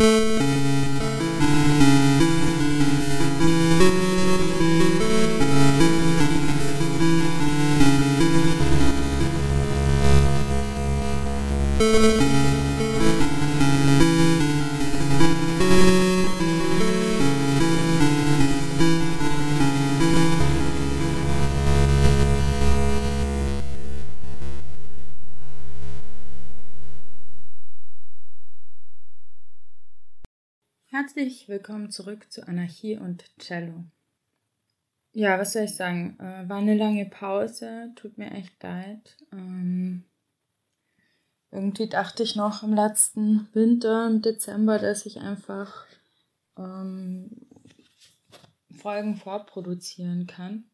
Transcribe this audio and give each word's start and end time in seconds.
Música 0.00 0.67
zurück 31.98 32.30
zu 32.30 32.46
Anarchie 32.46 32.96
und 32.96 33.24
Cello. 33.40 33.82
Ja, 35.12 35.36
was 35.36 35.52
soll 35.52 35.64
ich 35.64 35.74
sagen? 35.74 36.16
Äh, 36.20 36.48
war 36.48 36.58
eine 36.58 36.76
lange 36.76 37.06
Pause, 37.06 37.90
tut 37.96 38.18
mir 38.18 38.30
echt 38.30 38.62
leid. 38.62 39.16
Ähm, 39.32 40.04
irgendwie 41.50 41.88
dachte 41.88 42.22
ich 42.22 42.36
noch 42.36 42.62
im 42.62 42.72
letzten 42.72 43.48
Winter, 43.52 44.06
im 44.06 44.22
Dezember, 44.22 44.78
dass 44.78 45.06
ich 45.06 45.18
einfach 45.18 45.86
ähm, 46.56 47.48
Folgen 48.70 49.16
vorproduzieren 49.16 50.28
kann. 50.28 50.70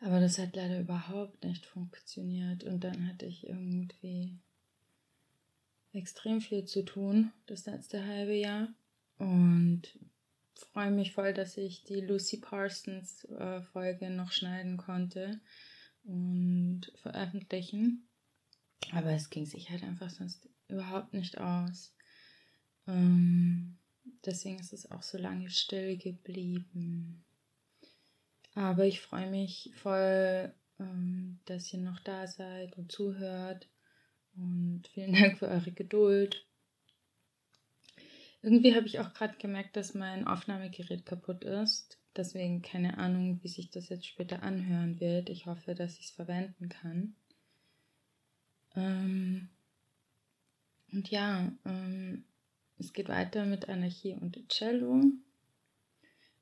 Aber 0.00 0.20
das 0.20 0.38
hat 0.38 0.54
leider 0.54 0.78
überhaupt 0.78 1.42
nicht 1.42 1.66
funktioniert 1.66 2.62
und 2.62 2.84
dann 2.84 3.08
hatte 3.08 3.26
ich 3.26 3.48
irgendwie 3.48 4.38
extrem 5.92 6.40
viel 6.40 6.66
zu 6.66 6.84
tun 6.84 7.32
das 7.46 7.66
letzte 7.66 8.06
halbe 8.06 8.34
Jahr 8.34 8.68
und 9.18 9.82
freue 10.72 10.90
mich 10.90 11.12
voll, 11.12 11.32
dass 11.32 11.56
ich 11.56 11.84
die 11.84 12.00
Lucy 12.00 12.38
Parsons 12.38 13.24
äh, 13.24 13.62
Folge 13.62 14.10
noch 14.10 14.32
schneiden 14.32 14.76
konnte 14.76 15.40
und 16.04 16.92
veröffentlichen. 16.96 18.08
Aber 18.92 19.10
es 19.12 19.30
ging 19.30 19.46
sich 19.46 19.70
halt 19.70 19.82
einfach 19.82 20.10
sonst 20.10 20.48
überhaupt 20.68 21.12
nicht 21.14 21.38
aus. 21.38 21.94
Ähm, 22.86 23.78
deswegen 24.24 24.58
ist 24.58 24.72
es 24.72 24.90
auch 24.90 25.02
so 25.02 25.18
lange 25.18 25.50
still 25.50 25.96
geblieben. 25.96 27.24
Aber 28.54 28.86
ich 28.86 29.00
freue 29.00 29.30
mich 29.30 29.70
voll, 29.76 30.52
ähm, 30.78 31.40
dass 31.44 31.72
ihr 31.72 31.80
noch 31.80 32.00
da 32.00 32.26
seid 32.26 32.76
und 32.78 32.90
zuhört. 32.90 33.68
Und 34.36 34.88
vielen 34.92 35.12
Dank 35.20 35.38
für 35.38 35.48
eure 35.48 35.72
Geduld. 35.72 36.47
Irgendwie 38.42 38.74
habe 38.74 38.86
ich 38.86 39.00
auch 39.00 39.12
gerade 39.14 39.36
gemerkt, 39.38 39.76
dass 39.76 39.94
mein 39.94 40.26
Aufnahmegerät 40.26 41.04
kaputt 41.04 41.44
ist. 41.44 41.98
Deswegen 42.16 42.62
keine 42.62 42.98
Ahnung, 42.98 43.40
wie 43.42 43.48
sich 43.48 43.70
das 43.70 43.88
jetzt 43.88 44.06
später 44.06 44.42
anhören 44.42 45.00
wird. 45.00 45.28
Ich 45.28 45.46
hoffe, 45.46 45.74
dass 45.74 45.98
ich 45.98 46.06
es 46.06 46.10
verwenden 46.10 46.68
kann. 46.68 47.14
Ähm 48.76 49.48
und 50.92 51.10
ja, 51.10 51.52
ähm, 51.64 52.24
es 52.78 52.92
geht 52.92 53.08
weiter 53.08 53.44
mit 53.44 53.68
Anarchie 53.68 54.14
und 54.14 54.48
Cello. 54.48 55.02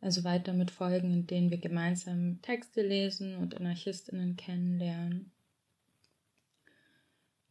Also 0.00 0.24
weiter 0.24 0.52
mit 0.52 0.70
Folgen, 0.70 1.12
in 1.12 1.26
denen 1.26 1.50
wir 1.50 1.58
gemeinsam 1.58 2.40
Texte 2.42 2.82
lesen 2.86 3.36
und 3.36 3.56
Anarchistinnen 3.56 4.36
kennenlernen. 4.36 5.32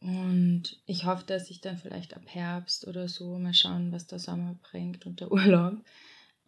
Und 0.06 0.80
ich 0.86 1.04
hoffe, 1.04 1.24
dass 1.26 1.50
ich 1.50 1.60
dann 1.60 1.78
vielleicht 1.78 2.14
ab 2.14 2.22
Herbst 2.26 2.86
oder 2.86 3.08
so 3.08 3.40
mal 3.40 3.52
schauen, 3.52 3.90
was 3.90 4.06
der 4.06 4.20
Sommer 4.20 4.54
bringt 4.70 5.04
und 5.04 5.18
der 5.18 5.32
Urlaub, 5.32 5.84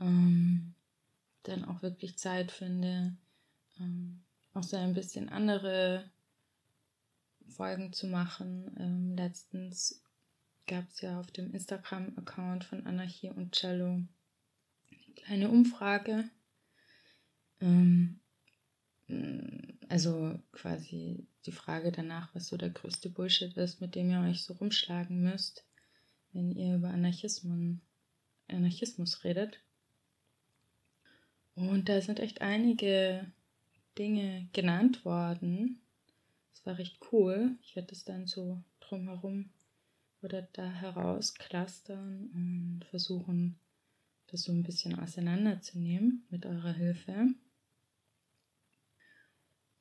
ähm, 0.01 0.75
dann 1.43 1.65
auch 1.65 1.83
wirklich 1.83 2.17
Zeit 2.17 2.53
finde, 2.53 3.17
ähm, 3.81 4.21
auch 4.55 4.63
so 4.63 4.77
ein 4.77 4.95
bisschen 4.95 5.29
andere 5.29 6.09
Folgen 7.49 7.93
zu 7.93 8.07
machen. 8.07 8.77
Ähm, 8.79 9.17
letztens 9.17 10.05
gab 10.69 10.89
es 10.89 11.01
ja 11.01 11.19
auf 11.19 11.33
dem 11.33 11.53
Instagram-Account 11.53 12.63
von 12.63 12.87
Anarchie 12.87 13.31
und 13.31 13.57
Cello 13.57 13.87
eine 13.87 15.15
kleine 15.17 15.49
Umfrage. 15.49 16.31
Ähm, 17.61 18.21
also 19.89 20.39
quasi 20.53 21.27
die 21.47 21.53
Frage 21.53 21.93
danach, 21.93 22.35
was 22.35 22.49
so 22.49 22.57
der 22.57 22.71
größte 22.71 23.09
Bullshit 23.09 23.57
ist, 23.57 23.81
mit 23.81 23.95
dem 23.95 24.11
ihr 24.11 24.21
euch 24.21 24.43
so 24.43 24.55
rumschlagen 24.55 25.23
müsst, 25.23 25.65
wenn 26.33 26.53
ihr 26.53 26.77
über 26.77 26.91
Anarchismus, 26.91 27.79
Anarchismus 28.49 29.25
redet. 29.25 29.61
Und 31.55 31.89
da 31.89 32.01
sind 32.01 32.21
echt 32.21 32.43
einige 32.43 33.27
Dinge 33.99 34.49
genannt 34.53 35.05
worden. 35.05 35.81
Das 36.53 36.67
war 36.67 36.79
recht 36.79 36.99
cool. 37.11 37.57
Ich 37.63 37.75
werde 37.75 37.89
das 37.89 38.05
dann 38.05 38.27
so 38.27 38.63
drumherum 38.81 39.51
oder 40.23 40.43
da 40.53 40.69
herausklustern 40.69 42.31
und 42.35 42.85
versuchen, 42.91 43.59
das 44.29 44.43
so 44.43 44.53
ein 44.53 44.63
bisschen 44.63 44.99
auseinanderzunehmen 44.99 46.27
mit 46.29 46.45
eurer 46.45 46.73
Hilfe. 46.73 47.35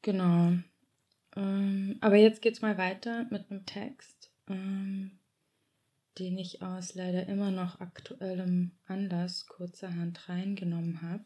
Genau. 0.07 0.53
Ähm, 1.35 1.97
aber 1.99 2.15
jetzt 2.15 2.41
geht's 2.41 2.61
mal 2.61 2.77
weiter 2.77 3.25
mit 3.29 3.51
einem 3.51 3.65
Text, 3.65 4.31
ähm, 4.47 5.19
den 6.17 6.37
ich 6.37 6.61
aus 6.61 6.95
leider 6.95 7.27
immer 7.27 7.51
noch 7.51 7.81
aktuellem 7.81 8.71
Anlass 8.85 9.47
kurzerhand 9.47 10.29
reingenommen 10.29 11.01
habe. 11.01 11.25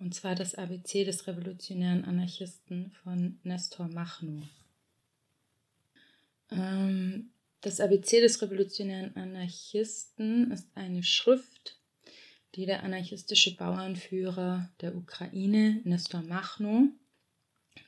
Und 0.00 0.16
zwar 0.16 0.34
das 0.34 0.56
ABC 0.56 1.04
des 1.04 1.28
revolutionären 1.28 2.04
Anarchisten 2.04 2.90
von 3.04 3.38
Nestor 3.44 3.86
Machno. 3.86 4.42
Ähm, 6.50 7.30
das 7.60 7.78
ABC 7.78 8.20
des 8.20 8.42
revolutionären 8.42 9.14
Anarchisten 9.14 10.50
ist 10.50 10.68
eine 10.74 11.04
Schrift 11.04 11.79
die 12.54 12.66
der 12.66 12.82
anarchistische 12.82 13.56
Bauernführer 13.56 14.70
der 14.80 14.96
Ukraine, 14.96 15.80
Nestor 15.84 16.22
Machno, 16.22 16.88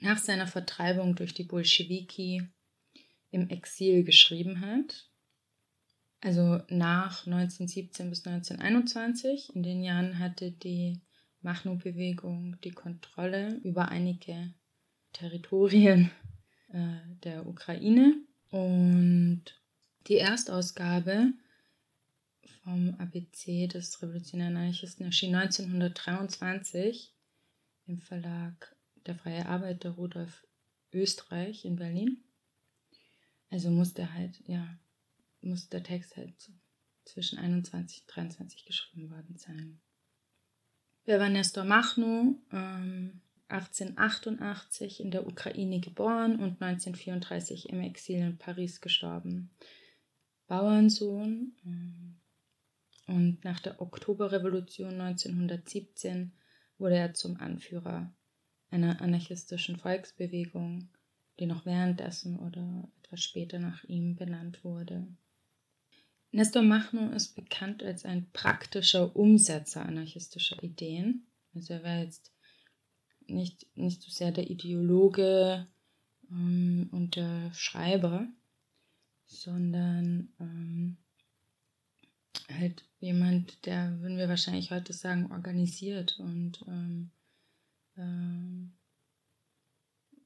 nach 0.01 0.19
seiner 0.19 0.47
Vertreibung 0.47 1.15
durch 1.17 1.35
die 1.35 1.45
Bolschewiki 1.45 2.43
im 3.31 3.49
Exil 3.49 4.05
geschrieben 4.05 4.61
hat. 4.61 5.09
Also 6.21 6.61
nach 6.69 7.27
1917 7.27 8.11
bis 8.11 8.25
1921. 8.25 9.57
In 9.57 9.63
den 9.63 9.83
Jahren 9.83 10.19
hatte 10.19 10.53
die 10.53 11.01
Machno-Bewegung 11.41 12.57
die 12.63 12.71
Kontrolle 12.71 13.61
über 13.65 13.89
einige 13.89 14.55
Territorien 15.13 16.11
äh, 16.73 16.99
der 17.25 17.47
Ukraine. 17.47 18.15
Und 18.51 19.45
die 20.07 20.19
Erstausgabe 20.19 21.33
vom 22.63 22.95
ABC 22.99 23.67
des 23.67 24.01
Revolutionären 24.03 24.57
Anarchisten 24.57 25.07
erschien 25.07 25.35
1923 25.35 27.13
im 27.87 27.99
Verlag 27.99 28.77
Der 29.07 29.17
Freie 29.17 29.47
Arbeiter 29.47 29.91
Rudolf 29.91 30.47
Österreich 30.93 31.65
in 31.65 31.77
Berlin. 31.77 32.23
Also 33.51 33.71
musste 33.71 34.13
halt, 34.15 34.41
ja, 34.47 34.79
muss 35.41 35.69
der 35.69 35.83
Text 35.83 36.17
halt 36.17 36.35
zwischen 37.05 37.39
21 37.39 38.03
und 38.03 38.15
23 38.15 38.65
geschrieben 38.65 39.11
worden 39.11 39.37
sein. 39.37 39.81
Wer 41.05 41.19
war 41.19 41.29
Nestor 41.29 41.65
Machno? 41.65 42.39
Ähm, 42.53 43.21
1888 43.49 45.01
in 45.01 45.11
der 45.11 45.27
Ukraine 45.27 45.81
geboren 45.81 46.37
und 46.37 46.63
1934 46.63 47.69
im 47.69 47.81
Exil 47.81 48.21
in 48.21 48.39
Paris 48.39 48.81
gestorben. 48.81 49.51
Bauernsohn, 50.47 51.55
ähm, 51.67 52.22
und 53.07 53.45
nach 53.45 53.61
der 53.61 53.81
Oktoberrevolution 53.81 55.01
1917 55.01 56.33
wurde 56.79 56.97
er 56.97 57.15
zum 57.15 57.37
Anführer 57.37 58.13
einer 58.71 59.01
anarchistischen 59.01 59.77
Volksbewegung, 59.77 60.89
die 61.39 61.47
noch 61.47 61.67
währenddessen 61.67 62.39
oder 62.39 62.89
etwas 63.03 63.23
später 63.23 63.59
nach 63.59 63.85
ihm 63.85 64.17
benannt 64.17 64.65
wurde. 64.65 65.07
Nestor 66.31 66.63
Machno 66.63 67.11
ist 67.11 67.35
bekannt 67.35 67.83
als 67.83 68.07
ein 68.07 68.31
praktischer 68.33 69.15
Umsetzer 69.15 69.85
anarchistischer 69.85 70.63
Ideen. 70.63 71.27
Also 71.55 71.75
er 71.75 71.85
war 71.85 71.99
jetzt 71.99 72.33
nicht, 73.27 73.67
nicht 73.77 74.03
so 74.03 74.11
sehr 74.11 74.33
der 74.33 74.49
Ideologe 74.49 75.67
ähm, 76.31 76.89
und 76.91 77.17
der 77.17 77.53
Schreiber, 77.53 78.27
sondern 79.27 80.33
ähm, 80.41 80.97
halt 82.59 82.85
jemand, 83.01 83.67
der, 83.67 84.01
würden 84.01 84.19
wir 84.19 84.29
wahrscheinlich 84.29 84.71
heute 84.71 84.93
sagen, 84.93 85.31
organisiert 85.33 86.19
und 86.19 86.65
ähm, 86.69 87.11
ähm, 87.97 88.73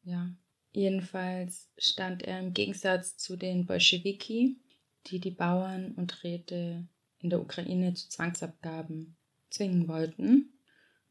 ja, 0.03 0.31
Jedenfalls 0.77 1.71
stand 1.79 2.23
er 2.25 2.39
im 2.39 2.53
Gegensatz 2.53 3.17
zu 3.17 3.37
den 3.37 3.65
Bolschewiki, 3.65 4.59
die 5.07 5.21
die 5.21 5.31
Bauern 5.31 5.93
und 5.93 6.23
Räte 6.23 6.87
in 7.19 7.31
der 7.31 7.41
Ukraine 7.41 7.95
zu 7.95 8.11
Zwangsabgaben 8.11 9.17
zwingen 9.49 9.89
wollten. 9.89 10.53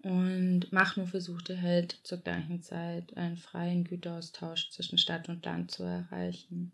Und 0.03 0.71
Machno 0.71 1.07
versuchte 1.07 1.59
halt 1.59 1.99
zur 2.03 2.19
gleichen 2.19 2.61
Zeit 2.61 3.17
einen 3.17 3.37
freien 3.37 3.85
Güteraustausch 3.85 4.69
zwischen 4.69 4.99
Stadt 4.99 5.29
und 5.29 5.43
Land 5.43 5.71
zu 5.71 5.81
erreichen. 5.81 6.71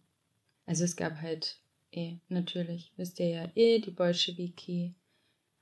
Also 0.66 0.84
es 0.84 0.98
gab 0.98 1.22
halt 1.22 1.61
eh, 1.92 2.18
natürlich, 2.30 2.92
wisst 2.98 3.20
ihr 3.20 3.30
ja 3.30 3.52
eh, 3.56 3.80
die 3.80 3.92
Bolschewiki 3.92 4.94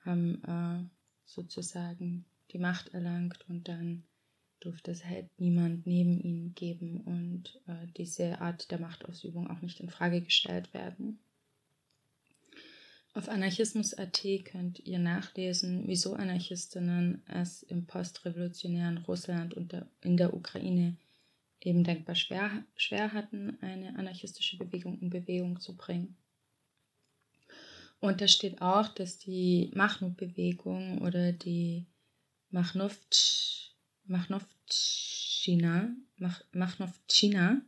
haben 0.05 0.43
äh, 0.43 0.89
sozusagen 1.25 2.25
die 2.51 2.59
Macht 2.59 2.93
erlangt 2.93 3.45
und 3.47 3.67
dann 3.67 4.03
durfte 4.59 4.91
es 4.91 5.05
halt 5.05 5.27
niemand 5.37 5.85
neben 5.87 6.19
ihnen 6.19 6.53
geben 6.55 7.01
und 7.01 7.61
äh, 7.67 7.87
diese 7.97 8.41
Art 8.41 8.71
der 8.71 8.79
Machtausübung 8.79 9.49
auch 9.49 9.61
nicht 9.61 9.79
in 9.79 9.89
Frage 9.89 10.21
gestellt 10.21 10.73
werden. 10.73 11.19
Auf 13.13 13.27
Anarchismus.at 13.27 14.23
könnt 14.45 14.79
ihr 14.79 14.99
nachlesen, 14.99 15.87
wieso 15.87 16.13
Anarchistinnen 16.13 17.23
es 17.27 17.63
im 17.63 17.85
postrevolutionären 17.85 18.99
Russland 18.99 19.53
und 19.55 19.75
in 20.01 20.15
der 20.15 20.33
Ukraine 20.33 20.95
eben 21.61 21.83
denkbar 21.83 22.15
schwer, 22.15 22.63
schwer 22.75 23.13
hatten, 23.13 23.57
eine 23.61 23.97
anarchistische 23.97 24.57
Bewegung 24.57 24.99
in 24.99 25.09
Bewegung 25.09 25.59
zu 25.59 25.75
bringen. 25.75 26.15
Und 27.99 28.21
da 28.21 28.27
steht 28.27 28.61
auch, 28.61 28.87
dass 28.87 29.19
die 29.19 29.71
Machno-Bewegung 29.73 31.01
oder 31.01 31.33
die 31.33 31.85
Machnovtsch, 32.49 33.71
Machnovtschina, 34.05 35.89
Mach, 36.17 36.41
Machnovtschina, 36.53 37.61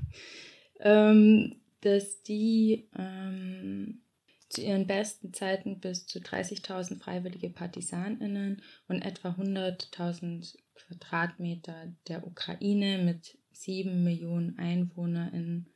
ähm, 0.80 1.56
dass 1.80 2.22
die 2.22 2.88
ähm, 2.96 4.00
zu 4.48 4.62
ihren 4.62 4.86
besten 4.86 5.34
Zeiten 5.34 5.80
bis 5.80 6.06
zu 6.06 6.20
30.000 6.20 6.98
freiwillige 7.00 7.50
PartisanInnen 7.50 8.62
und 8.88 9.02
etwa 9.02 9.30
100.000 9.30 10.56
Quadratmeter 10.74 11.92
der 12.06 12.26
Ukraine 12.26 12.98
mit 12.98 13.38
7 13.52 14.02
Millionen 14.02 14.58
EinwohnerInnen 14.58 15.66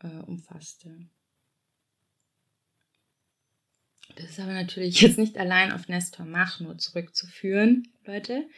äh, 0.00 0.08
umfasste. 0.08 1.06
Das 4.16 4.30
ist 4.30 4.40
aber 4.40 4.52
natürlich 4.52 5.00
jetzt 5.00 5.18
nicht 5.18 5.38
allein 5.38 5.72
auf 5.72 5.88
Nestor 5.88 6.26
Machno 6.26 6.74
zurückzuführen, 6.74 7.88
Leute. 8.04 8.48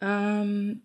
Ähm, 0.00 0.82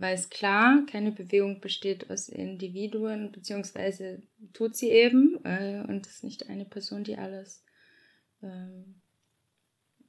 weil 0.00 0.14
es 0.14 0.30
klar, 0.30 0.84
keine 0.86 1.10
Bewegung 1.10 1.60
besteht 1.60 2.08
aus 2.10 2.28
Individuen, 2.28 3.32
beziehungsweise 3.32 4.22
tut 4.52 4.76
sie 4.76 4.90
eben 4.90 5.44
äh, 5.44 5.84
und 5.88 6.06
ist 6.06 6.22
nicht 6.22 6.48
eine 6.48 6.64
Person, 6.64 7.02
die 7.02 7.16
alles 7.16 7.64
ähm, 8.42 9.00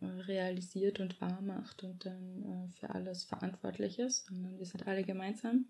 realisiert 0.01 0.99
und 0.99 1.19
wahr 1.19 1.41
macht 1.41 1.83
und 1.83 2.05
dann 2.05 2.43
äh, 2.43 2.79
für 2.79 2.91
alles 2.91 3.23
verantwortlich 3.23 3.99
ist, 3.99 4.27
sondern 4.27 4.57
wir 4.59 4.65
sind 4.65 4.87
alle 4.87 5.03
gemeinsam 5.03 5.65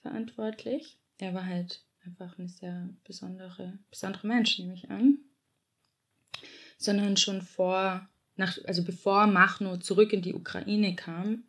verantwortlich. 0.00 0.98
Er 1.18 1.34
war 1.34 1.44
halt 1.44 1.84
einfach 2.04 2.38
ein 2.38 2.48
sehr 2.48 2.88
besondere, 3.04 3.78
besondere 3.90 4.26
Mensch, 4.26 4.58
nehme 4.58 4.74
ich 4.74 4.90
an. 4.90 5.18
Sondern 6.78 7.16
schon 7.16 7.42
vor, 7.42 8.08
nach, 8.36 8.58
also 8.64 8.82
bevor 8.82 9.26
Machno 9.26 9.76
zurück 9.76 10.12
in 10.12 10.22
die 10.22 10.34
Ukraine 10.34 10.94
kam, 10.94 11.44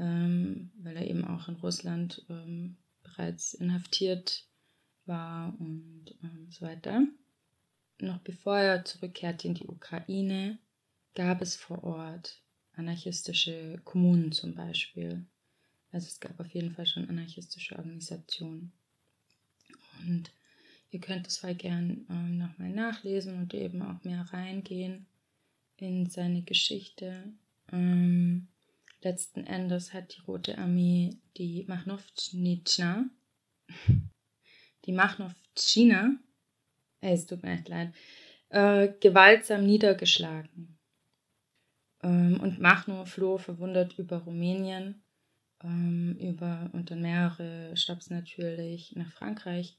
ähm, 0.00 0.72
weil 0.82 0.96
er 0.96 1.08
eben 1.08 1.24
auch 1.24 1.48
in 1.48 1.56
Russland 1.56 2.24
ähm, 2.28 2.76
bereits 3.02 3.54
inhaftiert 3.54 4.46
war 5.04 5.54
und 5.60 6.06
ähm, 6.22 6.48
so 6.50 6.66
weiter. 6.66 7.06
Noch 8.00 8.18
bevor 8.18 8.58
er 8.58 8.84
zurückkehrte 8.84 9.46
in 9.46 9.54
die 9.54 9.66
Ukraine, 9.66 10.58
gab 11.14 11.42
es 11.42 11.54
vor 11.54 11.84
Ort 11.84 12.42
anarchistische 12.72 13.80
Kommunen 13.84 14.32
zum 14.32 14.54
Beispiel. 14.54 15.26
Also 15.92 16.06
es 16.06 16.20
gab 16.20 16.38
auf 16.40 16.48
jeden 16.48 16.72
Fall 16.72 16.86
schon 16.86 17.08
anarchistische 17.08 17.76
Organisationen. 17.76 18.72
Und 20.06 20.30
ihr 20.90 21.00
könnt 21.00 21.26
das 21.26 21.38
voll 21.38 21.54
gern 21.54 22.06
ähm, 22.08 22.38
nochmal 22.38 22.70
nachlesen 22.70 23.38
und 23.38 23.52
eben 23.52 23.82
auch 23.82 24.02
mehr 24.04 24.22
reingehen 24.32 25.06
in 25.76 26.08
seine 26.08 26.42
Geschichte. 26.42 27.32
Ähm, 27.70 28.48
Letzten 29.02 29.46
Endes 29.46 29.94
hat 29.94 30.14
die 30.14 30.20
Rote 30.20 30.58
Armee 30.58 31.18
die 31.38 31.64
Machnovtschina, 31.66 33.06
die 34.84 34.92
Machnovtschina, 34.92 36.18
äh, 37.00 37.14
es 37.14 37.26
tut 37.26 37.42
mir 37.42 37.52
echt 37.52 37.68
leid, 37.68 37.94
äh, 38.50 38.88
gewaltsam 39.00 39.64
niedergeschlagen. 39.64 40.78
Ähm, 42.02 42.40
und 42.40 42.60
Machno 42.60 43.06
floh 43.06 43.38
verwundert 43.38 43.98
über 43.98 44.18
Rumänien, 44.18 45.02
ähm, 45.62 46.16
über, 46.20 46.68
und 46.74 46.90
dann 46.90 47.00
mehrere 47.00 47.74
starb 47.78 48.00
natürlich 48.10 48.94
nach 48.96 49.12
Frankreich 49.12 49.78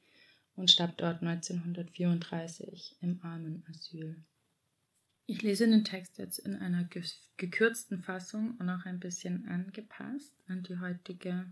und 0.56 0.72
starb 0.72 0.98
dort 0.98 1.22
1934 1.22 2.98
im 3.02 3.20
Armenasyl. 3.24 4.24
Ich 5.32 5.44
lese 5.44 5.66
den 5.66 5.86
Text 5.86 6.18
jetzt 6.18 6.40
in 6.40 6.58
einer 6.58 6.90
gekürzten 7.38 8.04
Fassung 8.04 8.58
und 8.58 8.70
auch 8.70 8.84
ein 8.84 9.00
bisschen 9.00 9.48
angepasst 9.48 10.34
an 10.48 10.62
die 10.64 10.78
heutige 10.78 11.46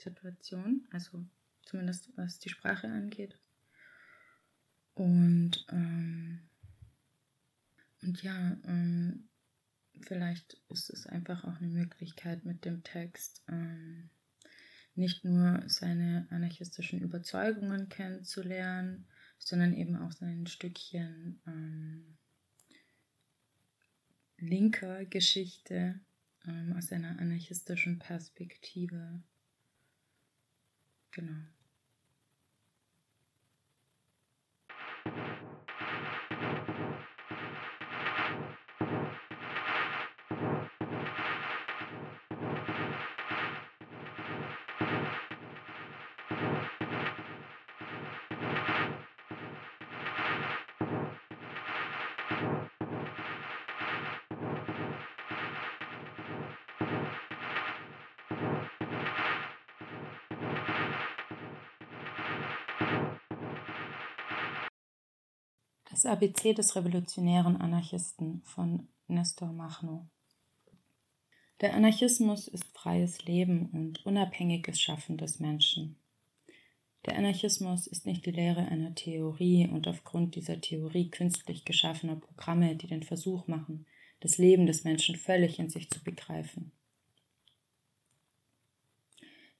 Situation, 0.00 0.84
also 0.90 1.24
zumindest 1.64 2.10
was 2.16 2.40
die 2.40 2.48
Sprache 2.48 2.88
angeht. 2.88 3.38
Und, 4.94 5.64
ähm, 5.70 6.40
und 8.02 8.20
ja, 8.24 8.56
ähm, 8.64 9.28
vielleicht 10.00 10.60
ist 10.68 10.90
es 10.90 11.06
einfach 11.06 11.44
auch 11.44 11.58
eine 11.58 11.68
Möglichkeit 11.68 12.44
mit 12.44 12.64
dem 12.64 12.82
Text, 12.82 13.44
ähm, 13.46 14.10
nicht 14.96 15.24
nur 15.24 15.62
seine 15.68 16.26
anarchistischen 16.30 17.00
Überzeugungen 17.00 17.88
kennenzulernen, 17.88 19.06
sondern 19.38 19.72
eben 19.72 19.94
auch 19.94 20.10
sein 20.10 20.48
Stückchen 20.48 21.40
ähm, 21.46 22.18
linker 24.42 25.04
Geschichte 25.06 26.00
ähm, 26.46 26.74
aus 26.76 26.92
einer 26.92 27.18
anarchistischen 27.18 27.98
Perspektive. 27.98 29.22
Genau. 31.12 31.51
Das 66.02 66.10
ABC 66.10 66.52
des 66.52 66.74
revolutionären 66.74 67.56
Anarchisten 67.58 68.42
von 68.42 68.88
Nestor 69.06 69.52
Machno. 69.52 70.08
Der 71.60 71.74
Anarchismus 71.74 72.48
ist 72.48 72.64
freies 72.76 73.24
Leben 73.24 73.66
und 73.66 74.04
unabhängiges 74.04 74.80
Schaffen 74.80 75.16
des 75.16 75.38
Menschen. 75.38 75.94
Der 77.06 77.16
Anarchismus 77.16 77.86
ist 77.86 78.04
nicht 78.04 78.26
die 78.26 78.32
Lehre 78.32 78.66
einer 78.66 78.96
Theorie 78.96 79.68
und 79.68 79.86
aufgrund 79.86 80.34
dieser 80.34 80.60
Theorie 80.60 81.08
künstlich 81.08 81.64
geschaffener 81.64 82.16
Programme, 82.16 82.74
die 82.74 82.88
den 82.88 83.04
Versuch 83.04 83.46
machen, 83.46 83.86
das 84.18 84.38
Leben 84.38 84.66
des 84.66 84.82
Menschen 84.82 85.14
völlig 85.14 85.60
in 85.60 85.70
sich 85.70 85.88
zu 85.88 86.02
begreifen. 86.02 86.72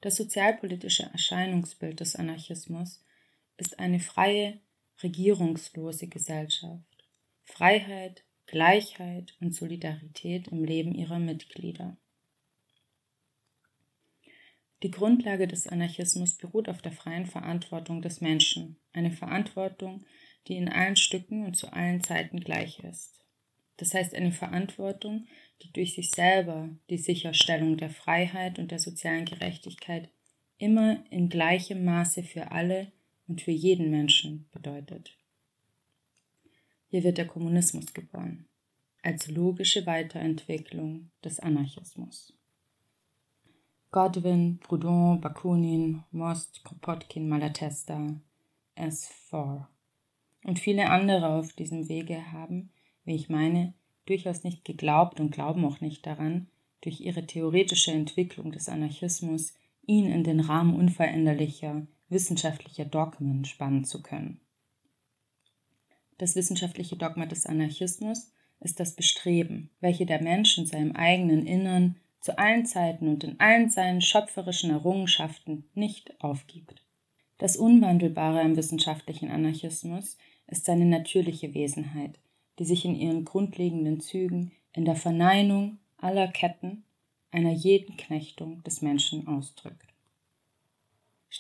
Das 0.00 0.16
sozialpolitische 0.16 1.04
Erscheinungsbild 1.04 2.00
des 2.00 2.16
Anarchismus 2.16 3.04
ist 3.58 3.78
eine 3.78 4.00
freie, 4.00 4.58
regierungslose 5.02 6.08
Gesellschaft. 6.08 6.84
Freiheit, 7.44 8.24
Gleichheit 8.46 9.36
und 9.40 9.54
Solidarität 9.54 10.48
im 10.48 10.64
Leben 10.64 10.94
ihrer 10.94 11.18
Mitglieder. 11.18 11.96
Die 14.82 14.90
Grundlage 14.90 15.46
des 15.46 15.68
Anarchismus 15.68 16.36
beruht 16.36 16.68
auf 16.68 16.82
der 16.82 16.92
freien 16.92 17.26
Verantwortung 17.26 18.02
des 18.02 18.20
Menschen, 18.20 18.76
eine 18.92 19.12
Verantwortung, 19.12 20.04
die 20.48 20.56
in 20.56 20.68
allen 20.68 20.96
Stücken 20.96 21.46
und 21.46 21.56
zu 21.56 21.72
allen 21.72 22.02
Zeiten 22.02 22.40
gleich 22.40 22.80
ist. 22.80 23.24
Das 23.76 23.94
heißt 23.94 24.14
eine 24.14 24.32
Verantwortung, 24.32 25.26
die 25.62 25.72
durch 25.72 25.94
sich 25.94 26.10
selber 26.10 26.68
die 26.90 26.98
Sicherstellung 26.98 27.76
der 27.76 27.90
Freiheit 27.90 28.58
und 28.58 28.70
der 28.70 28.80
sozialen 28.80 29.24
Gerechtigkeit 29.24 30.08
immer 30.58 31.04
in 31.10 31.28
gleichem 31.28 31.84
Maße 31.84 32.22
für 32.22 32.50
alle 32.50 32.92
und 33.26 33.42
für 33.42 33.50
jeden 33.50 33.90
Menschen 33.90 34.48
bedeutet. 34.52 35.16
Hier 36.88 37.04
wird 37.04 37.18
der 37.18 37.26
Kommunismus 37.26 37.94
geboren, 37.94 38.46
als 39.02 39.28
logische 39.28 39.86
Weiterentwicklung 39.86 41.10
des 41.24 41.40
Anarchismus. 41.40 42.34
Godwin, 43.90 44.58
Proudhon, 44.58 45.20
Bakunin, 45.20 46.02
Most, 46.10 46.64
Kropotkin, 46.64 47.28
Malatesta, 47.28 48.20
S4 48.76 49.66
und 50.44 50.58
viele 50.58 50.90
andere 50.90 51.28
auf 51.28 51.52
diesem 51.52 51.88
Wege 51.88 52.32
haben, 52.32 52.70
wie 53.04 53.14
ich 53.14 53.28
meine, 53.28 53.74
durchaus 54.06 54.44
nicht 54.44 54.64
geglaubt 54.64 55.20
und 55.20 55.30
glauben 55.30 55.64
auch 55.64 55.80
nicht 55.80 56.06
daran, 56.06 56.48
durch 56.80 57.00
ihre 57.00 57.26
theoretische 57.26 57.92
Entwicklung 57.92 58.50
des 58.52 58.68
Anarchismus 58.68 59.54
ihn 59.86 60.06
in 60.06 60.24
den 60.24 60.40
Rahmen 60.40 60.74
unveränderlicher 60.74 61.86
wissenschaftlicher 62.12 62.84
Dogmen 62.84 63.44
spannen 63.44 63.84
zu 63.84 64.02
können. 64.02 64.40
Das 66.18 66.36
wissenschaftliche 66.36 66.96
Dogma 66.96 67.26
des 67.26 67.46
Anarchismus 67.46 68.32
ist 68.60 68.78
das 68.78 68.94
Bestreben, 68.94 69.70
welche 69.80 70.06
der 70.06 70.22
Mensch 70.22 70.56
in 70.56 70.66
seinem 70.66 70.92
eigenen 70.92 71.46
Innern 71.46 71.96
zu 72.20 72.38
allen 72.38 72.64
Zeiten 72.64 73.08
und 73.08 73.24
in 73.24 73.40
allen 73.40 73.68
seinen 73.70 74.00
schöpferischen 74.00 74.70
Errungenschaften 74.70 75.64
nicht 75.74 76.20
aufgibt. 76.22 76.82
Das 77.38 77.56
Unwandelbare 77.56 78.40
am 78.40 78.56
wissenschaftlichen 78.56 79.30
Anarchismus 79.30 80.16
ist 80.46 80.64
seine 80.64 80.86
natürliche 80.86 81.54
Wesenheit, 81.54 82.20
die 82.58 82.64
sich 82.64 82.84
in 82.84 82.94
ihren 82.94 83.24
grundlegenden 83.24 84.00
Zügen 84.00 84.52
in 84.72 84.84
der 84.84 84.96
Verneinung 84.96 85.78
aller 85.96 86.28
Ketten 86.28 86.84
einer 87.32 87.52
jeden 87.52 87.96
Knechtung 87.96 88.62
des 88.62 88.82
Menschen 88.82 89.26
ausdrückt. 89.26 89.91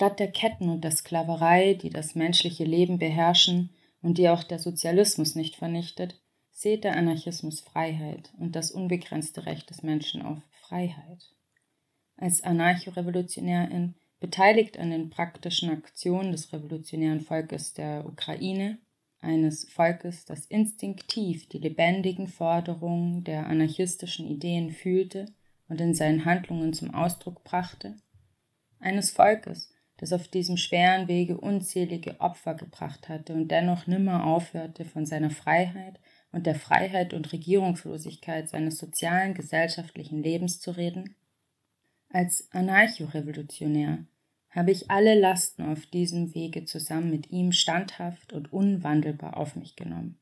Statt 0.02 0.18
der 0.18 0.32
Ketten 0.32 0.68
und 0.68 0.82
der 0.82 0.90
Sklaverei, 0.90 1.74
die 1.74 1.88
das 1.88 2.16
menschliche 2.16 2.64
Leben 2.64 2.98
beherrschen 2.98 3.70
und 4.02 4.18
die 4.18 4.28
auch 4.28 4.42
der 4.42 4.58
Sozialismus 4.58 5.36
nicht 5.36 5.54
vernichtet, 5.54 6.20
seht 6.50 6.82
der 6.82 6.96
Anarchismus 6.96 7.60
Freiheit 7.60 8.32
und 8.36 8.56
das 8.56 8.72
unbegrenzte 8.72 9.46
Recht 9.46 9.70
des 9.70 9.84
Menschen 9.84 10.22
auf 10.22 10.38
Freiheit. 10.60 11.30
Als 12.16 12.42
Anarchorevolutionärin 12.42 13.94
beteiligt 14.18 14.76
an 14.76 14.90
den 14.90 15.08
praktischen 15.08 15.70
Aktionen 15.70 16.32
des 16.32 16.52
revolutionären 16.52 17.20
Volkes 17.20 17.72
der 17.72 18.04
Ukraine, 18.04 18.78
eines 19.20 19.70
Volkes, 19.70 20.24
das 20.24 20.46
instinktiv 20.46 21.48
die 21.48 21.58
lebendigen 21.58 22.26
Forderungen 22.26 23.22
der 23.22 23.46
anarchistischen 23.46 24.26
Ideen 24.26 24.72
fühlte 24.72 25.26
und 25.68 25.80
in 25.80 25.94
seinen 25.94 26.24
Handlungen 26.24 26.72
zum 26.72 26.92
Ausdruck 26.92 27.44
brachte, 27.44 27.94
eines 28.80 29.12
Volkes, 29.12 29.71
das 30.02 30.12
auf 30.12 30.26
diesem 30.26 30.56
schweren 30.56 31.06
Wege 31.06 31.38
unzählige 31.38 32.20
Opfer 32.20 32.54
gebracht 32.54 33.08
hatte 33.08 33.34
und 33.34 33.46
dennoch 33.52 33.86
nimmer 33.86 34.26
aufhörte, 34.26 34.84
von 34.84 35.06
seiner 35.06 35.30
Freiheit 35.30 36.00
und 36.32 36.44
der 36.44 36.56
Freiheit 36.56 37.14
und 37.14 37.32
Regierungslosigkeit 37.32 38.48
seines 38.48 38.78
sozialen, 38.78 39.32
gesellschaftlichen 39.32 40.20
Lebens 40.20 40.58
zu 40.58 40.72
reden? 40.72 41.14
Als 42.08 42.48
Anarchorevolutionär 42.50 44.04
habe 44.50 44.72
ich 44.72 44.90
alle 44.90 45.14
Lasten 45.14 45.70
auf 45.70 45.86
diesem 45.86 46.34
Wege 46.34 46.64
zusammen 46.64 47.08
mit 47.08 47.30
ihm 47.30 47.52
standhaft 47.52 48.32
und 48.32 48.52
unwandelbar 48.52 49.36
auf 49.36 49.54
mich 49.54 49.76
genommen. 49.76 50.18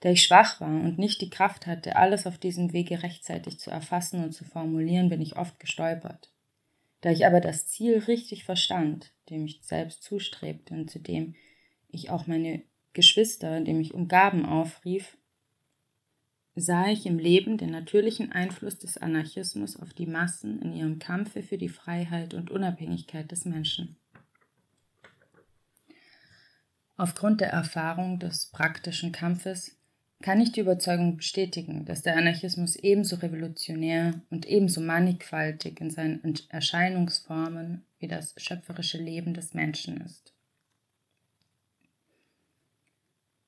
Da 0.00 0.08
ich 0.08 0.24
schwach 0.24 0.60
war 0.60 0.80
und 0.80 0.98
nicht 0.98 1.20
die 1.20 1.30
Kraft 1.30 1.68
hatte, 1.68 1.94
alles 1.94 2.26
auf 2.26 2.36
diesem 2.36 2.72
Wege 2.72 3.04
rechtzeitig 3.04 3.60
zu 3.60 3.70
erfassen 3.70 4.24
und 4.24 4.32
zu 4.32 4.44
formulieren, 4.44 5.08
bin 5.08 5.20
ich 5.20 5.36
oft 5.36 5.60
gestolpert. 5.60 6.33
Da 7.04 7.10
ich 7.10 7.26
aber 7.26 7.42
das 7.42 7.66
Ziel 7.66 7.98
richtig 7.98 8.44
verstand, 8.44 9.12
dem 9.28 9.44
ich 9.44 9.60
selbst 9.62 10.02
zustrebte 10.02 10.72
und 10.72 10.90
zu 10.90 10.98
dem 10.98 11.34
ich 11.90 12.08
auch 12.08 12.26
meine 12.26 12.62
Geschwister, 12.94 13.60
die 13.60 13.74
mich 13.74 13.92
umgaben, 13.92 14.46
aufrief, 14.46 15.18
sah 16.54 16.88
ich 16.88 17.04
im 17.04 17.18
Leben 17.18 17.58
den 17.58 17.72
natürlichen 17.72 18.32
Einfluss 18.32 18.78
des 18.78 18.96
Anarchismus 18.96 19.78
auf 19.78 19.92
die 19.92 20.06
Massen 20.06 20.62
in 20.62 20.72
ihrem 20.72 20.98
Kampfe 20.98 21.42
für 21.42 21.58
die 21.58 21.68
Freiheit 21.68 22.32
und 22.32 22.50
Unabhängigkeit 22.50 23.30
des 23.30 23.44
Menschen. 23.44 23.98
Aufgrund 26.96 27.42
der 27.42 27.50
Erfahrung 27.50 28.18
des 28.18 28.46
praktischen 28.46 29.12
Kampfes 29.12 29.76
kann 30.22 30.40
ich 30.40 30.52
die 30.52 30.60
Überzeugung 30.60 31.16
bestätigen, 31.16 31.84
dass 31.84 32.02
der 32.02 32.16
Anarchismus 32.16 32.76
ebenso 32.76 33.16
revolutionär 33.16 34.20
und 34.30 34.46
ebenso 34.46 34.80
mannigfaltig 34.80 35.80
in 35.80 35.90
seinen 35.90 36.22
Erscheinungsformen 36.48 37.84
wie 37.98 38.08
das 38.08 38.34
schöpferische 38.36 38.98
Leben 38.98 39.34
des 39.34 39.54
Menschen 39.54 40.00
ist. 40.00 40.32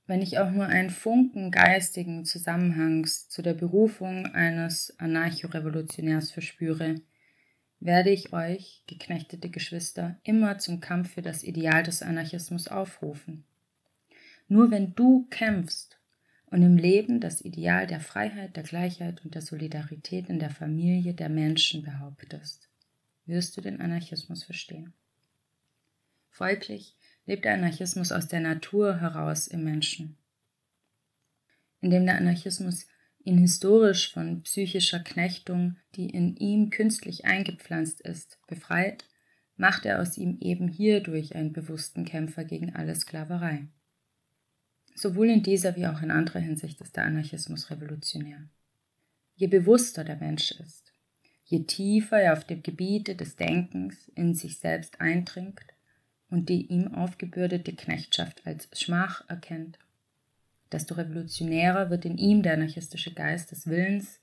Wenn 0.06 0.22
ich 0.22 0.38
auch 0.38 0.50
nur 0.50 0.66
einen 0.66 0.90
Funken 0.90 1.50
geistigen 1.50 2.24
Zusammenhangs 2.24 3.28
zu 3.28 3.42
der 3.42 3.54
Berufung 3.54 4.26
eines 4.26 4.96
Anarchorevolutionärs 4.98 6.30
verspüre, 6.30 7.00
werde 7.80 8.10
ich 8.10 8.32
euch, 8.32 8.82
geknechtete 8.86 9.50
Geschwister, 9.50 10.16
immer 10.22 10.58
zum 10.58 10.80
Kampf 10.80 11.14
für 11.14 11.22
das 11.22 11.42
Ideal 11.42 11.82
des 11.82 12.02
Anarchismus 12.02 12.68
aufrufen. 12.68 13.44
Nur 14.48 14.70
wenn 14.70 14.94
du 14.94 15.26
kämpfst 15.28 15.98
und 16.46 16.62
im 16.62 16.76
Leben 16.76 17.20
das 17.20 17.40
Ideal 17.40 17.86
der 17.86 18.00
Freiheit, 18.00 18.56
der 18.56 18.62
Gleichheit 18.62 19.24
und 19.24 19.34
der 19.34 19.42
Solidarität 19.42 20.28
in 20.28 20.38
der 20.38 20.50
Familie 20.50 21.12
der 21.12 21.28
Menschen 21.28 21.82
behauptest, 21.82 22.68
wirst 23.26 23.56
du 23.56 23.60
den 23.60 23.80
Anarchismus 23.80 24.44
verstehen. 24.44 24.92
Folglich 26.30 26.96
lebt 27.26 27.44
der 27.44 27.54
Anarchismus 27.54 28.12
aus 28.12 28.28
der 28.28 28.40
Natur 28.40 29.00
heraus 29.00 29.48
im 29.48 29.64
Menschen. 29.64 30.16
Indem 31.80 32.06
der 32.06 32.16
Anarchismus 32.16 32.86
ihn 33.24 33.38
historisch 33.38 34.12
von 34.12 34.42
psychischer 34.42 35.00
Knechtung, 35.00 35.76
die 35.96 36.08
in 36.08 36.36
ihm 36.36 36.70
künstlich 36.70 37.24
eingepflanzt 37.24 38.00
ist, 38.00 38.38
befreit, 38.46 39.04
macht 39.56 39.84
er 39.84 40.00
aus 40.00 40.16
ihm 40.16 40.38
eben 40.40 40.68
hierdurch 40.68 41.34
einen 41.34 41.52
bewussten 41.52 42.04
Kämpfer 42.04 42.44
gegen 42.44 42.74
alle 42.74 42.94
Sklaverei. 42.94 43.66
Sowohl 44.96 45.28
in 45.28 45.42
dieser 45.42 45.76
wie 45.76 45.86
auch 45.86 46.00
in 46.00 46.10
anderer 46.10 46.40
Hinsicht 46.40 46.80
ist 46.80 46.96
der 46.96 47.04
Anarchismus 47.04 47.70
revolutionär. 47.70 48.48
Je 49.34 49.46
bewusster 49.46 50.04
der 50.04 50.16
Mensch 50.16 50.52
ist, 50.52 50.90
je 51.44 51.64
tiefer 51.64 52.18
er 52.18 52.32
auf 52.32 52.44
dem 52.44 52.62
Gebiete 52.62 53.14
des 53.14 53.36
Denkens 53.36 54.08
in 54.14 54.34
sich 54.34 54.58
selbst 54.58 54.98
eindringt 54.98 55.60
und 56.30 56.48
die 56.48 56.66
ihm 56.68 56.94
aufgebürdete 56.94 57.74
Knechtschaft 57.74 58.46
als 58.46 58.70
Schmach 58.72 59.28
erkennt, 59.28 59.78
desto 60.72 60.94
revolutionärer 60.94 61.90
wird 61.90 62.06
in 62.06 62.16
ihm 62.16 62.42
der 62.42 62.54
anarchistische 62.54 63.12
Geist 63.12 63.50
des 63.50 63.66
Willens, 63.66 64.18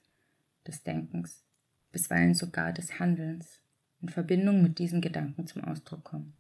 des 0.66 0.82
Denkens, 0.82 1.44
bisweilen 1.92 2.34
sogar 2.34 2.74
des 2.74 2.98
Handelns 3.00 3.60
in 4.02 4.10
Verbindung 4.10 4.64
mit 4.64 4.80
diesen 4.80 5.02
Gedanken 5.02 5.46
zum 5.46 5.64
Ausdruck 5.66 6.04
kommen. 6.04 6.34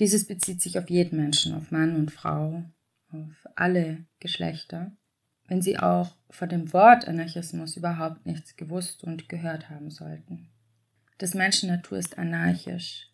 Dieses 0.00 0.26
bezieht 0.26 0.62
sich 0.62 0.78
auf 0.78 0.88
jeden 0.88 1.18
Menschen, 1.18 1.54
auf 1.54 1.70
Mann 1.70 1.94
und 1.94 2.10
Frau, 2.10 2.64
auf 3.12 3.48
alle 3.54 4.04
Geschlechter, 4.20 4.92
wenn 5.46 5.62
sie 5.62 5.78
auch 5.78 6.16
von 6.30 6.48
dem 6.48 6.72
Wort 6.72 7.06
Anarchismus 7.06 7.76
überhaupt 7.76 8.26
nichts 8.26 8.56
gewusst 8.56 9.04
und 9.04 9.28
gehört 9.28 9.70
haben 9.70 9.90
sollten. 9.90 10.48
Des 11.20 11.34
Menschen 11.34 11.68
Natur 11.68 11.98
ist 11.98 12.18
anarchisch. 12.18 13.08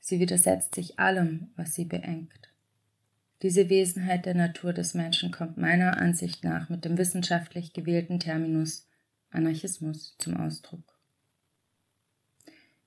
Sie 0.00 0.20
widersetzt 0.20 0.74
sich 0.74 0.98
allem, 0.98 1.52
was 1.56 1.74
sie 1.74 1.84
beengt. 1.84 2.54
Diese 3.42 3.68
Wesenheit 3.68 4.24
der 4.24 4.34
Natur 4.34 4.72
des 4.72 4.94
Menschen 4.94 5.30
kommt 5.30 5.58
meiner 5.58 5.98
Ansicht 5.98 6.44
nach 6.44 6.68
mit 6.68 6.84
dem 6.84 6.96
wissenschaftlich 6.96 7.72
gewählten 7.72 8.20
Terminus 8.20 8.88
Anarchismus 9.30 10.16
zum 10.18 10.36
Ausdruck. 10.36 10.94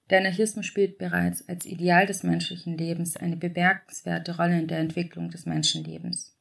Der 0.09 0.19
Anarchismus 0.19 0.65
spielt 0.65 0.97
bereits 0.97 1.47
als 1.49 1.65
Ideal 1.65 2.05
des 2.05 2.23
menschlichen 2.23 2.77
Lebens 2.77 3.17
eine 3.17 3.35
bemerkenswerte 3.35 4.37
Rolle 4.37 4.59
in 4.59 4.67
der 4.67 4.79
Entwicklung 4.79 5.29
des 5.29 5.45
Menschenlebens. 5.45 6.36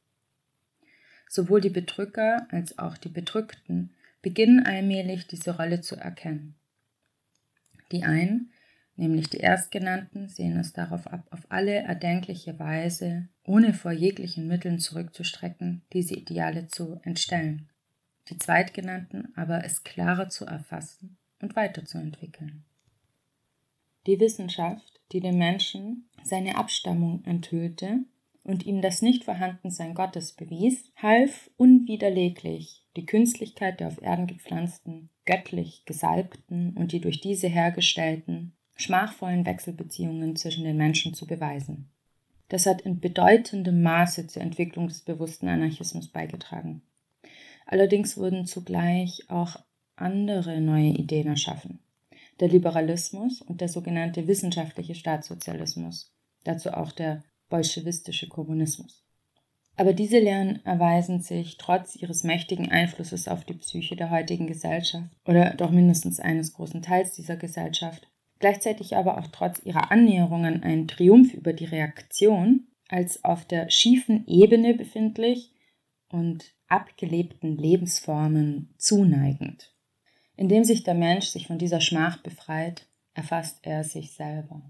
Sowohl 1.28 1.61
die 1.61 1.71
Bedrücker 1.71 2.47
als 2.50 2.78
auch 2.78 2.97
die 2.97 3.09
Bedrückten 3.09 3.90
beginnen 4.23 4.64
allmählich 4.64 5.26
diese 5.26 5.56
Rolle 5.56 5.80
zu 5.80 5.97
erkennen. 5.97 6.54
Die 7.92 8.04
einen, 8.04 8.52
nämlich 8.97 9.28
die 9.28 9.38
Erstgenannten, 9.38 10.28
sehen 10.28 10.56
es 10.56 10.73
darauf 10.73 11.06
ab, 11.06 11.26
auf 11.30 11.47
alle 11.49 11.75
erdenkliche 11.75 12.59
Weise, 12.59 13.28
ohne 13.45 13.75
vor 13.75 13.92
jeglichen 13.92 14.49
Mitteln 14.49 14.78
zurückzustrecken, 14.78 15.83
diese 15.92 16.14
Ideale 16.14 16.68
zu 16.68 17.00
entstellen. 17.04 17.68
Die 18.28 18.38
Zweitgenannten 18.38 19.33
aber 19.37 19.64
es 19.64 19.85
klarer 19.85 20.28
zu 20.28 20.45
erfassen 20.47 21.16
und 21.40 21.54
weiterzuentwickeln. 21.54 22.64
Die 24.06 24.18
Wissenschaft, 24.18 25.00
die 25.12 25.21
dem 25.21 25.38
Menschen 25.38 26.09
seine 26.25 26.56
Abstammung 26.56 27.25
enthüllte, 27.25 28.00
und 28.46 28.64
ihm 28.64 28.80
das 28.80 29.02
Nichtvorhandensein 29.02 29.94
Gottes 29.94 30.32
bewies, 30.32 30.92
half 30.96 31.50
unwiderleglich 31.56 32.84
die 32.96 33.04
Künstlichkeit 33.04 33.80
der 33.80 33.88
auf 33.88 34.00
Erden 34.00 34.26
gepflanzten, 34.26 35.10
göttlich 35.26 35.84
gesalbten 35.84 36.74
und 36.76 36.92
die 36.92 37.00
durch 37.00 37.20
diese 37.20 37.48
hergestellten, 37.48 38.52
schmachvollen 38.76 39.44
Wechselbeziehungen 39.44 40.36
zwischen 40.36 40.64
den 40.64 40.76
Menschen 40.76 41.12
zu 41.12 41.26
beweisen. 41.26 41.90
Das 42.48 42.66
hat 42.66 42.82
in 42.82 43.00
bedeutendem 43.00 43.82
Maße 43.82 44.28
zur 44.28 44.42
Entwicklung 44.42 44.86
des 44.86 45.00
bewussten 45.00 45.48
Anarchismus 45.48 46.08
beigetragen. 46.08 46.82
Allerdings 47.66 48.16
wurden 48.16 48.46
zugleich 48.46 49.24
auch 49.28 49.56
andere 49.96 50.60
neue 50.60 50.90
Ideen 50.90 51.26
erschaffen. 51.26 51.80
Der 52.38 52.48
Liberalismus 52.48 53.42
und 53.42 53.60
der 53.60 53.68
sogenannte 53.68 54.28
wissenschaftliche 54.28 54.94
Staatssozialismus, 54.94 56.14
dazu 56.44 56.70
auch 56.70 56.92
der 56.92 57.24
bolschewistische 57.48 58.28
Kommunismus. 58.28 59.04
Aber 59.76 59.92
diese 59.92 60.18
Lehren 60.18 60.64
erweisen 60.64 61.20
sich 61.20 61.58
trotz 61.58 61.96
ihres 61.96 62.24
mächtigen 62.24 62.70
Einflusses 62.70 63.28
auf 63.28 63.44
die 63.44 63.54
Psyche 63.54 63.94
der 63.94 64.10
heutigen 64.10 64.46
Gesellschaft 64.46 65.10
oder 65.26 65.54
doch 65.54 65.70
mindestens 65.70 66.18
eines 66.18 66.54
großen 66.54 66.82
Teils 66.82 67.12
dieser 67.14 67.36
Gesellschaft 67.36 68.08
gleichzeitig 68.38 68.96
aber 68.96 69.18
auch 69.18 69.28
trotz 69.28 69.60
ihrer 69.64 69.90
Annäherungen 69.90 70.62
ein 70.62 70.88
Triumph 70.88 71.34
über 71.34 71.52
die 71.52 71.64
Reaktion 71.64 72.66
als 72.88 73.24
auf 73.24 73.44
der 73.44 73.70
schiefen 73.70 74.26
Ebene 74.26 74.74
befindlich 74.74 75.52
und 76.08 76.52
abgelebten 76.68 77.56
Lebensformen 77.56 78.74
zuneigend. 78.78 79.74
Indem 80.36 80.64
sich 80.64 80.84
der 80.84 80.94
Mensch 80.94 81.26
sich 81.26 81.46
von 81.46 81.58
dieser 81.58 81.80
Schmach 81.80 82.22
befreit, 82.22 82.86
erfasst 83.14 83.60
er 83.62 83.82
sich 83.82 84.12
selber. 84.12 84.62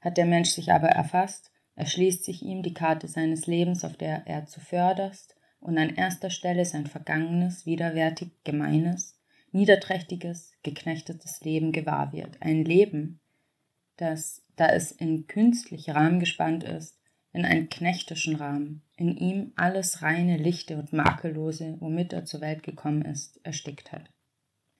Hat 0.00 0.16
der 0.16 0.26
Mensch 0.26 0.50
sich 0.50 0.72
aber 0.72 0.88
erfasst, 0.88 1.50
erschließt 1.76 2.24
sich 2.24 2.42
ihm 2.42 2.62
die 2.62 2.74
Karte 2.74 3.06
seines 3.06 3.46
Lebens, 3.46 3.84
auf 3.84 3.96
der 3.96 4.26
er 4.26 4.46
zuvörderst 4.46 5.36
und 5.60 5.78
an 5.78 5.94
erster 5.94 6.30
Stelle 6.30 6.64
sein 6.64 6.86
vergangenes, 6.86 7.66
widerwärtig 7.66 8.30
gemeines, 8.44 9.18
niederträchtiges, 9.52 10.52
geknechtetes 10.62 11.42
Leben 11.42 11.72
gewahr 11.72 12.12
wird. 12.12 12.40
Ein 12.40 12.64
Leben, 12.64 13.20
das, 13.96 14.42
da 14.56 14.68
es 14.68 14.90
in 14.90 15.26
künstliche 15.26 15.94
Rahmen 15.94 16.20
gespannt 16.20 16.64
ist, 16.64 16.98
in 17.32 17.44
einen 17.44 17.68
knechtischen 17.68 18.36
Rahmen, 18.36 18.82
in 18.96 19.16
ihm 19.16 19.52
alles 19.56 20.00
reine, 20.00 20.38
lichte 20.38 20.78
und 20.78 20.92
makellose, 20.92 21.76
womit 21.80 22.14
er 22.14 22.24
zur 22.24 22.40
Welt 22.40 22.62
gekommen 22.62 23.02
ist, 23.02 23.38
erstickt 23.44 23.92
hat. 23.92 24.10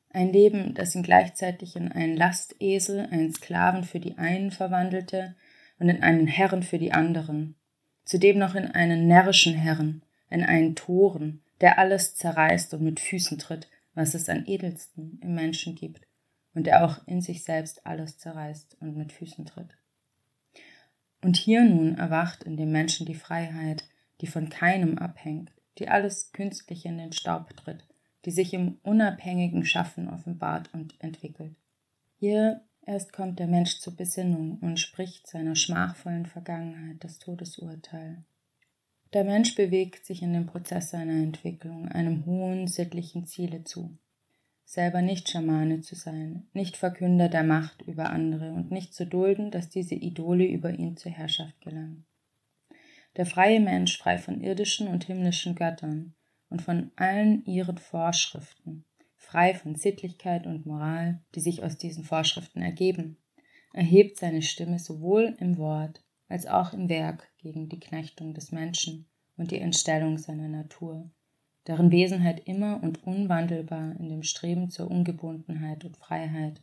Ein 0.08 0.32
Leben, 0.32 0.72
das 0.72 0.94
ihn 0.94 1.02
gleichzeitig 1.02 1.76
in 1.76 1.92
einen 1.92 2.16
Lastesel, 2.16 3.00
einen 3.10 3.32
Sklaven 3.32 3.84
für 3.84 4.00
die 4.00 4.16
einen 4.16 4.50
verwandelte 4.50 5.34
und 5.78 5.88
in 5.88 6.02
einen 6.02 6.26
Herren 6.26 6.62
für 6.62 6.78
die 6.78 6.92
anderen, 6.92 7.54
zudem 8.04 8.38
noch 8.38 8.54
in 8.54 8.66
einen 8.66 9.06
närrischen 9.06 9.54
Herren, 9.54 10.02
in 10.30 10.42
einen 10.42 10.74
Toren, 10.74 11.42
der 11.60 11.78
alles 11.78 12.14
zerreißt 12.14 12.74
und 12.74 12.82
mit 12.82 13.00
Füßen 13.00 13.38
tritt, 13.38 13.68
was 13.94 14.14
es 14.14 14.28
an 14.28 14.46
edelsten 14.46 15.18
im 15.22 15.34
Menschen 15.34 15.74
gibt 15.74 16.06
und 16.54 16.66
der 16.66 16.84
auch 16.84 17.06
in 17.06 17.20
sich 17.20 17.44
selbst 17.44 17.86
alles 17.86 18.18
zerreißt 18.18 18.76
und 18.80 18.96
mit 18.96 19.12
Füßen 19.12 19.44
tritt. 19.46 19.76
Und 21.22 21.36
hier 21.36 21.64
nun 21.64 21.96
erwacht 21.96 22.44
in 22.44 22.56
dem 22.56 22.70
Menschen 22.72 23.06
die 23.06 23.14
Freiheit, 23.14 23.84
die 24.20 24.26
von 24.26 24.48
keinem 24.48 24.98
abhängt, 24.98 25.50
die 25.78 25.88
alles 25.88 26.32
Künstliche 26.32 26.88
in 26.88 26.98
den 26.98 27.12
Staub 27.12 27.54
tritt, 27.56 27.84
die 28.24 28.30
sich 28.30 28.54
im 28.54 28.78
unabhängigen 28.82 29.64
Schaffen 29.64 30.08
offenbart 30.08 30.72
und 30.72 30.94
entwickelt. 31.00 31.54
Hier 32.18 32.62
erst 32.86 33.12
kommt 33.12 33.38
der 33.38 33.46
Mensch 33.46 33.78
zur 33.80 33.94
Besinnung 33.94 34.58
und 34.60 34.80
spricht 34.80 35.26
seiner 35.26 35.54
schmachvollen 35.54 36.26
Vergangenheit 36.26 36.96
das 37.00 37.18
Todesurteil. 37.18 38.24
Der 39.12 39.24
Mensch 39.24 39.54
bewegt 39.54 40.06
sich 40.06 40.22
in 40.22 40.32
dem 40.32 40.46
Prozess 40.46 40.90
seiner 40.90 41.22
Entwicklung 41.22 41.88
einem 41.88 42.24
hohen 42.26 42.66
sittlichen 42.66 43.26
Ziele 43.26 43.64
zu. 43.64 43.98
Selber 44.64 45.00
nicht 45.00 45.28
Schamane 45.28 45.80
zu 45.80 45.94
sein, 45.94 46.48
nicht 46.52 46.76
Verkünder 46.76 47.28
der 47.28 47.44
Macht 47.44 47.82
über 47.82 48.10
andere 48.10 48.52
und 48.52 48.72
nicht 48.72 48.94
zu 48.94 49.06
dulden, 49.06 49.52
dass 49.52 49.68
diese 49.68 49.94
Idole 49.94 50.44
über 50.44 50.70
ihn 50.70 50.96
zur 50.96 51.12
Herrschaft 51.12 51.60
gelangen. 51.60 52.04
Der 53.16 53.26
freie 53.26 53.60
Mensch 53.60 53.96
frei 53.96 54.18
von 54.18 54.40
irdischen 54.40 54.88
und 54.88 55.04
himmlischen 55.04 55.54
Göttern 55.54 56.14
und 56.48 56.62
von 56.62 56.90
allen 56.96 57.44
ihren 57.44 57.78
Vorschriften, 57.78 58.84
frei 59.26 59.54
von 59.54 59.74
Sittlichkeit 59.74 60.46
und 60.46 60.66
Moral, 60.66 61.20
die 61.34 61.40
sich 61.40 61.62
aus 61.62 61.76
diesen 61.76 62.04
Vorschriften 62.04 62.62
ergeben, 62.62 63.18
erhebt 63.72 64.18
seine 64.18 64.42
Stimme 64.42 64.78
sowohl 64.78 65.36
im 65.40 65.58
Wort 65.58 66.02
als 66.28 66.46
auch 66.46 66.72
im 66.72 66.88
Werk 66.88 67.28
gegen 67.38 67.68
die 67.68 67.80
Knechtung 67.80 68.34
des 68.34 68.52
Menschen 68.52 69.08
und 69.36 69.50
die 69.50 69.58
Entstellung 69.58 70.16
seiner 70.16 70.48
Natur, 70.48 71.10
deren 71.66 71.90
Wesenheit 71.90 72.46
immer 72.46 72.82
und 72.82 73.04
unwandelbar 73.04 73.96
in 73.98 74.08
dem 74.08 74.22
Streben 74.22 74.70
zur 74.70 74.90
Ungebundenheit 74.90 75.84
und 75.84 75.96
Freiheit, 75.96 76.62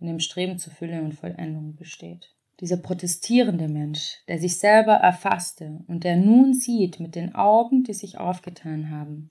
in 0.00 0.08
dem 0.08 0.18
Streben 0.18 0.58
zur 0.58 0.72
Fülle 0.72 1.02
und 1.02 1.14
Vollendung 1.14 1.76
besteht. 1.76 2.34
Dieser 2.58 2.76
protestierende 2.76 3.68
Mensch, 3.68 4.18
der 4.26 4.38
sich 4.38 4.58
selber 4.58 4.94
erfasste 4.94 5.82
und 5.86 6.04
der 6.04 6.16
nun 6.16 6.54
sieht 6.54 7.00
mit 7.00 7.14
den 7.14 7.34
Augen, 7.34 7.84
die 7.84 7.94
sich 7.94 8.18
aufgetan 8.18 8.90
haben. 8.90 9.30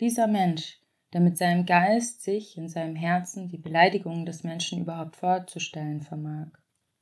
Dieser 0.00 0.26
Mensch, 0.26 0.81
der 1.12 1.20
mit 1.20 1.36
seinem 1.36 1.66
Geist 1.66 2.22
sich 2.22 2.56
in 2.56 2.68
seinem 2.68 2.96
Herzen 2.96 3.48
die 3.48 3.58
Beleidigungen 3.58 4.24
des 4.24 4.44
Menschen 4.44 4.80
überhaupt 4.80 5.16
vorzustellen 5.16 6.00
vermag. 6.00 6.48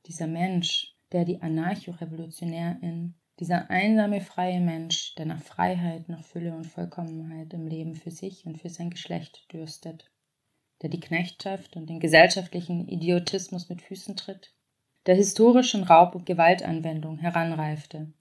Dieser 0.05 0.27
Mensch, 0.27 0.95
der 1.11 1.23
die 1.23 1.41
Anarcho-Revolutionärin, 1.41 3.15
dieser 3.39 3.69
einsame 3.69 4.21
freie 4.21 4.59
Mensch, 4.59 5.15
der 5.15 5.25
nach 5.25 5.41
Freiheit, 5.41 6.09
nach 6.09 6.23
Fülle 6.23 6.53
und 6.53 6.67
Vollkommenheit 6.67 7.53
im 7.53 7.67
Leben 7.67 7.95
für 7.95 8.11
sich 8.11 8.45
und 8.45 8.59
für 8.59 8.69
sein 8.69 8.89
Geschlecht 8.89 9.51
dürstet, 9.51 10.11
der 10.81 10.89
die 10.89 10.99
Knechtschaft 10.99 11.75
und 11.77 11.89
den 11.89 11.99
gesellschaftlichen 11.99 12.87
Idiotismus 12.87 13.69
mit 13.69 13.81
Füßen 13.81 14.17
tritt, 14.17 14.53
der 15.05 15.15
historischen 15.15 15.83
Raub- 15.83 16.15
und 16.15 16.25
Gewaltanwendung 16.25 17.17
heranreifte. 17.17 18.13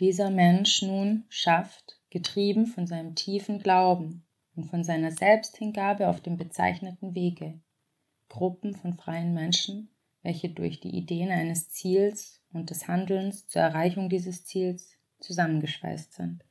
Dieser 0.00 0.30
Mensch 0.30 0.82
nun 0.82 1.24
schafft, 1.28 2.00
getrieben 2.10 2.66
von 2.66 2.86
seinem 2.86 3.14
tiefen 3.14 3.58
Glauben 3.58 4.23
und 4.56 4.64
von 4.64 4.84
seiner 4.84 5.10
Selbsthingabe 5.10 6.08
auf 6.08 6.20
dem 6.20 6.36
bezeichneten 6.36 7.14
Wege, 7.14 7.60
Gruppen 8.28 8.74
von 8.74 8.94
freien 8.94 9.34
Menschen, 9.34 9.90
welche 10.22 10.48
durch 10.48 10.80
die 10.80 10.96
Ideen 10.96 11.30
eines 11.30 11.70
Ziels 11.70 12.40
und 12.52 12.70
des 12.70 12.88
Handelns 12.88 13.46
zur 13.46 13.62
Erreichung 13.62 14.08
dieses 14.08 14.44
Ziels 14.44 14.98
zusammengeschweißt 15.20 16.14
sind. 16.14 16.44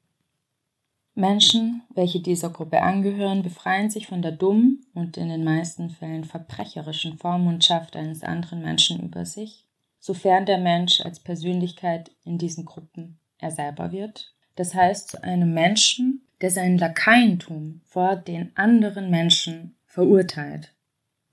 Menschen, 1.16 1.84
welche 1.94 2.22
dieser 2.22 2.50
Gruppe 2.50 2.82
angehören, 2.82 3.44
befreien 3.44 3.90
sich 3.90 4.08
von 4.08 4.22
der 4.22 4.32
dummen 4.32 4.86
und 4.96 5.16
in 5.18 5.30
den 5.30 5.44
meisten 5.44 5.92
Fällen 5.92 6.24
verbrecherischen 6.24 7.18
Vormundschaft 7.18 7.96
eines 7.96 8.24
anderen 8.24 8.62
Menschen 8.62 9.00
über 9.04 9.26
sich, 9.26 9.68
sofern 10.00 10.46
der 10.46 10.58
Mensch 10.58 11.02
als 11.02 11.20
Persönlichkeit 11.20 12.12
in 12.24 12.40
diesen 12.40 12.66
Gruppen 12.66 13.20
er 13.38 13.52
selber 13.52 13.92
wird, 13.92 14.34
das 14.56 14.74
heißt 14.74 15.10
zu 15.10 15.24
einem 15.24 15.54
Menschen, 15.54 16.28
der 16.42 16.52
sein 16.52 16.78
Lakaientum 16.78 17.82
vor 17.86 18.16
den 18.16 18.52
anderen 18.56 19.10
Menschen 19.10 19.76
verurteilt. 19.86 20.74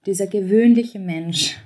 Dieser 0.06 0.26
gewöhnliche 0.26 0.98
Mensch 0.98 1.58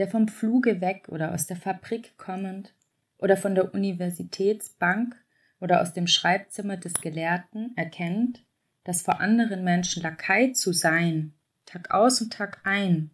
der 0.00 0.08
vom 0.08 0.28
Pfluge 0.28 0.80
weg 0.80 1.08
oder 1.10 1.34
aus 1.34 1.46
der 1.46 1.58
Fabrik 1.58 2.16
kommend 2.16 2.72
oder 3.18 3.36
von 3.36 3.54
der 3.54 3.74
Universitätsbank 3.74 5.14
oder 5.60 5.82
aus 5.82 5.92
dem 5.92 6.06
Schreibzimmer 6.06 6.78
des 6.78 6.94
Gelehrten 6.94 7.72
erkennt, 7.76 8.42
dass 8.84 9.02
vor 9.02 9.20
anderen 9.20 9.62
Menschen 9.62 10.02
Lakai 10.02 10.52
zu 10.52 10.72
sein, 10.72 11.34
Tag 11.66 11.90
aus 11.90 12.22
und 12.22 12.32
Tag 12.32 12.62
ein, 12.64 13.10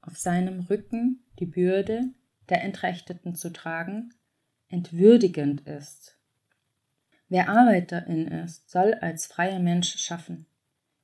auf 0.00 0.16
seinem 0.16 0.60
Rücken 0.60 1.22
die 1.38 1.44
Bürde 1.44 2.08
der 2.48 2.62
Entrechteten 2.62 3.34
zu 3.34 3.52
tragen, 3.52 4.14
entwürdigend 4.68 5.66
ist. 5.66 6.16
Wer 7.30 7.48
Arbeiterin 7.48 8.26
ist, 8.26 8.68
soll 8.68 8.92
als 8.94 9.26
freier 9.26 9.60
Mensch 9.60 9.96
schaffen. 9.98 10.46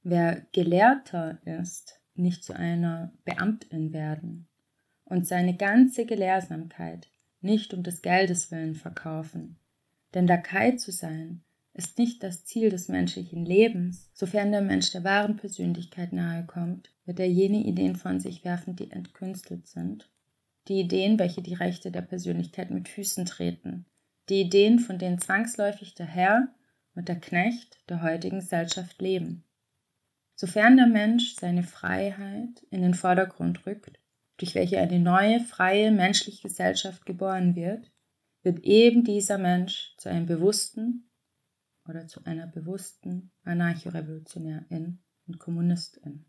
Wer 0.03 0.45
Gelehrter 0.53 1.39
ist, 1.45 2.01
nicht 2.17 2.45
zu 2.45 2.53
einer 2.53 3.13
Beamtin 3.25 3.93
werden 3.93 4.49
und 5.05 5.27
seine 5.27 5.57
ganze 5.57 6.05
Gelehrsamkeit 6.05 7.09
nicht 7.41 7.73
um 7.73 7.85
des 7.85 8.03
Geldes 8.03 8.51
willen 8.51 8.75
verkaufen. 8.75 9.57
Denn 10.15 10.27
Lakai 10.27 10.73
zu 10.73 10.91
sein, 10.91 11.43
ist 11.75 11.99
nicht 11.99 12.23
das 12.23 12.45
Ziel 12.45 12.71
des 12.71 12.89
menschlichen 12.89 13.45
Lebens. 13.45 14.11
Sofern 14.15 14.51
der 14.51 14.63
Mensch 14.63 14.91
der 14.91 15.05
wahren 15.05 15.37
Persönlichkeit 15.37 16.13
nahe 16.13 16.45
kommt, 16.45 16.91
wird 17.05 17.21
er 17.21 17.29
jene 17.29 17.59
Ideen 17.59 17.95
von 17.95 18.19
sich 18.19 18.45
werfen, 18.45 18.75
die 18.75 18.91
entkünstelt 18.91 19.69
sind. 19.69 20.09
Die 20.67 20.81
Ideen, 20.81 21.19
welche 21.19 21.43
die 21.43 21.55
Rechte 21.55 21.93
der 21.93 22.03
Persönlichkeit 22.03 22.71
mit 22.71 22.89
Füßen 22.89 23.27
treten. 23.27 23.85
Die 24.29 24.41
Ideen, 24.41 24.79
von 24.79 24.99
denen 24.99 25.19
zwangsläufig 25.19 25.95
der 25.95 26.07
Herr 26.07 26.49
und 26.95 27.09
der 27.09 27.21
Knecht 27.21 27.79
der 27.89 28.03
heutigen 28.03 28.41
Gesellschaft 28.41 29.01
leben. 29.01 29.45
Sofern 30.35 30.77
der 30.77 30.87
Mensch 30.87 31.35
seine 31.37 31.63
Freiheit 31.63 32.63
in 32.71 32.83
den 32.83 32.95
Vordergrund 32.95 33.67
rückt, 33.67 33.99
durch 34.37 34.55
welche 34.55 34.79
eine 34.79 34.99
neue, 34.99 35.41
freie, 35.41 35.91
menschliche 35.91 36.49
Gesellschaft 36.49 37.07
geboren 37.07 37.57
wird, 37.57 37.91
wird 38.43 38.61
eben 38.61 39.03
dieser 39.03 39.39
Mensch 39.39 39.95
zu 39.97 40.11
einem 40.11 40.27
bewussten 40.27 41.11
oder 41.89 42.07
zu 42.07 42.25
einer 42.25 42.47
bewussten 42.47 43.31
Anarchorevolutionärin 43.45 44.99
und 45.27 45.39
Kommunistin. 45.39 46.27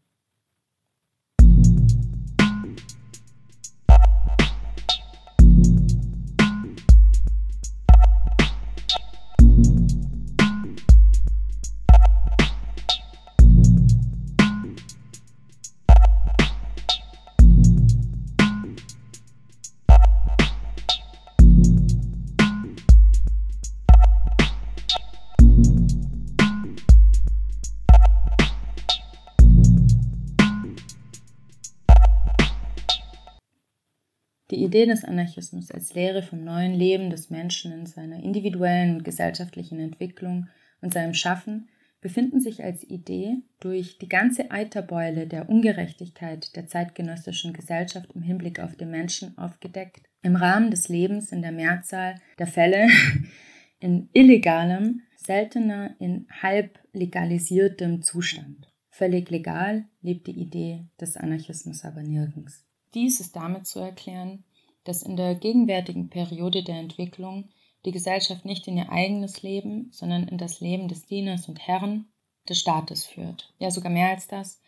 Die 34.49 34.63
Idee 34.63 34.85
des 34.85 35.03
Anarchismus 35.03 35.71
als 35.71 35.93
Lehre 35.93 36.23
vom 36.23 36.43
neuen 36.43 36.73
Leben 36.73 37.09
des 37.09 37.29
Menschen 37.29 37.73
in 37.73 37.85
seiner 37.85 38.23
individuellen 38.23 38.95
und 38.95 39.03
gesellschaftlichen 39.03 39.79
Entwicklung 39.79 40.47
und 40.81 40.93
seinem 40.93 41.13
Schaffen 41.13 41.67
befinden 41.99 42.39
sich 42.39 42.63
als 42.63 42.83
Idee 42.83 43.37
durch 43.59 43.97
die 43.97 44.07
ganze 44.07 44.51
Eiterbeule 44.51 45.27
der 45.27 45.49
Ungerechtigkeit 45.49 46.55
der 46.55 46.67
zeitgenössischen 46.67 47.51
Gesellschaft 47.53 48.11
im 48.13 48.21
Hinblick 48.21 48.59
auf 48.59 48.75
den 48.75 48.91
Menschen 48.91 49.37
aufgedeckt, 49.37 50.07
im 50.21 50.35
Rahmen 50.35 50.71
des 50.71 50.87
Lebens 50.87 51.31
in 51.31 51.41
der 51.41 51.51
Mehrzahl 51.51 52.15
der 52.39 52.47
Fälle 52.47 52.87
in 53.79 54.09
illegalem, 54.13 55.01
seltener 55.17 55.95
in 55.99 56.27
halb 56.41 56.79
legalisiertem 56.93 58.01
Zustand. 58.01 58.71
Völlig 58.89 59.29
legal 59.29 59.85
lebt 60.01 60.27
die 60.27 60.39
Idee 60.39 60.85
des 61.01 61.17
Anarchismus 61.17 61.83
aber 61.83 62.01
nirgends. 62.01 62.66
Dies 62.93 63.19
ist 63.19 63.35
damit 63.35 63.67
zu 63.67 63.79
erklären, 63.79 64.43
dass 64.83 65.03
in 65.03 65.17
der 65.17 65.35
gegenwärtigen 65.35 66.09
Periode 66.09 66.63
der 66.63 66.79
Entwicklung 66.79 67.49
die 67.85 67.91
Gesellschaft 67.91 68.45
nicht 68.45 68.67
in 68.67 68.77
ihr 68.77 68.91
eigenes 68.91 69.41
Leben, 69.43 69.89
sondern 69.91 70.27
in 70.27 70.37
das 70.37 70.61
Leben 70.61 70.87
des 70.87 71.05
Dieners 71.05 71.47
und 71.47 71.67
Herrn 71.67 72.05
des 72.47 72.59
Staates 72.59 73.05
führt. 73.05 73.53
Ja, 73.59 73.71
sogar 73.71 73.91
mehr 73.91 74.09
als 74.09 74.27
das. 74.27 74.61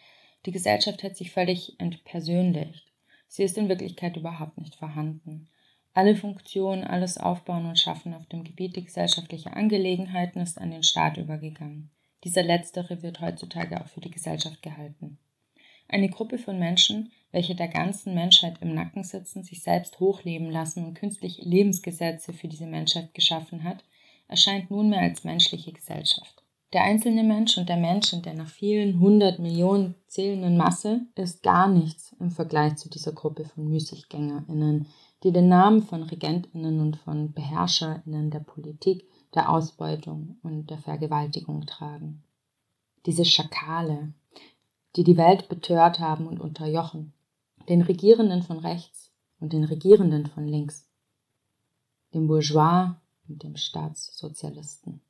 Die 0.45 0.51
Gesellschaft 0.51 1.03
hat 1.03 1.15
sich 1.15 1.32
völlig 1.32 1.79
entpersönlicht. 1.79 2.86
Sie 3.27 3.43
ist 3.43 3.58
in 3.58 3.69
Wirklichkeit 3.69 4.17
überhaupt 4.17 4.58
nicht 4.58 4.75
vorhanden. 4.75 5.47
Alle 5.93 6.15
Funktionen, 6.15 6.84
alles 6.84 7.17
Aufbauen 7.17 7.65
und 7.65 7.79
Schaffen 7.79 8.13
auf 8.13 8.25
dem 8.27 8.43
Gebiet 8.43 8.75
der 8.75 8.84
gesellschaftlichen 8.84 9.53
Angelegenheiten 9.53 10.39
ist 10.39 10.60
an 10.60 10.71
den 10.71 10.84
Staat 10.84 11.17
übergegangen. 11.17 11.89
Dieser 12.23 12.43
letztere 12.43 13.01
wird 13.01 13.21
heutzutage 13.21 13.82
auch 13.82 13.88
für 13.88 14.01
die 14.01 14.12
Gesellschaft 14.12 14.62
gehalten. 14.62 15.17
Eine 15.88 16.10
Gruppe 16.10 16.38
von 16.38 16.60
Menschen, 16.60 17.12
welche 17.31 17.55
der 17.55 17.67
ganzen 17.67 18.15
Menschheit 18.15 18.57
im 18.61 18.73
Nacken 18.73 19.03
sitzen, 19.03 19.43
sich 19.43 19.61
selbst 19.61 19.99
hochleben 19.99 20.49
lassen 20.49 20.85
und 20.85 20.95
künstliche 20.95 21.43
Lebensgesetze 21.43 22.33
für 22.33 22.47
diese 22.47 22.65
Menschheit 22.65 23.13
geschaffen 23.13 23.63
hat, 23.63 23.83
erscheint 24.27 24.71
nunmehr 24.71 25.01
als 25.01 25.23
menschliche 25.23 25.71
Gesellschaft. 25.71 26.43
Der 26.71 26.83
einzelne 26.83 27.23
Mensch 27.23 27.57
und 27.57 27.67
der 27.67 27.77
Mensch 27.77 28.13
in 28.13 28.21
der 28.21 28.35
nach 28.35 28.47
vielen 28.47 28.99
hundert 28.99 29.39
Millionen 29.39 29.95
zählenden 30.07 30.55
Masse 30.55 31.01
ist 31.15 31.41
gar 31.41 31.67
nichts 31.67 32.15
im 32.19 32.29
Vergleich 32.29 32.75
zu 32.75 32.89
dieser 32.89 33.11
Gruppe 33.11 33.45
von 33.45 33.67
MüßiggängerInnen, 33.69 34.85
die 35.23 35.31
den 35.31 35.47
Namen 35.47 35.81
von 35.81 36.03
RegentInnen 36.03 36.79
und 36.79 36.97
von 36.97 37.31
BeherrscherInnen 37.31 38.29
der 38.29 38.41
Politik, 38.41 39.03
der 39.33 39.49
Ausbeutung 39.49 40.37
und 40.43 40.69
der 40.69 40.77
Vergewaltigung 40.77 41.65
tragen. 41.65 42.23
Diese 43.05 43.25
Schakale, 43.25 44.13
die 44.95 45.03
die 45.03 45.17
Welt 45.17 45.49
betört 45.49 45.99
haben 45.99 46.27
und 46.27 46.39
unterjochen, 46.39 47.13
den 47.69 47.82
Regierenden 47.82 48.43
von 48.43 48.60
rechts 48.60 49.12
und 49.39 49.53
den 49.53 49.63
Regierenden 49.63 50.25
von 50.25 50.47
links, 50.47 50.88
dem 52.13 52.27
Bourgeois 52.27 52.95
und 53.27 53.43
dem 53.43 53.55
Staatssozialisten, 53.55 55.01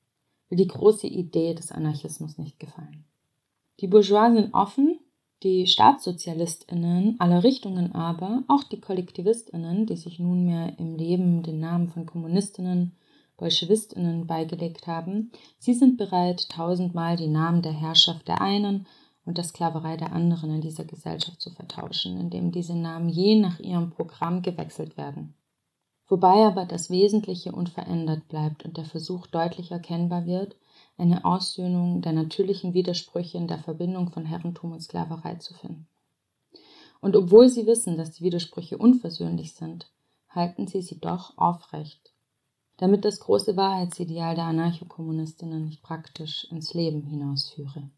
will 0.50 0.58
die 0.58 0.68
große 0.68 1.08
Idee 1.08 1.54
des 1.54 1.72
Anarchismus 1.72 2.38
nicht 2.38 2.60
gefallen. 2.60 3.06
Die 3.80 3.88
Bourgeois 3.88 4.34
sind 4.34 4.54
offen, 4.54 5.00
die 5.42 5.68
Staatssozialistinnen 5.68 7.18
aller 7.20 7.44
Richtungen 7.44 7.96
aber, 7.96 8.44
auch 8.50 8.66
die 8.66 8.82
Kollektivistinnen, 8.82 9.86
die 9.86 9.96
sich 9.96 10.20
nunmehr 10.20 10.78
im 10.78 10.96
Leben 10.96 11.44
den 11.44 11.62
Namen 11.62 11.88
von 11.88 12.06
Kommunistinnen, 12.06 12.98
Bolschewistinnen 13.38 14.28
beigelegt 14.28 14.86
haben, 14.86 15.32
sie 15.58 15.74
sind 15.74 15.98
bereit, 15.98 16.50
tausendmal 16.50 17.16
die 17.16 17.28
Namen 17.30 17.62
der 17.62 17.72
Herrschaft 17.72 18.28
der 18.28 18.42
einen 18.42 18.86
und 19.26 19.38
der 19.38 19.44
Sklaverei 19.44 19.98
der 19.98 20.14
anderen 20.14 20.56
in 20.56 20.62
dieser 20.62 20.86
Gesellschaft 20.86 21.42
zu 21.42 21.52
vertauschen, 21.52 22.20
indem 22.20 22.52
diese 22.52 22.76
Namen 22.76 23.10
je 23.10 23.40
nach 23.40 23.60
ihrem 23.60 23.92
Programm 23.92 24.42
gewechselt 24.42 24.98
werden. 24.98 25.36
Wobei 26.08 26.48
aber 26.48 26.66
das 26.66 26.90
Wesentliche 26.90 27.52
unverändert 27.52 28.28
bleibt 28.28 28.66
und 28.66 28.78
der 28.78 28.86
Versuch 28.86 29.28
deutlich 29.28 29.72
erkennbar 29.72 30.26
wird, 30.26 30.56
eine 30.98 31.24
Aussöhnung 31.24 32.02
der 32.02 32.14
natürlichen 32.14 32.74
Widersprüche 32.74 33.38
in 33.38 33.48
der 33.48 33.60
Verbindung 33.60 34.10
von 34.10 34.26
Herrentum 34.26 34.72
und 34.72 34.82
Sklaverei 34.82 35.36
zu 35.36 35.54
finden. 35.54 35.88
Und 37.00 37.16
obwohl 37.16 37.48
sie 37.48 37.68
wissen, 37.68 37.96
dass 37.96 38.12
die 38.12 38.24
Widersprüche 38.24 38.78
unversöhnlich 38.78 39.54
sind, 39.54 39.90
halten 40.30 40.68
sie 40.68 40.82
sie 40.82 41.00
doch 41.00 41.38
aufrecht, 41.38 42.12
damit 42.78 43.06
das 43.06 43.20
große 43.20 43.56
Wahrheitsideal 43.56 44.36
der 44.36 44.46
Anarchokommunistinnen 44.46 45.66
nicht 45.66 45.82
praktisch 45.84 46.46
ins 46.52 46.74
Leben 46.74 47.04
hinausführe. 47.04 47.90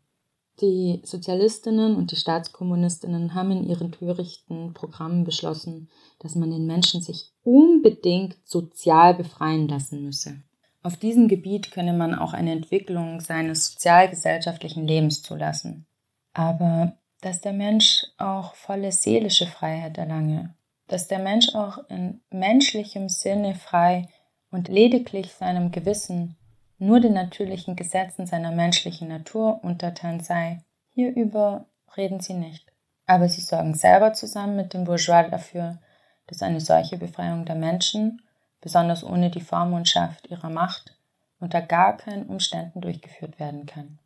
Die 0.62 1.02
Sozialistinnen 1.04 1.96
und 1.96 2.12
die 2.12 2.16
Staatskommunistinnen 2.16 3.34
haben 3.34 3.52
in 3.52 3.68
ihren 3.68 3.92
törichten 3.92 4.74
Programmen 4.74 5.24
beschlossen, 5.24 5.90
dass 6.20 6.36
man 6.36 6.52
den 6.52 6.68
Menschen 6.68 7.02
sich 7.02 7.32
unbedingt 7.44 8.38
sozial 8.44 9.16
befreien 9.16 9.68
lassen 9.68 10.04
müsse. 10.04 10.44
Auf 10.84 10.98
diesem 10.98 11.28
Gebiet 11.28 11.72
könne 11.72 11.94
man 11.94 12.14
auch 12.14 12.34
eine 12.34 12.52
Entwicklung 12.52 13.22
seines 13.22 13.72
sozialgesellschaftlichen 13.72 14.88
Lebens 14.88 15.24
zulassen. 15.24 15.88
Aber 16.34 16.94
dass 17.22 17.42
der 17.42 17.54
Mensch 17.54 18.06
auch 18.18 18.56
volle 18.56 18.92
seelische 18.92 19.48
Freiheit 19.48 19.98
erlange, 19.98 20.56
dass 20.88 21.08
der 21.08 21.20
Mensch 21.20 21.56
auch 21.56 21.80
in 21.90 22.22
menschlichem 22.30 23.10
Sinne 23.10 23.56
frei 23.56 24.08
und 24.52 24.68
lediglich 24.68 25.32
seinem 25.32 25.72
Gewissen 25.72 26.36
nur 26.82 27.00
den 27.00 27.14
natürlichen 27.14 27.76
Gesetzen 27.76 28.26
seiner 28.26 28.52
menschlichen 28.52 29.08
Natur 29.08 29.64
untertan 29.64 30.20
sei. 30.20 30.64
Hierüber 30.96 31.66
reden 31.96 32.22
sie 32.22 32.34
nicht. 32.34 32.66
Aber 33.06 33.30
sie 33.30 33.42
sorgen 33.42 33.76
selber 33.76 34.14
zusammen 34.14 34.56
mit 34.56 34.74
den 34.74 34.86
Bourgeois 34.86 35.30
dafür, 35.30 35.78
dass 36.26 36.42
eine 36.42 36.60
solche 36.60 36.98
Befreiung 36.98 37.46
der 37.46 37.56
Menschen, 37.56 38.24
besonders 38.62 39.04
ohne 39.04 39.30
die 39.30 39.42
Vormundschaft 39.42 40.28
ihrer 40.32 40.50
Macht, 40.50 40.98
unter 41.40 41.62
gar 41.62 41.98
keinen 41.98 42.26
Umständen 42.26 42.82
durchgeführt 42.82 43.40
werden 43.40 43.68
kann. 43.68 44.00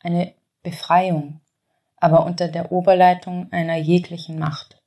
Eine 0.00 0.32
Befreiung, 0.62 1.40
aber 1.96 2.24
unter 2.24 2.46
der 2.46 2.70
Oberleitung 2.70 3.50
einer 3.50 3.76
jeglichen 3.76 4.38
Macht. 4.38 4.80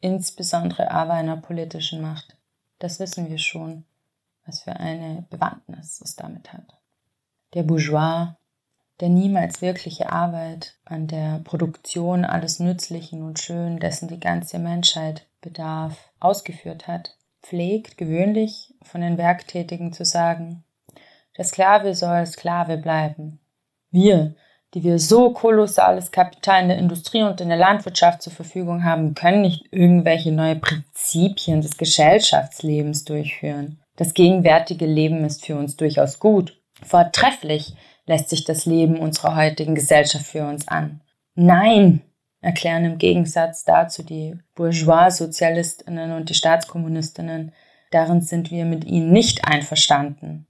Insbesondere 0.00 0.90
aber 0.90 1.14
einer 1.14 1.38
politischen 1.38 2.02
Macht. 2.02 2.36
Das 2.78 3.00
wissen 3.00 3.30
wir 3.30 3.38
schon 3.38 3.84
was 4.50 4.62
für 4.62 4.74
eine 4.74 5.24
Bewandtnis 5.30 6.00
es 6.04 6.16
damit 6.16 6.52
hat. 6.52 6.76
Der 7.54 7.62
Bourgeois, 7.62 8.34
der 8.98 9.08
niemals 9.08 9.62
wirkliche 9.62 10.10
Arbeit 10.10 10.76
an 10.84 11.06
der 11.06 11.38
Produktion 11.44 12.24
alles 12.24 12.58
Nützlichen 12.58 13.22
und 13.22 13.38
Schönen, 13.38 13.78
dessen 13.78 14.08
die 14.08 14.18
ganze 14.18 14.58
Menschheit 14.58 15.28
bedarf, 15.40 16.10
ausgeführt 16.18 16.88
hat, 16.88 17.16
pflegt 17.42 17.96
gewöhnlich 17.96 18.74
von 18.82 19.00
den 19.02 19.18
Werktätigen 19.18 19.92
zu 19.92 20.04
sagen, 20.04 20.64
der 21.38 21.44
Sklave 21.44 21.94
soll 21.94 22.26
Sklave 22.26 22.76
bleiben. 22.76 23.38
Wir, 23.92 24.34
die 24.74 24.82
wir 24.82 24.98
so 24.98 25.32
kolossales 25.32 26.10
Kapital 26.10 26.62
in 26.62 26.68
der 26.68 26.78
Industrie 26.78 27.22
und 27.22 27.40
in 27.40 27.48
der 27.48 27.56
Landwirtschaft 27.56 28.20
zur 28.20 28.32
Verfügung 28.32 28.84
haben, 28.84 29.14
können 29.14 29.42
nicht 29.42 29.66
irgendwelche 29.70 30.32
neue 30.32 30.56
Prinzipien 30.56 31.60
des 31.60 31.76
Gesellschaftslebens 31.76 33.04
durchführen. 33.04 33.80
Das 34.00 34.14
gegenwärtige 34.14 34.86
Leben 34.86 35.26
ist 35.26 35.44
für 35.44 35.56
uns 35.56 35.76
durchaus 35.76 36.20
gut. 36.20 36.58
Vortrefflich 36.82 37.74
lässt 38.06 38.30
sich 38.30 38.46
das 38.46 38.64
Leben 38.64 38.98
unserer 38.98 39.36
heutigen 39.36 39.74
Gesellschaft 39.74 40.24
für 40.24 40.48
uns 40.48 40.66
an. 40.68 41.02
Nein, 41.34 42.00
erklären 42.40 42.86
im 42.86 42.96
Gegensatz 42.96 43.62
dazu 43.64 44.02
die 44.02 44.38
Bourgeois-Sozialistinnen 44.54 46.12
und 46.12 46.30
die 46.30 46.34
Staatskommunistinnen, 46.34 47.52
darin 47.90 48.22
sind 48.22 48.50
wir 48.50 48.64
mit 48.64 48.86
ihnen 48.86 49.12
nicht 49.12 49.46
einverstanden. 49.46 50.46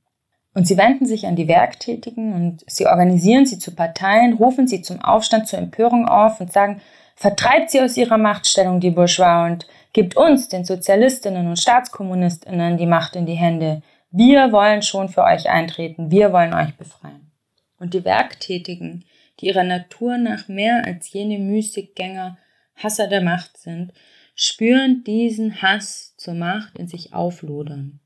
Und 0.54 0.68
sie 0.68 0.78
wenden 0.78 1.06
sich 1.06 1.26
an 1.26 1.34
die 1.34 1.48
Werktätigen 1.48 2.32
und 2.34 2.64
sie 2.68 2.86
organisieren 2.86 3.46
sie 3.46 3.58
zu 3.58 3.74
Parteien, 3.74 4.34
rufen 4.34 4.68
sie 4.68 4.82
zum 4.82 5.00
Aufstand, 5.00 5.48
zur 5.48 5.58
Empörung 5.58 6.06
auf 6.06 6.40
und 6.40 6.52
sagen, 6.52 6.80
vertreibt 7.20 7.70
sie 7.70 7.80
aus 7.80 7.96
ihrer 7.96 8.18
Machtstellung, 8.18 8.80
die 8.80 8.90
Bourgeois, 8.90 9.46
und 9.46 9.66
Gibt 9.92 10.16
uns, 10.16 10.48
den 10.48 10.64
Sozialistinnen 10.64 11.48
und 11.48 11.58
Staatskommunistinnen, 11.58 12.76
die 12.76 12.86
Macht 12.86 13.16
in 13.16 13.26
die 13.26 13.34
Hände. 13.34 13.82
Wir 14.12 14.52
wollen 14.52 14.82
schon 14.82 15.08
für 15.08 15.24
euch 15.24 15.48
eintreten. 15.48 16.10
Wir 16.12 16.32
wollen 16.32 16.54
euch 16.54 16.74
befreien. 16.76 17.32
Und 17.78 17.94
die 17.94 18.04
Werktätigen, 18.04 19.04
die 19.40 19.46
ihrer 19.46 19.64
Natur 19.64 20.16
nach 20.16 20.46
mehr 20.46 20.84
als 20.84 21.12
jene 21.12 21.38
Müßiggänger 21.38 22.38
Hasser 22.76 23.08
der 23.08 23.20
Macht 23.20 23.56
sind, 23.56 23.92
spüren 24.36 25.02
diesen 25.04 25.60
Hass 25.60 26.14
zur 26.16 26.34
Macht 26.34 26.78
in 26.78 26.86
sich 26.86 27.12
auflodern. 27.12 27.98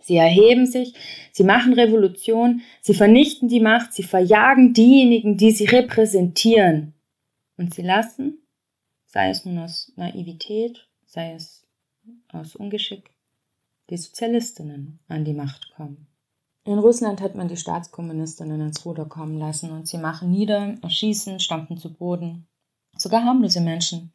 Sie 0.00 0.16
erheben 0.16 0.66
sich, 0.66 0.94
sie 1.32 1.44
machen 1.44 1.72
Revolution, 1.72 2.60
sie 2.80 2.94
vernichten 2.94 3.48
die 3.48 3.60
Macht, 3.60 3.92
sie 3.92 4.02
verjagen 4.02 4.72
diejenigen, 4.72 5.36
die 5.36 5.50
sie 5.50 5.64
repräsentieren. 5.64 6.94
Und 7.56 7.74
sie 7.74 7.82
lassen, 7.82 8.43
sei 9.14 9.30
es 9.30 9.44
nun 9.44 9.60
aus 9.60 9.92
Naivität 9.94 10.88
sei 11.06 11.34
es 11.34 11.64
aus 12.32 12.56
Ungeschick, 12.56 13.14
die 13.88 13.96
Sozialistinnen 13.96 14.98
an 15.06 15.24
die 15.24 15.34
Macht 15.34 15.72
kommen. 15.76 16.08
In 16.64 16.80
Russland 16.80 17.20
hat 17.20 17.36
man 17.36 17.46
die 17.46 17.56
Staatskommunistinnen 17.56 18.60
ins 18.60 18.84
Ruder 18.84 19.04
kommen 19.04 19.38
lassen 19.38 19.70
und 19.70 19.86
sie 19.86 19.98
machen 19.98 20.32
nieder, 20.32 20.74
erschießen, 20.82 21.38
stampfen 21.38 21.78
zu 21.78 21.94
Boden. 21.94 22.48
Sogar 22.96 23.24
harmlose 23.24 23.60
Menschen, 23.60 24.12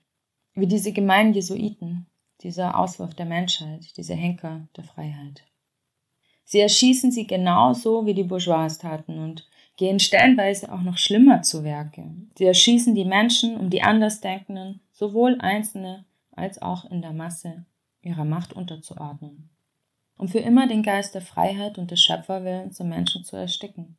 wie 0.53 0.67
diese 0.67 0.91
gemeinen 0.91 1.33
Jesuiten, 1.33 2.07
dieser 2.41 2.77
Auswurf 2.77 3.13
der 3.13 3.25
Menschheit, 3.25 3.95
diese 3.95 4.15
Henker 4.15 4.67
der 4.75 4.83
Freiheit. 4.83 5.45
Sie 6.43 6.59
erschießen 6.59 7.11
sie 7.11 7.25
genauso, 7.25 8.05
wie 8.05 8.15
die 8.15 8.23
Bourgeois 8.23 8.77
taten 8.77 9.17
und 9.19 9.47
gehen 9.77 10.01
stellenweise 10.01 10.69
auch 10.73 10.81
noch 10.81 10.97
schlimmer 10.97 11.41
zu 11.41 11.63
Werke. 11.63 12.03
Sie 12.37 12.43
erschießen 12.43 12.95
die 12.95 13.05
Menschen, 13.05 13.55
um 13.55 13.69
die 13.69 13.81
Andersdenkenden, 13.81 14.81
sowohl 14.99 15.37
Einzelne 15.39 16.03
als 16.31 16.61
auch 16.61 16.83
in 16.91 17.01
der 17.01 17.13
Masse, 17.13 17.65
ihrer 18.01 18.25
Macht 18.25 18.51
unterzuordnen. 18.51 19.49
Um 20.17 20.27
für 20.27 20.39
immer 20.39 20.67
den 20.67 20.83
Geist 20.83 21.15
der 21.15 21.21
Freiheit 21.21 21.77
und 21.77 21.89
des 21.89 22.01
Schöpferwillens 22.01 22.81
im 22.81 22.89
Menschen 22.89 23.23
zu 23.23 23.37
ersticken. 23.37 23.97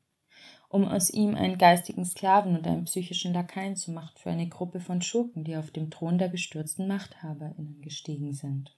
Um 0.69 0.87
aus 0.87 1.09
ihm 1.09 1.35
einen 1.35 1.57
geistigen 1.57 2.05
Sklaven 2.05 2.55
und 2.55 2.67
einen 2.67 2.85
psychischen 2.85 3.33
Lakaien 3.33 3.77
zu 3.77 3.93
machen 3.93 4.13
für 4.17 4.31
eine 4.31 4.47
Gruppe 4.47 4.79
von 4.79 5.01
Schurken, 5.01 5.43
die 5.43 5.57
auf 5.57 5.71
dem 5.71 5.91
Thron 5.91 6.19
der 6.19 6.29
gestürzten 6.29 6.87
MachthaberInnen 6.87 7.81
gestiegen 7.81 8.35
sind. 8.35 8.77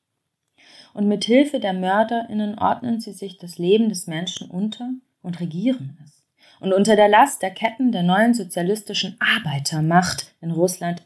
Und 0.95 1.09
mit 1.09 1.25
Hilfe 1.25 1.59
der 1.59 1.73
MörderInnen 1.73 2.57
ordnen 2.57 3.01
sie 3.01 3.13
sich 3.13 3.37
das 3.37 3.59
Leben 3.59 3.89
des 3.89 4.07
Menschen 4.07 4.49
unter 4.49 4.91
und 5.23 5.41
regieren 5.41 5.99
es. 6.05 6.23
Und 6.61 6.73
unter 6.73 6.95
der 6.95 7.09
Last 7.09 7.43
der 7.43 7.51
Ketten 7.51 7.91
der 7.91 8.05
neuen 8.05 8.33
sozialistischen 8.33 9.17
Arbeitermacht 9.19 10.33
in 10.41 10.53
Russland 10.53 11.03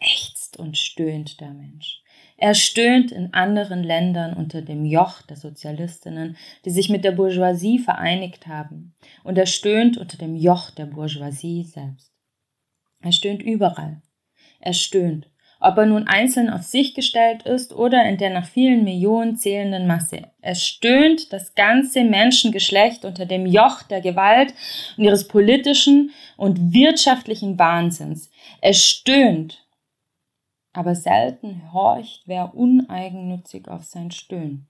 und 0.56 0.76
stöhnt 0.76 1.40
der 1.40 1.50
Mensch. 1.50 2.02
Er 2.36 2.54
stöhnt 2.54 3.12
in 3.12 3.32
anderen 3.32 3.82
Ländern 3.82 4.34
unter 4.34 4.62
dem 4.62 4.84
Joch 4.84 5.22
der 5.22 5.36
Sozialistinnen, 5.36 6.36
die 6.64 6.70
sich 6.70 6.88
mit 6.88 7.04
der 7.04 7.12
Bourgeoisie 7.12 7.78
vereinigt 7.78 8.46
haben. 8.46 8.94
Und 9.24 9.38
er 9.38 9.46
stöhnt 9.46 9.96
unter 9.96 10.18
dem 10.18 10.36
Joch 10.36 10.70
der 10.70 10.86
Bourgeoisie 10.86 11.64
selbst. 11.64 12.12
Er 13.00 13.12
stöhnt 13.12 13.42
überall. 13.42 14.02
Er 14.60 14.72
stöhnt 14.72 15.28
ob 15.60 15.78
er 15.78 15.86
nun 15.86 16.06
einzeln 16.06 16.50
auf 16.50 16.62
sich 16.62 16.94
gestellt 16.94 17.42
ist 17.42 17.72
oder 17.72 18.04
in 18.04 18.18
der 18.18 18.30
nach 18.30 18.46
vielen 18.46 18.84
Millionen 18.84 19.36
zählenden 19.36 19.86
Masse. 19.86 20.30
Es 20.42 20.64
stöhnt 20.64 21.32
das 21.32 21.54
ganze 21.54 22.04
Menschengeschlecht 22.04 23.04
unter 23.04 23.26
dem 23.26 23.46
Joch 23.46 23.82
der 23.82 24.00
Gewalt 24.00 24.52
und 24.96 25.04
ihres 25.04 25.28
politischen 25.28 26.10
und 26.36 26.74
wirtschaftlichen 26.74 27.58
Wahnsinns. 27.58 28.30
Es 28.60 28.84
stöhnt, 28.84 29.65
aber 30.76 30.94
selten 30.94 31.72
horcht 31.72 32.22
wer 32.26 32.54
uneigennützig 32.54 33.68
auf 33.68 33.84
sein 33.84 34.10
Stöhnen. 34.10 34.66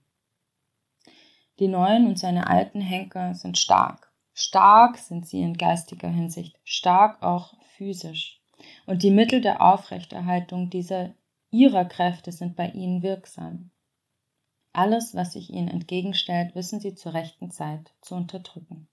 Die 1.58 1.68
neuen 1.68 2.06
und 2.06 2.18
seine 2.18 2.48
alten 2.48 2.80
Henker 2.80 3.34
sind 3.34 3.58
stark. 3.58 4.12
Stark 4.34 4.98
sind 4.98 5.26
sie 5.26 5.40
in 5.40 5.56
geistiger 5.56 6.08
Hinsicht, 6.08 6.58
stark 6.64 7.22
auch 7.22 7.54
physisch 7.76 8.40
und 8.86 9.02
die 9.02 9.10
Mittel 9.10 9.40
der 9.40 9.62
Aufrechterhaltung 9.62 10.70
dieser 10.70 11.14
ihrer 11.50 11.84
Kräfte 11.84 12.32
sind 12.32 12.56
bei 12.56 12.68
ihnen 12.70 13.02
wirksam. 13.02 13.70
Alles, 14.72 15.14
was 15.14 15.32
sich 15.32 15.50
ihnen 15.50 15.68
entgegenstellt, 15.68 16.54
wissen 16.54 16.80
sie 16.80 16.94
zur 16.94 17.14
rechten 17.14 17.50
Zeit 17.50 17.94
zu 18.02 18.14
unterdrücken. 18.14 18.88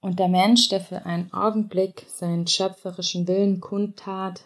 Und 0.00 0.18
der 0.18 0.28
Mensch, 0.28 0.68
der 0.70 0.80
für 0.80 1.04
einen 1.04 1.32
Augenblick 1.32 2.06
seinen 2.08 2.46
schöpferischen 2.46 3.28
Willen 3.28 3.60
kundtat, 3.60 4.42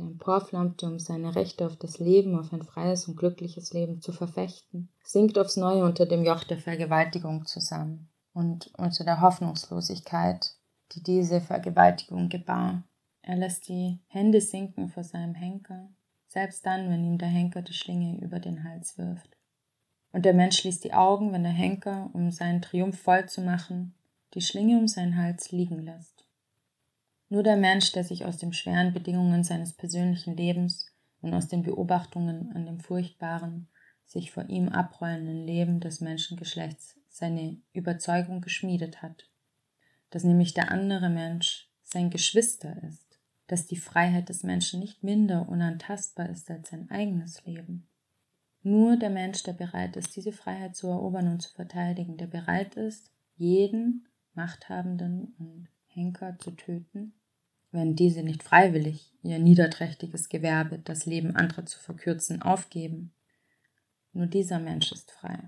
der 0.00 0.10
emporflammte, 0.10 0.86
um 0.86 0.98
seine 0.98 1.34
Rechte 1.34 1.66
auf 1.66 1.76
das 1.76 1.98
Leben, 1.98 2.38
auf 2.38 2.52
ein 2.52 2.62
freies 2.62 3.06
und 3.06 3.16
glückliches 3.16 3.72
Leben 3.72 4.00
zu 4.00 4.12
verfechten, 4.12 4.88
sinkt 5.04 5.38
aufs 5.38 5.56
Neue 5.56 5.84
unter 5.84 6.06
dem 6.06 6.24
Joch 6.24 6.44
der 6.44 6.58
Vergewaltigung 6.58 7.46
zusammen 7.46 8.08
und 8.32 8.72
unter 8.78 9.04
der 9.04 9.20
Hoffnungslosigkeit, 9.20 10.54
die 10.92 11.02
diese 11.02 11.40
Vergewaltigung 11.40 12.28
gebar. 12.28 12.84
Er 13.22 13.36
lässt 13.36 13.68
die 13.68 14.00
Hände 14.06 14.40
sinken 14.40 14.88
vor 14.88 15.04
seinem 15.04 15.34
Henker, 15.34 15.90
selbst 16.26 16.64
dann, 16.64 16.90
wenn 16.90 17.04
ihm 17.04 17.18
der 17.18 17.28
Henker 17.28 17.62
die 17.62 17.74
Schlinge 17.74 18.18
über 18.20 18.40
den 18.40 18.64
Hals 18.64 18.96
wirft. 18.96 19.36
Und 20.12 20.24
der 20.24 20.34
Mensch 20.34 20.58
schließt 20.58 20.82
die 20.82 20.94
Augen, 20.94 21.32
wenn 21.32 21.42
der 21.42 21.52
Henker, 21.52 22.10
um 22.12 22.30
seinen 22.30 22.62
Triumph 22.62 22.98
voll 22.98 23.28
zu 23.28 23.42
machen, 23.42 23.94
die 24.34 24.40
Schlinge 24.40 24.78
um 24.78 24.88
seinen 24.88 25.16
Hals 25.16 25.52
liegen 25.52 25.80
lässt. 25.80 26.19
Nur 27.30 27.42
der 27.42 27.56
Mensch, 27.56 27.92
der 27.92 28.04
sich 28.04 28.26
aus 28.26 28.36
den 28.36 28.52
schweren 28.52 28.92
Bedingungen 28.92 29.42
seines 29.42 29.72
persönlichen 29.72 30.36
Lebens 30.36 30.86
und 31.22 31.32
aus 31.32 31.48
den 31.48 31.62
Beobachtungen 31.62 32.52
an 32.54 32.66
dem 32.66 32.80
furchtbaren, 32.80 33.68
sich 34.04 34.30
vor 34.30 34.46
ihm 34.50 34.68
abrollenden 34.68 35.46
Leben 35.46 35.80
des 35.80 36.02
Menschengeschlechts 36.02 36.98
seine 37.08 37.56
Überzeugung 37.72 38.42
geschmiedet 38.42 39.00
hat, 39.00 39.30
dass 40.10 40.24
nämlich 40.24 40.52
der 40.52 40.70
andere 40.70 41.08
Mensch 41.08 41.70
sein 41.82 42.10
Geschwister 42.10 42.76
ist 42.82 43.10
dass 43.50 43.66
die 43.66 43.76
Freiheit 43.76 44.28
des 44.28 44.44
Menschen 44.44 44.78
nicht 44.78 45.02
minder 45.02 45.48
unantastbar 45.48 46.28
ist 46.28 46.48
als 46.50 46.70
sein 46.70 46.88
eigenes 46.88 47.44
Leben. 47.44 47.88
Nur 48.62 48.96
der 48.96 49.10
Mensch, 49.10 49.42
der 49.42 49.54
bereit 49.54 49.96
ist, 49.96 50.14
diese 50.14 50.30
Freiheit 50.32 50.76
zu 50.76 50.86
erobern 50.86 51.26
und 51.26 51.40
zu 51.40 51.52
verteidigen, 51.52 52.16
der 52.16 52.28
bereit 52.28 52.76
ist, 52.76 53.10
jeden 53.36 54.06
Machthabenden 54.34 55.34
und 55.38 55.68
Henker 55.86 56.38
zu 56.38 56.52
töten, 56.52 57.12
wenn 57.72 57.94
diese 57.94 58.22
nicht 58.22 58.42
freiwillig 58.42 59.12
ihr 59.22 59.38
niederträchtiges 59.38 60.28
Gewerbe, 60.28 60.78
das 60.78 61.06
Leben 61.06 61.36
anderer 61.36 61.66
zu 61.66 61.78
verkürzen, 61.78 62.42
aufgeben. 62.42 63.12
Nur 64.12 64.26
dieser 64.26 64.58
Mensch 64.58 64.90
ist 64.92 65.10
frei. 65.10 65.38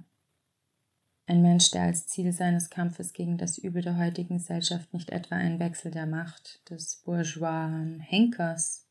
Ein 1.27 1.43
Mensch, 1.43 1.71
der 1.71 1.83
als 1.83 2.07
Ziel 2.07 2.33
seines 2.33 2.69
Kampfes 2.69 3.13
gegen 3.13 3.39
das 3.39 3.57
Übel 3.57 3.83
der 3.83 3.97
heutigen 3.97 4.39
Gesellschaft 4.39 4.93
nicht 4.93 5.11
etwa 5.11 5.37
einen 5.37 5.59
Wechsel 5.61 5.91
der 5.91 6.07
Macht 6.07 6.69
des 6.69 7.03
bourgeoisen 7.05 8.01
Henkers 8.01 8.87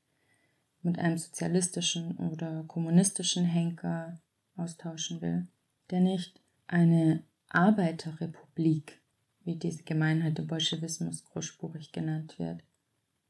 mit 0.82 0.98
einem 0.98 1.18
sozialistischen 1.18 2.18
oder 2.18 2.64
kommunistischen 2.68 3.46
Henker 3.46 4.20
austauschen 4.56 5.22
will, 5.22 5.48
der 5.90 6.00
nicht 6.00 6.42
eine 6.68 7.24
Arbeiterrepublik, 7.50 9.00
wie 9.44 9.56
diese 9.56 9.84
Gemeinheit 9.84 10.40
im 10.40 10.48
Bolschewismus 10.48 11.26
großspurig 11.26 11.92
genannt 11.92 12.40
wird, 12.40 12.64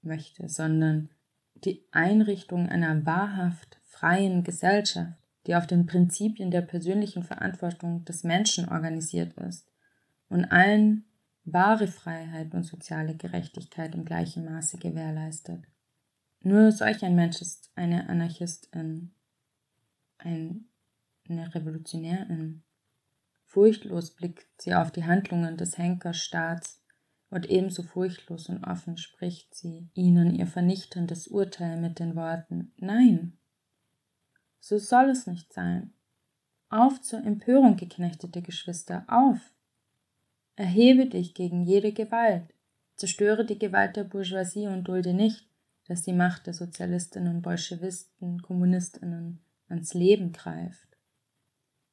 möchte, 0.04 0.50
sondern 0.50 1.10
die 1.56 1.86
Einrichtung 1.92 2.70
einer 2.70 3.06
wahrhaft 3.06 3.80
freien 3.84 4.44
Gesellschaft, 4.44 5.18
die 5.48 5.56
auf 5.56 5.68
den 5.68 5.86
Prinzipien 5.86 6.52
der 6.52 6.62
persönlichen 6.62 7.24
Verantwortung 7.24 8.06
des 8.06 8.24
Menschen 8.24 8.70
organisiert 8.70 9.34
ist 9.38 9.72
und 10.30 10.46
allen 10.46 11.06
wahre 11.44 11.88
Freiheit 11.88 12.54
und 12.54 12.64
soziale 12.64 13.16
Gerechtigkeit 13.16 13.96
im 13.96 14.06
gleichen 14.06 14.46
Maße 14.46 14.78
gewährleistet. 14.78 15.66
Nur 16.42 16.72
solch 16.72 17.04
ein 17.04 17.16
Mensch 17.16 17.42
ist 17.42 17.72
eine 17.76 18.10
Anarchistin, 18.10 19.14
ein, 20.18 20.66
eine 21.28 21.54
Revolutionärin. 21.54 22.64
Furchtlos 23.46 24.16
blickt 24.16 24.48
sie 24.62 24.74
auf 24.74 24.92
die 24.92 25.04
Handlungen 25.04 25.58
des 25.58 25.78
Henkerstaats 25.78 26.81
und 27.32 27.50
ebenso 27.50 27.82
furchtlos 27.82 28.50
und 28.50 28.64
offen 28.64 28.98
spricht 28.98 29.56
sie 29.56 29.90
ihnen 29.96 30.36
ihr 30.36 30.46
vernichtendes 30.46 31.28
Urteil 31.28 31.80
mit 31.80 31.98
den 31.98 32.16
Worten 32.16 32.74
Nein, 32.78 33.38
so 34.60 34.78
soll 34.78 35.10
es 35.10 35.26
nicht 35.26 35.52
sein. 35.52 35.94
Auf 36.70 37.02
zur 37.02 37.24
Empörung, 37.26 37.78
geknechtete 37.78 38.42
Geschwister, 38.42 39.06
auf! 39.08 39.40
Erhebe 40.56 41.08
dich 41.08 41.34
gegen 41.34 41.64
jede 41.64 41.94
Gewalt, 41.94 42.54
zerstöre 42.96 43.46
die 43.46 43.58
Gewalt 43.58 43.96
der 43.96 44.04
Bourgeoisie 44.04 44.68
und 44.68 44.84
dulde 44.84 45.14
nicht, 45.14 45.50
dass 45.88 46.04
die 46.04 46.14
Macht 46.14 46.46
der 46.46 46.54
Sozialistinnen, 46.54 47.42
Bolschewisten, 47.42 48.42
Kommunistinnen 48.42 49.40
ans 49.68 49.94
Leben 49.94 50.32
greift. 50.34 50.88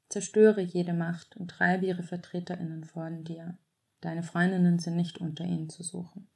Zerstöre 0.09 0.61
jede 0.61 0.93
Macht 0.93 1.37
und 1.37 1.49
treibe 1.51 1.87
ihre 1.87 2.03
Vertreterinnen 2.03 2.85
von 2.85 3.25
dir. 3.25 3.57
Deine 4.01 4.23
Freundinnen 4.23 4.79
sind 4.79 4.97
nicht 4.97 5.19
unter 5.19 5.45
ihnen 5.45 5.69
zu 5.69 5.83
suchen. 5.83 6.29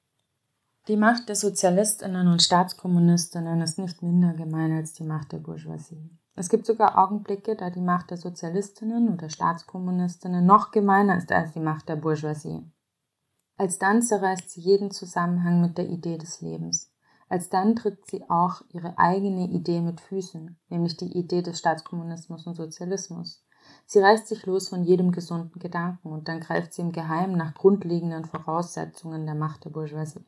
Die 0.89 0.97
Macht 0.97 1.29
der 1.29 1.37
Sozialistinnen 1.37 2.27
und 2.27 2.43
Staatskommunistinnen 2.43 3.61
ist 3.61 3.79
nicht 3.79 4.03
minder 4.03 4.35
gemein 4.35 4.73
als 4.73 4.95
die 4.95 5.05
Macht 5.05 5.31
der 5.31 5.39
Bourgeoisie. 5.39 6.11
Es 6.35 6.49
gibt 6.49 6.67
sogar 6.67 6.99
Augenblicke, 6.99 7.55
da 7.55 7.71
die 7.71 7.81
Macht 7.81 8.11
der 8.11 8.17
Sozialistinnen 8.17 9.09
und 9.09 9.21
der 9.21 9.29
Staatskommunistinnen 9.29 10.45
noch 10.45 10.73
gemeiner 10.73 11.17
ist 11.19 11.31
als 11.31 11.53
die 11.53 11.61
Macht 11.61 11.89
der 11.89 11.97
Bourgeoisie. 11.97 12.69
Alsdann 13.59 14.03
zerreißt 14.03 14.51
sie 14.51 14.61
jeden 14.61 14.91
Zusammenhang 14.91 15.61
mit 15.61 15.79
der 15.79 15.89
Idee 15.89 16.19
des 16.19 16.41
Lebens. 16.41 16.91
Alsdann 17.29 17.77
tritt 17.77 18.05
sie 18.11 18.29
auch 18.29 18.63
ihre 18.71 18.99
eigene 18.99 19.51
Idee 19.51 19.81
mit 19.81 20.01
Füßen, 20.01 20.59
nämlich 20.69 20.97
die 20.97 21.17
Idee 21.17 21.43
des 21.43 21.61
Staatskommunismus 21.61 22.47
und 22.47 22.57
Sozialismus. 22.57 23.45
Sie 23.87 23.99
reißt 23.99 24.29
sich 24.29 24.47
los 24.47 24.69
von 24.69 24.85
jedem 24.85 25.13
gesunden 25.13 25.59
Gedanken 25.59 26.13
und 26.13 26.29
dann 26.29 26.41
greift 26.41 26.73
sie 26.73 26.83
im 26.83 26.93
Geheimen 26.93 27.37
nach 27.37 27.55
grundlegenden 27.55 28.25
Voraussetzungen 28.25 29.27
der 29.27 29.35
Macht 29.35 29.65
der 29.65 29.71
Bourgeoisie. 29.71 30.25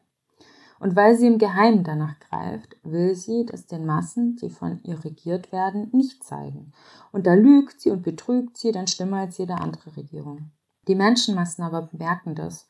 Und 0.80 0.96
weil 0.96 1.16
sie 1.16 1.28
im 1.28 1.38
Geheimen 1.38 1.84
danach 1.84 2.18
greift, 2.18 2.76
will 2.82 3.14
sie 3.14 3.46
das 3.46 3.66
den 3.66 3.86
Massen, 3.86 4.36
die 4.36 4.50
von 4.50 4.80
ihr 4.82 5.02
regiert 5.04 5.52
werden, 5.52 5.88
nicht 5.92 6.24
zeigen. 6.24 6.72
Und 7.12 7.26
da 7.26 7.34
lügt 7.34 7.80
sie 7.80 7.90
und 7.90 8.02
betrügt 8.02 8.58
sie 8.58 8.72
dann 8.72 8.86
schlimmer 8.86 9.18
als 9.18 9.38
jede 9.38 9.54
andere 9.54 9.96
Regierung. 9.96 10.50
Die 10.88 10.94
Menschenmassen 10.94 11.64
aber 11.64 11.82
bemerken 11.82 12.34
das 12.34 12.68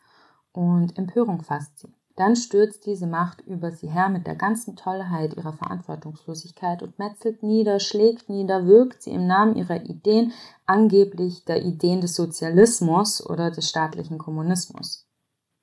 und 0.53 0.97
Empörung 0.97 1.43
fasst 1.43 1.79
sie. 1.79 1.93
Dann 2.17 2.37
stürzt 2.37 2.87
diese 2.87 3.09
Macht 3.09 3.41
über 3.41 3.73
sie 3.73 3.89
her 3.89 4.09
mit 4.09 4.27
der 4.27 4.37
ganzen 4.37 4.77
Tollheit 4.77 5.35
ihrer 5.35 5.53
Verantwortungslosigkeit 5.53 6.83
und 6.83 6.99
metzelt 6.99 7.43
nieder, 7.43 7.81
schlägt 7.81 8.29
nieder, 8.29 8.67
wirkt 8.67 9.03
sie 9.03 9.11
im 9.11 9.27
Namen 9.27 9.57
ihrer 9.57 9.83
Ideen, 9.83 10.33
angeblich 10.65 11.45
der 11.45 11.65
Ideen 11.65 12.01
des 12.01 12.15
Sozialismus 12.15 13.25
oder 13.25 13.51
des 13.51 13.69
staatlichen 13.69 14.19
Kommunismus. 14.19 15.09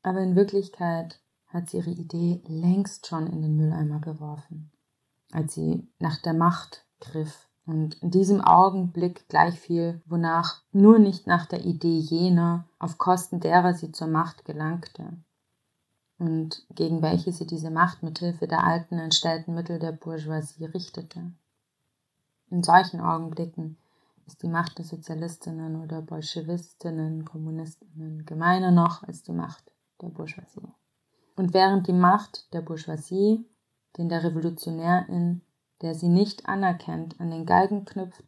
Aber 0.04 0.20
in 0.20 0.36
Wirklichkeit 0.36 1.22
hat 1.48 1.70
sie 1.70 1.78
ihre 1.78 1.92
Idee 1.92 2.42
längst 2.48 3.08
schon 3.08 3.28
in 3.28 3.42
den 3.42 3.56
Mülleimer 3.56 4.02
geworfen, 4.02 4.74
als 5.32 5.54
sie 5.54 5.88
nach 6.00 6.22
der 6.22 6.34
Macht 6.34 6.86
griff 7.00 7.48
und 7.66 7.96
in 8.02 8.12
diesem 8.12 8.42
Augenblick 8.42 9.30
gleich 9.30 9.58
viel, 9.58 10.02
wonach 10.06 10.64
nur 10.74 11.00
nicht 11.00 11.28
nach 11.28 11.46
der 11.46 11.64
Idee 11.64 12.00
jener, 12.00 12.68
auf 12.78 12.98
Kosten 12.98 13.40
derer 13.40 13.74
sie 13.74 13.94
zur 13.94 14.08
Macht 14.08 14.44
gelangte 14.44 15.18
und 16.22 16.64
gegen 16.76 17.02
welche 17.02 17.32
sie 17.32 17.48
diese 17.48 17.72
Macht 17.72 18.04
mit 18.04 18.20
Hilfe 18.20 18.48
der 18.48 18.64
alten 18.64 19.00
entstellten 19.00 19.56
Mittel 19.56 19.80
der 19.80 19.92
Bourgeoisie 19.92 20.66
richtete. 20.66 21.32
In 22.52 22.62
solchen 22.62 23.02
Augenblicken 23.02 23.80
ist 24.28 24.44
die 24.44 24.48
Macht 24.48 24.78
der 24.78 24.86
Sozialistinnen 24.86 25.82
oder 25.82 26.04
Bolschewistinnen, 26.04 27.26
Kommunistinnen 27.26 28.24
gemeiner 28.28 28.70
noch 28.70 29.02
als 29.02 29.24
die 29.24 29.32
Macht 29.32 29.64
der 30.00 30.10
Bourgeoisie. 30.10 30.72
Und 31.38 31.56
während 31.56 31.88
die 31.88 31.94
Macht 31.94 32.54
der 32.54 32.62
Bourgeoisie, 32.62 33.44
den 33.98 34.08
der 34.08 34.24
Revolutionärin, 34.24 35.42
der 35.82 35.96
sie 35.96 36.10
nicht 36.10 36.46
anerkennt, 36.46 37.20
an 37.20 37.32
den 37.32 37.48
Galgen 37.48 37.84
knüpft, 37.84 38.24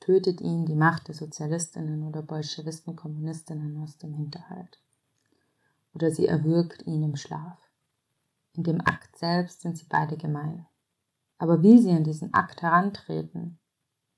tötet 0.00 0.42
ihn 0.42 0.66
die 0.66 0.74
Macht 0.74 1.08
der 1.08 1.14
Sozialistinnen 1.14 2.06
oder 2.06 2.20
Bolschewisten, 2.20 2.96
Kommunistinnen 2.96 3.82
aus 3.82 3.96
dem 3.96 4.12
Hinterhalt 4.12 4.78
oder 5.98 6.12
sie 6.12 6.26
erwürgt 6.26 6.86
ihn 6.86 7.02
im 7.02 7.16
Schlaf. 7.16 7.58
In 8.56 8.62
dem 8.62 8.80
Akt 8.80 9.18
selbst 9.18 9.62
sind 9.62 9.76
sie 9.76 9.86
beide 9.88 10.16
gemein. 10.16 10.66
Aber 11.38 11.62
wie 11.62 11.78
sie 11.78 11.90
an 11.90 12.04
diesen 12.04 12.32
Akt 12.34 12.62
herantreten, 12.62 13.58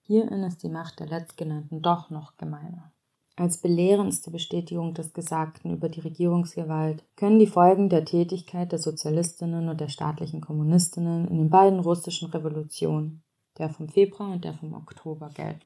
hierin 0.02 0.42
ist 0.42 0.62
die 0.62 0.68
Macht 0.68 1.00
der 1.00 1.06
Letztgenannten 1.06 1.80
doch 1.80 2.10
noch 2.10 2.36
gemeiner. 2.36 2.92
Als 3.36 3.62
belehrendste 3.62 4.30
Bestätigung 4.30 4.92
des 4.92 5.14
Gesagten 5.14 5.72
über 5.72 5.88
die 5.88 6.00
Regierungsgewalt 6.00 7.02
können 7.16 7.38
die 7.38 7.46
Folgen 7.46 7.88
der 7.88 8.04
Tätigkeit 8.04 8.72
der 8.72 8.78
Sozialistinnen 8.78 9.70
und 9.70 9.80
der 9.80 9.88
staatlichen 9.88 10.42
Kommunistinnen 10.42 11.28
in 11.28 11.38
den 11.38 11.48
beiden 11.48 11.80
russischen 11.80 12.28
Revolutionen, 12.28 13.22
der 13.56 13.70
vom 13.70 13.88
Februar 13.88 14.32
und 14.32 14.44
der 14.44 14.52
vom 14.52 14.74
Oktober, 14.74 15.30
gelten. 15.30 15.64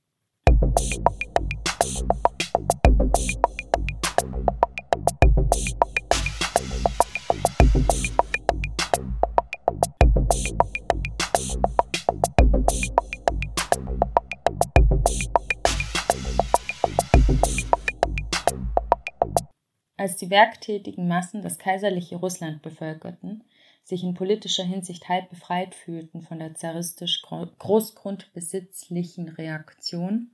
Als 20.04 20.18
die 20.18 20.28
werktätigen 20.28 21.08
Massen 21.08 21.40
das 21.40 21.58
kaiserliche 21.58 22.16
Russland 22.16 22.60
bevölkerten, 22.60 23.42
sich 23.84 24.04
in 24.04 24.12
politischer 24.12 24.64
Hinsicht 24.64 25.08
halb 25.08 25.30
befreit 25.30 25.74
fühlten 25.74 26.20
von 26.20 26.40
der 26.40 26.54
zaristisch 26.54 27.22
großgrundbesitzlichen 27.22 29.30
Reaktion, 29.30 30.32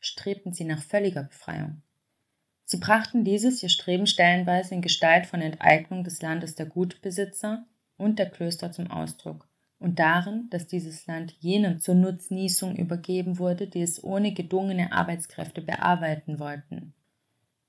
strebten 0.00 0.52
sie 0.52 0.64
nach 0.64 0.82
völliger 0.82 1.22
Befreiung. 1.22 1.80
Sie 2.64 2.78
brachten 2.78 3.22
dieses 3.22 3.62
ihr 3.62 3.68
Streben 3.68 4.08
stellenweise 4.08 4.74
in 4.74 4.82
Gestalt 4.82 5.26
von 5.26 5.40
Enteignung 5.40 6.02
des 6.02 6.20
Landes 6.20 6.56
der 6.56 6.66
Gutbesitzer 6.66 7.64
und 7.96 8.18
der 8.18 8.30
Klöster 8.30 8.72
zum 8.72 8.90
Ausdruck 8.90 9.46
und 9.78 10.00
darin, 10.00 10.48
dass 10.50 10.66
dieses 10.66 11.06
Land 11.06 11.36
jenen 11.38 11.78
zur 11.78 11.94
Nutznießung 11.94 12.74
übergeben 12.74 13.38
wurde, 13.38 13.68
die 13.68 13.82
es 13.82 14.02
ohne 14.02 14.34
gedungene 14.34 14.90
Arbeitskräfte 14.90 15.62
bearbeiten 15.62 16.40
wollten 16.40 16.94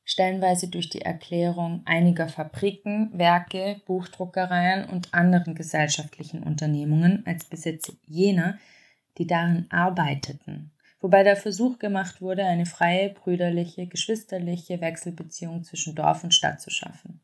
stellenweise 0.06 0.70
durch 0.70 0.90
die 0.90 1.02
Erklärung 1.02 1.82
einiger 1.86 2.30
Fabriken, 2.30 3.10
Werke, 3.18 3.82
Buchdruckereien 3.86 4.88
und 4.88 5.14
anderen 5.14 5.56
gesellschaftlichen 5.56 6.44
Unternehmungen 6.44 7.24
als 7.26 7.46
Besitz 7.46 7.92
jener, 8.06 8.58
die 9.18 9.28
darin 9.28 9.66
arbeiteten, 9.70 10.72
wobei 11.02 11.24
der 11.24 11.36
Versuch 11.36 11.80
gemacht 11.80 12.22
wurde, 12.22 12.46
eine 12.46 12.68
freie, 12.68 13.10
brüderliche, 13.10 13.88
geschwisterliche 13.88 14.80
Wechselbeziehung 14.80 15.64
zwischen 15.64 15.96
Dorf 15.96 16.24
und 16.24 16.34
Stadt 16.34 16.62
zu 16.62 16.70
schaffen. 16.70 17.20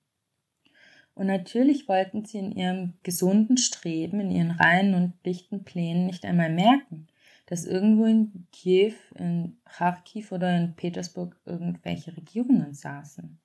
Und 1.13 1.28
natürlich 1.28 1.88
wollten 1.88 2.26
sie 2.26 2.39
in 2.39 2.52
ihrem 2.52 2.94
gesunden 3.04 3.58
Streben, 3.58 4.22
in 4.22 4.32
ihren 4.32 4.52
reinen 4.52 4.96
und 4.96 5.26
dichten 5.26 5.63
Plänen 5.63 6.08
nicht 6.08 6.26
einmal 6.26 6.50
merken, 6.50 7.08
dass 7.52 7.66
irgendwo 7.66 8.06
in 8.06 8.48
Kiew, 8.54 8.94
in 9.16 9.58
Kharkiv 9.66 10.32
oder 10.32 10.56
in 10.56 10.74
Petersburg 10.74 11.38
irgendwelche 11.44 12.16
Regierungen 12.16 12.74
saßen. 12.74 13.42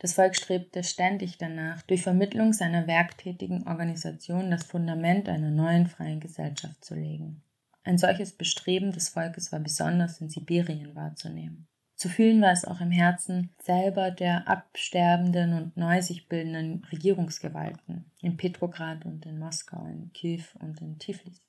Das 0.00 0.14
Volk 0.14 0.34
strebte 0.34 0.82
ständig 0.82 1.38
danach, 1.38 1.82
durch 1.82 2.02
Vermittlung 2.02 2.52
seiner 2.52 2.88
werktätigen 2.88 3.68
Organisation 3.68 4.50
das 4.50 4.64
Fundament 4.64 5.28
einer 5.28 5.52
neuen 5.52 5.86
freien 5.86 6.18
Gesellschaft 6.18 6.84
zu 6.84 6.96
legen. 6.96 7.44
Ein 7.84 7.98
solches 7.98 8.32
Bestreben 8.32 8.90
des 8.90 9.10
Volkes 9.10 9.52
war 9.52 9.60
besonders 9.60 10.20
in 10.20 10.28
Sibirien 10.28 10.96
wahrzunehmen. 10.96 11.68
Zu 11.94 12.08
fühlen 12.08 12.42
war 12.42 12.50
es 12.50 12.64
auch 12.64 12.80
im 12.80 12.90
Herzen 12.90 13.54
selber 13.62 14.10
der 14.10 14.48
absterbenden 14.48 15.52
und 15.52 15.76
neu 15.76 16.02
sich 16.02 16.28
bildenden 16.28 16.84
Regierungsgewalten 16.90 18.10
in 18.20 18.36
Petrograd 18.36 19.04
und 19.04 19.24
in 19.24 19.38
Moskau, 19.38 19.86
in 19.86 20.12
Kiew 20.12 20.42
und 20.58 20.80
in 20.80 20.98
Tiflis. 20.98 21.44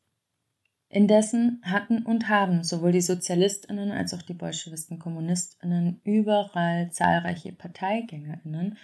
Indessen 0.95 1.61
hatten 1.61 2.03
und 2.03 2.29
haben 2.29 2.63
sowohl 2.63 2.93
die 2.93 3.01
Sozialistinnen 3.01 3.91
als 3.91 4.13
auch 4.13 4.21
die 4.21 4.33
Bolschewisten 4.33 4.97
Kommunistinnen 4.97 5.99
überall 6.05 6.89
zahlreiche 6.89 7.51
Parteigängerinnen, 7.51 8.77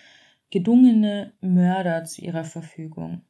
gedungene 0.49 1.31
Mörder 1.39 2.03
zu 2.03 2.21
ihrer 2.21 2.43
Verfügung. 2.43 3.21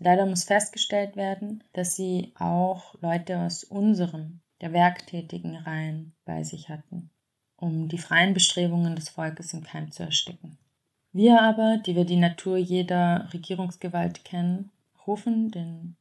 Leider 0.00 0.26
muss 0.26 0.42
festgestellt 0.42 1.14
werden, 1.14 1.62
dass 1.74 1.94
sie 1.94 2.32
auch 2.36 3.00
Leute 3.00 3.38
aus 3.38 3.62
unserem, 3.62 4.40
der 4.60 4.72
werktätigen 4.72 5.54
Reihen 5.54 6.12
bei 6.24 6.42
sich 6.42 6.68
hatten, 6.68 7.10
um 7.54 7.86
die 7.86 7.98
freien 7.98 8.34
Bestrebungen 8.34 8.96
des 8.96 9.10
Volkes 9.10 9.54
im 9.54 9.62
Keim 9.62 9.92
zu 9.92 10.02
ersticken. 10.02 10.58
Wir 11.12 11.40
aber, 11.40 11.76
die 11.86 11.94
wir 11.94 12.04
die 12.04 12.16
Natur 12.16 12.56
jeder 12.56 13.28
Regierungsgewalt 13.32 14.24
kennen, 14.24 14.72
rufen 15.06 15.52
den 15.52 15.94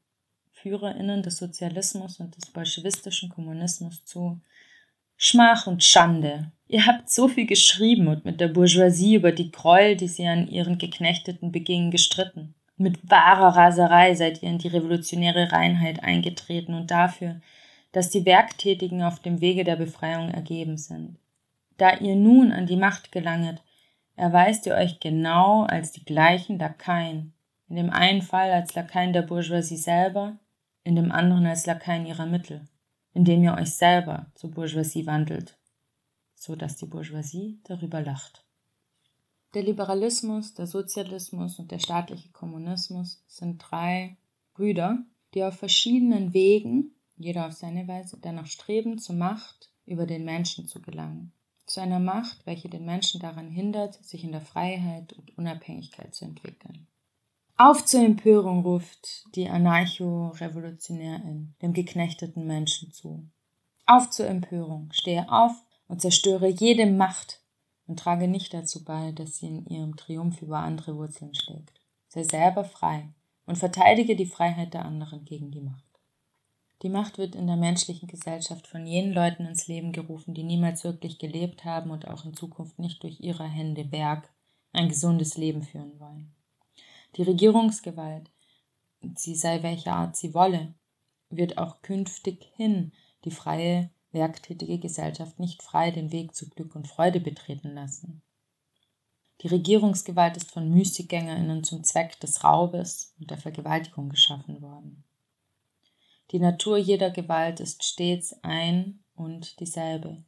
FührerInnen 0.63 1.21
des 1.21 1.37
Sozialismus 1.37 2.21
und 2.21 2.37
des 2.37 2.49
bolschewistischen 2.49 3.27
Kommunismus 3.27 4.05
zu. 4.05 4.39
Schmach 5.17 5.67
und 5.67 5.83
Schande. 5.83 6.51
Ihr 6.69 6.85
habt 6.85 7.09
so 7.09 7.27
viel 7.27 7.45
geschrieben 7.45 8.07
und 8.07 8.23
mit 8.23 8.39
der 8.39 8.47
Bourgeoisie 8.47 9.15
über 9.15 9.33
die 9.33 9.51
Gräuel, 9.51 9.97
die 9.97 10.07
sie 10.07 10.25
an 10.25 10.47
ihren 10.47 10.77
Geknechteten 10.77 11.51
begingen, 11.51 11.91
gestritten. 11.91 12.55
Mit 12.77 12.97
wahrer 13.11 13.57
Raserei 13.57 14.15
seid 14.15 14.41
ihr 14.41 14.49
in 14.49 14.57
die 14.57 14.69
revolutionäre 14.69 15.51
Reinheit 15.51 16.01
eingetreten 16.01 16.73
und 16.73 16.89
dafür, 16.89 17.41
dass 17.91 18.09
die 18.09 18.25
Werktätigen 18.25 19.03
auf 19.03 19.19
dem 19.19 19.41
Wege 19.41 19.65
der 19.65 19.75
Befreiung 19.75 20.29
ergeben 20.29 20.77
sind. 20.77 21.17
Da 21.77 21.97
ihr 21.97 22.15
nun 22.15 22.53
an 22.53 22.67
die 22.67 22.77
Macht 22.77 23.11
gelanget, 23.11 23.61
erweist 24.15 24.65
ihr 24.65 24.75
euch 24.75 25.01
genau 25.01 25.63
als 25.63 25.91
die 25.91 26.05
gleichen 26.05 26.57
Lakaien, 26.57 27.33
in 27.67 27.75
dem 27.75 27.89
einen 27.89 28.21
Fall 28.21 28.51
als 28.51 28.73
Lakaien 28.73 29.11
der 29.13 29.23
Bourgeoisie 29.23 29.77
selber, 29.77 30.37
in 30.83 30.95
dem 30.95 31.11
anderen 31.11 31.45
als 31.45 31.65
Lakaien 31.65 32.05
ihrer 32.05 32.25
Mittel, 32.25 32.65
indem 33.13 33.43
ihr 33.43 33.53
euch 33.53 33.71
selber 33.71 34.31
zur 34.35 34.51
Bourgeoisie 34.51 35.05
wandelt, 35.05 35.57
so 36.35 36.55
dass 36.55 36.77
die 36.77 36.85
Bourgeoisie 36.85 37.59
darüber 37.63 38.01
lacht. 38.01 38.45
Der 39.53 39.63
Liberalismus, 39.63 40.55
der 40.55 40.65
Sozialismus 40.65 41.59
und 41.59 41.71
der 41.71 41.79
staatliche 41.79 42.31
Kommunismus 42.31 43.23
sind 43.27 43.59
drei 43.59 44.17
Brüder, 44.55 45.05
die 45.33 45.43
auf 45.43 45.55
verschiedenen 45.55 46.33
Wegen, 46.33 46.95
jeder 47.17 47.47
auf 47.47 47.53
seine 47.53 47.87
Weise, 47.87 48.17
danach 48.19 48.47
streben, 48.47 48.97
zur 48.97 49.15
Macht 49.15 49.69
über 49.85 50.07
den 50.07 50.25
Menschen 50.25 50.67
zu 50.67 50.81
gelangen. 50.81 51.31
Zu 51.65 51.81
einer 51.81 51.99
Macht, 51.99 52.45
welche 52.45 52.67
den 52.67 52.85
Menschen 52.85 53.21
daran 53.21 53.49
hindert, 53.49 54.03
sich 54.03 54.23
in 54.23 54.31
der 54.31 54.41
Freiheit 54.41 55.13
und 55.13 55.37
Unabhängigkeit 55.37 56.13
zu 56.13 56.25
entwickeln. 56.25 56.87
Auf 57.55 57.85
zur 57.85 58.03
Empörung 58.03 58.63
ruft 58.63 59.25
die 59.35 59.47
Anarcho-Revolutionärin 59.47 61.53
dem 61.61 61.73
geknechteten 61.73 62.47
Menschen 62.47 62.91
zu. 62.91 63.29
Auf 63.85 64.09
zur 64.09 64.27
Empörung, 64.27 64.91
stehe 64.91 65.31
auf 65.31 65.51
und 65.87 66.01
zerstöre 66.01 66.47
jede 66.47 66.87
Macht 66.87 67.41
und 67.85 67.99
trage 67.99 68.27
nicht 68.27 68.55
dazu 68.55 68.83
bei, 68.83 69.11
dass 69.11 69.37
sie 69.37 69.47
in 69.47 69.67
ihrem 69.67 69.95
Triumph 69.95 70.41
über 70.41 70.59
andere 70.59 70.95
Wurzeln 70.95 71.35
schlägt. 71.35 71.79
Sei 72.07 72.23
selber 72.23 72.63
frei 72.63 73.09
und 73.45 73.57
verteidige 73.57 74.15
die 74.15 74.25
Freiheit 74.25 74.73
der 74.73 74.85
anderen 74.85 75.23
gegen 75.23 75.51
die 75.51 75.61
Macht. 75.61 75.83
Die 76.81 76.89
Macht 76.89 77.19
wird 77.19 77.35
in 77.35 77.45
der 77.45 77.55
menschlichen 77.55 78.07
Gesellschaft 78.07 78.65
von 78.65 78.87
jenen 78.87 79.13
Leuten 79.13 79.45
ins 79.45 79.67
Leben 79.67 79.91
gerufen, 79.91 80.33
die 80.33 80.43
niemals 80.43 80.83
wirklich 80.83 81.19
gelebt 81.19 81.65
haben 81.65 81.91
und 81.91 82.07
auch 82.07 82.25
in 82.25 82.33
Zukunft 82.33 82.79
nicht 82.79 83.03
durch 83.03 83.21
ihre 83.21 83.47
Hände 83.47 83.85
Berg 83.85 84.27
ein 84.71 84.89
gesundes 84.89 85.37
Leben 85.37 85.61
führen 85.61 85.99
wollen. 85.99 86.33
Die 87.15 87.23
Regierungsgewalt, 87.23 88.31
sie 89.15 89.35
sei 89.35 89.61
welcher 89.61 89.93
Art 89.93 90.15
sie 90.15 90.33
wolle, 90.33 90.73
wird 91.29 91.57
auch 91.57 91.81
künftig 91.81 92.51
hin 92.55 92.91
die 93.23 93.31
freie, 93.31 93.89
werktätige 94.11 94.79
Gesellschaft 94.79 95.39
nicht 95.39 95.63
frei 95.63 95.91
den 95.91 96.11
Weg 96.11 96.35
zu 96.35 96.49
Glück 96.49 96.75
und 96.75 96.87
Freude 96.87 97.19
betreten 97.19 97.73
lassen. 97.73 98.21
Die 99.41 99.47
Regierungsgewalt 99.47 100.37
ist 100.37 100.51
von 100.51 100.69
Müßiggängerinnen 100.69 101.63
zum 101.63 101.83
Zweck 101.83 102.19
des 102.19 102.43
Raubes 102.43 103.13
und 103.19 103.29
der 103.29 103.37
Vergewaltigung 103.37 104.09
geschaffen 104.09 104.61
worden. 104.61 105.03
Die 106.31 106.39
Natur 106.39 106.77
jeder 106.77 107.11
Gewalt 107.11 107.59
ist 107.59 107.83
stets 107.83 108.33
ein 108.43 109.03
und 109.15 109.59
dieselbe. 109.59 110.23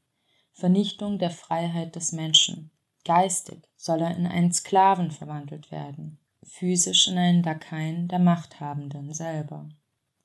Vernichtung 0.51 1.17
der 1.17 1.31
Freiheit 1.31 1.95
des 1.95 2.11
Menschen. 2.11 2.71
Geistig 3.03 3.67
soll 3.75 4.01
er 4.01 4.15
in 4.15 4.25
einen 4.25 4.51
Sklaven 4.51 5.11
verwandelt 5.11 5.71
werden, 5.71 6.19
physisch 6.45 7.07
in 7.07 7.43
Lakaien 7.43 8.07
der 8.07 8.19
Machthabenden 8.19 9.13
selber. 9.13 9.69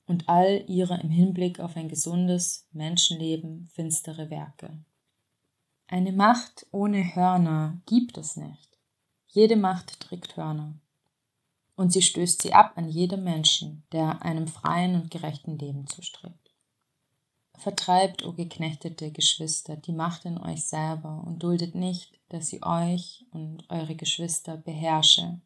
Und 0.05 0.27
all 0.29 0.63
ihre 0.67 0.99
im 1.01 1.09
Hinblick 1.09 1.59
auf 1.59 1.75
ein 1.75 1.87
gesundes 1.87 2.67
Menschenleben 2.71 3.69
finstere 3.73 4.29
Werke. 4.29 4.83
Eine 5.87 6.11
Macht 6.11 6.65
ohne 6.71 7.15
Hörner 7.15 7.81
gibt 7.85 8.17
es 8.17 8.35
nicht. 8.35 8.77
Jede 9.27 9.55
Macht 9.55 9.99
trägt 9.99 10.37
Hörner 10.37 10.75
und 11.75 11.91
sie 11.91 12.01
stößt 12.01 12.41
sie 12.41 12.53
ab 12.53 12.73
an 12.75 12.89
jedem 12.89 13.23
Menschen, 13.23 13.83
der 13.91 14.21
einem 14.21 14.47
freien 14.47 14.95
und 14.95 15.09
gerechten 15.11 15.57
Leben 15.57 15.87
zustrebt. 15.87 16.53
Vertreibt, 17.55 18.25
o 18.25 18.33
geknechtete 18.33 19.11
Geschwister, 19.11 19.77
die 19.77 19.91
Macht 19.91 20.25
in 20.25 20.37
euch 20.37 20.65
selber 20.65 21.23
und 21.25 21.43
duldet 21.43 21.75
nicht, 21.75 22.19
dass 22.29 22.47
sie 22.47 22.63
euch 22.63 23.25
und 23.31 23.69
eure 23.69 23.95
Geschwister 23.95 24.57
beherrsche 24.57 25.41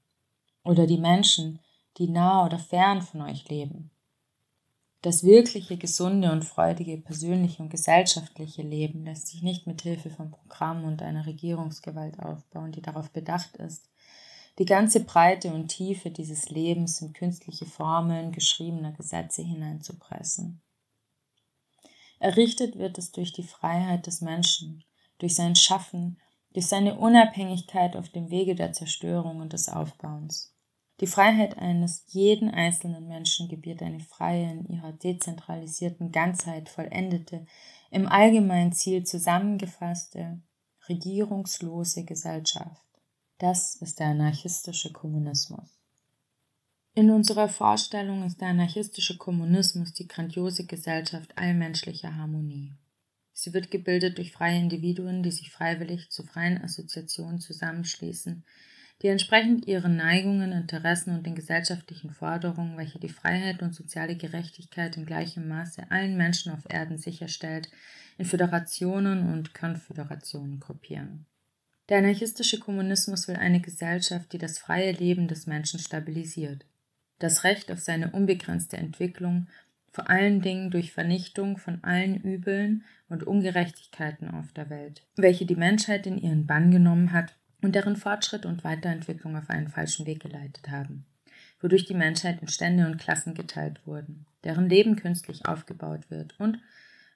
oder 0.66 0.86
die 0.88 0.98
Menschen, 0.98 1.60
die 1.98 2.10
nah 2.10 2.46
oder 2.46 2.60
fern 2.60 3.02
von 3.02 3.22
euch 3.22 3.48
leben. 3.48 3.92
Das 5.02 5.24
wirkliche, 5.24 5.78
gesunde 5.78 6.32
und 6.32 6.44
freudige 6.44 6.98
persönliche 6.98 7.62
und 7.62 7.70
gesellschaftliche 7.70 8.64
Leben 8.64 9.06
lässt 9.06 9.28
sich 9.28 9.44
nicht 9.44 9.68
mit 9.68 9.84
Hilfe 9.84 10.10
von 10.10 10.32
Programmen 10.32 10.84
und 10.84 11.04
einer 11.04 11.28
Regierungsgewalt 11.28 12.20
aufbauen, 12.20 12.72
die 12.72 12.82
darauf 12.82 13.12
bedacht 13.12 13.56
ist, 13.58 13.88
die 14.58 14.66
ganze 14.66 15.04
Breite 15.04 15.54
und 15.54 15.68
Tiefe 15.68 16.10
dieses 16.10 16.50
Lebens 16.50 17.02
in 17.02 17.14
künstliche 17.14 17.68
Formeln 17.68 18.32
geschriebener 18.32 18.94
Gesetze 18.94 19.44
hineinzupressen. 19.44 20.62
Errichtet 22.18 22.80
wird 22.80 22.98
es 22.98 23.12
durch 23.12 23.32
die 23.32 23.44
Freiheit 23.44 24.08
des 24.08 24.22
Menschen, 24.22 24.84
durch 25.20 25.36
sein 25.36 25.56
Schaffen, 25.56 26.18
durch 26.54 26.66
seine 26.66 26.98
Unabhängigkeit 26.98 27.96
auf 27.96 28.10
dem 28.10 28.32
Wege 28.32 28.56
der 28.56 28.74
Zerstörung 28.74 29.42
und 29.42 29.54
des 29.54 29.70
Aufbauens. 29.70 30.55
Die 31.02 31.08
Freiheit 31.08 31.58
eines 31.58 32.06
jeden 32.08 32.50
einzelnen 32.50 33.08
Menschen 33.08 33.50
gebiert 33.50 33.82
eine 33.82 34.00
freie, 34.00 34.50
in 34.50 34.66
ihrer 34.68 34.94
dezentralisierten 34.94 36.12
Ganzheit 36.12 36.70
vollendete, 36.70 37.46
im 37.92 38.08
allgemeinen 38.08 38.72
Ziel 38.72 39.04
zusammengefasste, 39.04 40.42
regierungslose 40.88 42.06
Gesellschaft. 42.06 42.86
Das 43.38 43.76
ist 43.76 44.00
der 44.00 44.08
anarchistische 44.08 44.94
Kommunismus. 44.94 45.82
In 46.94 47.12
unserer 47.12 47.50
Vorstellung 47.50 48.24
ist 48.24 48.40
der 48.40 48.50
anarchistische 48.50 49.18
Kommunismus 49.18 49.92
die 49.92 50.08
grandiose 50.08 50.66
Gesellschaft 50.66 51.38
allmenschlicher 51.38 52.16
Harmonie. 52.16 52.72
Sie 53.34 53.54
wird 53.54 53.70
gebildet 53.70 54.18
durch 54.18 54.32
freie 54.32 54.62
Individuen, 54.62 55.22
die 55.22 55.32
sich 55.32 55.52
freiwillig 55.52 56.10
zu 56.10 56.24
freien 56.24 56.62
Assoziationen 56.62 57.42
zusammenschließen, 57.42 58.46
die 59.02 59.08
entsprechend 59.08 59.68
ihren 59.68 59.98
Neigungen, 59.98 60.52
Interessen 60.52 61.16
und 61.16 61.26
den 61.26 61.36
gesellschaftlichen 61.36 62.12
Forderungen, 62.12 62.78
welche 62.78 63.00
die 63.00 63.10
Freiheit 63.10 63.62
und 63.62 63.76
soziale 63.76 64.16
Gerechtigkeit 64.16 64.96
in 64.96 65.06
gleichem 65.06 65.48
Maße 65.48 65.92
allen 65.92 66.16
Menschen 66.16 66.54
auf 66.54 66.64
Erden 66.70 66.98
sicherstellt, 66.98 67.70
in 68.18 68.26
Föderationen 68.26 69.34
und 69.34 69.54
Konföderationen 69.54 70.60
gruppieren. 70.60 71.26
Der 71.90 72.00
anarchistische 72.00 72.60
Kommunismus 72.60 73.28
will 73.28 73.36
eine 73.36 73.60
Gesellschaft, 73.60 74.32
die 74.32 74.38
das 74.38 74.58
freie 74.58 74.94
Leben 74.94 75.28
des 75.28 75.46
Menschen 75.46 75.80
stabilisiert, 75.80 76.66
das 77.20 77.44
Recht 77.44 77.72
auf 77.72 77.80
seine 77.80 78.12
unbegrenzte 78.12 78.78
Entwicklung, 78.78 79.48
vor 79.92 80.10
allen 80.10 80.42
Dingen 80.42 80.72
durch 80.72 80.94
Vernichtung 80.94 81.58
von 81.58 81.84
allen 81.84 82.16
Übeln 82.22 82.84
und 83.08 83.24
Ungerechtigkeiten 83.24 84.30
auf 84.30 84.52
der 84.54 84.70
Welt, 84.70 85.04
welche 85.16 85.46
die 85.46 85.56
Menschheit 85.56 86.08
in 86.08 86.18
ihren 86.18 86.48
Bann 86.48 86.72
genommen 86.72 87.12
hat 87.12 87.36
und 87.66 87.74
deren 87.74 87.96
Fortschritt 87.96 88.46
und 88.46 88.64
Weiterentwicklung 88.64 89.36
auf 89.36 89.50
einen 89.50 89.68
falschen 89.68 90.06
Weg 90.06 90.22
geleitet 90.22 90.70
haben, 90.70 91.06
wodurch 91.60 91.86
die 91.86 91.96
Menschheit 91.96 92.42
in 92.42 92.48
Stände 92.48 92.86
und 92.86 93.00
Klassen 93.00 93.34
geteilt 93.34 93.86
wurden, 93.86 94.28
deren 94.44 94.70
Leben 94.70 94.96
künstlich 94.96 95.48
aufgebaut 95.48 96.12
wird 96.12 96.40
und, 96.40 96.60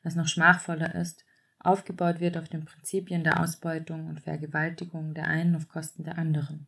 was 0.01 0.15
noch 0.15 0.27
schmachvoller 0.27 0.95
ist, 0.95 1.23
aufgebaut 1.59 2.19
wird 2.19 2.35
auf 2.35 2.49
den 2.49 2.65
Prinzipien 2.65 3.23
der 3.23 3.39
Ausbeutung 3.39 4.07
und 4.07 4.21
Vergewaltigung 4.21 5.13
der 5.13 5.27
einen 5.27 5.55
auf 5.55 5.69
Kosten 5.69 6.03
der 6.03 6.17
anderen. 6.17 6.65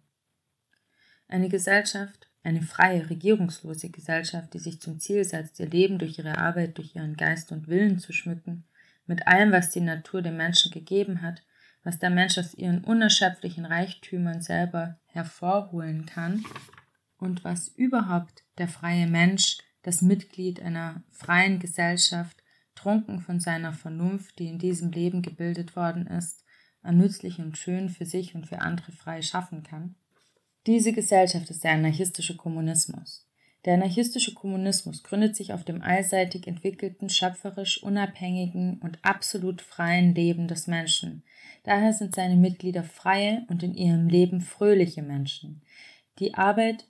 Eine 1.27 1.49
Gesellschaft, 1.49 2.29
eine 2.43 2.61
freie, 2.61 3.09
regierungslose 3.09 3.89
Gesellschaft, 3.89 4.53
die 4.53 4.59
sich 4.59 4.79
zum 4.79 4.99
Ziel 4.99 5.23
setzt, 5.23 5.59
ihr 5.59 5.67
Leben 5.67 5.97
durch 5.97 6.19
ihre 6.19 6.38
Arbeit, 6.38 6.77
durch 6.77 6.95
ihren 6.95 7.15
Geist 7.15 7.51
und 7.51 7.67
Willen 7.67 7.97
zu 7.97 8.13
schmücken, 8.13 8.63
mit 9.07 9.25
allem, 9.27 9.51
was 9.51 9.71
die 9.71 9.82
Natur 9.82 10.21
dem 10.21 10.38
Menschen 10.38 10.71
gegeben 10.71 11.23
hat, 11.23 11.41
was 11.84 11.99
der 11.99 12.09
Mensch 12.09 12.38
aus 12.38 12.53
ihren 12.53 12.84
unerschöpflichen 12.84 13.65
Reichtümern 13.65 14.41
selber 14.41 14.99
hervorholen 15.07 16.05
kann 16.05 16.45
und 17.17 17.43
was 17.43 17.67
überhaupt 17.69 18.43
der 18.57 18.67
freie 18.67 19.07
Mensch, 19.07 19.57
das 19.84 20.01
Mitglied 20.01 20.61
einer 20.61 21.03
freien 21.09 21.59
Gesellschaft, 21.59 22.38
trunken 22.75 23.21
von 23.21 23.39
seiner 23.39 23.73
Vernunft, 23.73 24.39
die 24.39 24.47
in 24.47 24.59
diesem 24.59 24.91
Leben 24.91 25.21
gebildet 25.21 25.75
worden 25.75 26.07
ist, 26.07 26.43
an 26.82 26.97
nützlich 26.97 27.39
und 27.39 27.57
schön 27.57 27.89
für 27.89 28.05
sich 28.05 28.36
und 28.36 28.47
für 28.47 28.59
andere 28.59 28.91
frei 28.91 29.21
schaffen 29.21 29.63
kann. 29.63 29.95
Diese 30.67 30.93
Gesellschaft 30.93 31.49
ist 31.49 31.63
der 31.63 31.71
anarchistische 31.73 32.36
Kommunismus. 32.36 33.27
Der 33.66 33.76
anarchistische 33.76 34.34
Kommunismus 34.34 35.03
gründet 35.03 35.36
sich 35.36 35.53
auf 35.53 35.64
dem 35.64 35.82
allseitig 35.84 36.47
entwickelten, 36.47 37.09
schöpferisch 37.09 37.84
unabhängigen 37.84 38.80
und 38.80 38.97
absolut 39.03 39.62
freien 39.62 40.16
Leben 40.16 40.47
des 40.47 40.66
Menschen. 40.68 41.24
Daher 41.64 41.93
sind 41.93 42.16
seine 42.16 42.36
Mitglieder 42.36 42.84
freie 42.84 43.45
und 43.49 43.62
in 43.62 43.76
ihrem 43.76 44.07
Leben 44.07 44.41
fröhliche 44.41 45.03
Menschen. 45.03 45.62
Die 46.18 46.34
Arbeit, 46.34 46.88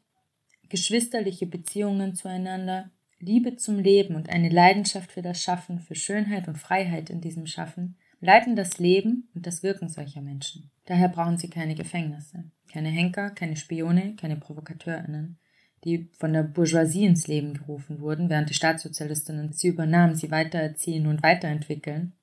geschwisterliche 0.70 1.46
Beziehungen 1.46 2.16
zueinander, 2.16 2.90
Liebe 3.20 3.56
zum 3.58 3.78
Leben 3.78 4.16
und 4.16 4.30
eine 4.30 4.50
Leidenschaft 4.50 5.12
für 5.12 5.22
das 5.22 5.42
Schaffen, 5.44 5.80
für 5.80 5.96
Schönheit 5.96 6.48
und 6.48 6.58
Freiheit 6.58 7.10
in 7.10 7.22
diesem 7.22 7.46
Schaffen 7.46 7.98
leiten 8.20 8.56
das 8.56 8.78
Leben 8.78 9.30
und 9.36 9.46
das 9.46 9.62
Wirken 9.64 9.90
solcher 9.90 10.22
Menschen. 10.22 10.72
Daher 10.86 11.10
brauchen 11.10 11.38
sie 11.38 11.50
keine 11.50 11.76
Gefängnisse, 11.76 12.46
keine 12.72 12.90
Henker, 12.90 13.32
keine 13.32 13.58
Spione, 13.58 14.16
keine 14.16 14.38
Provokateurinnen, 14.38 15.38
die 15.84 16.10
von 16.18 16.34
der 16.34 16.44
Bourgeoisie 16.44 17.06
ins 17.06 17.28
Leben 17.28 17.56
gerufen 17.56 18.02
wurden, 18.02 18.30
während 18.30 18.50
die 18.50 18.54
Staatssozialistinnen 18.54 19.52
sie 19.52 19.68
übernahmen, 19.68 20.16
sie 20.16 20.32
weitererziehen 20.32 21.08
und 21.08 21.24
weiterentwickeln. 21.24 22.14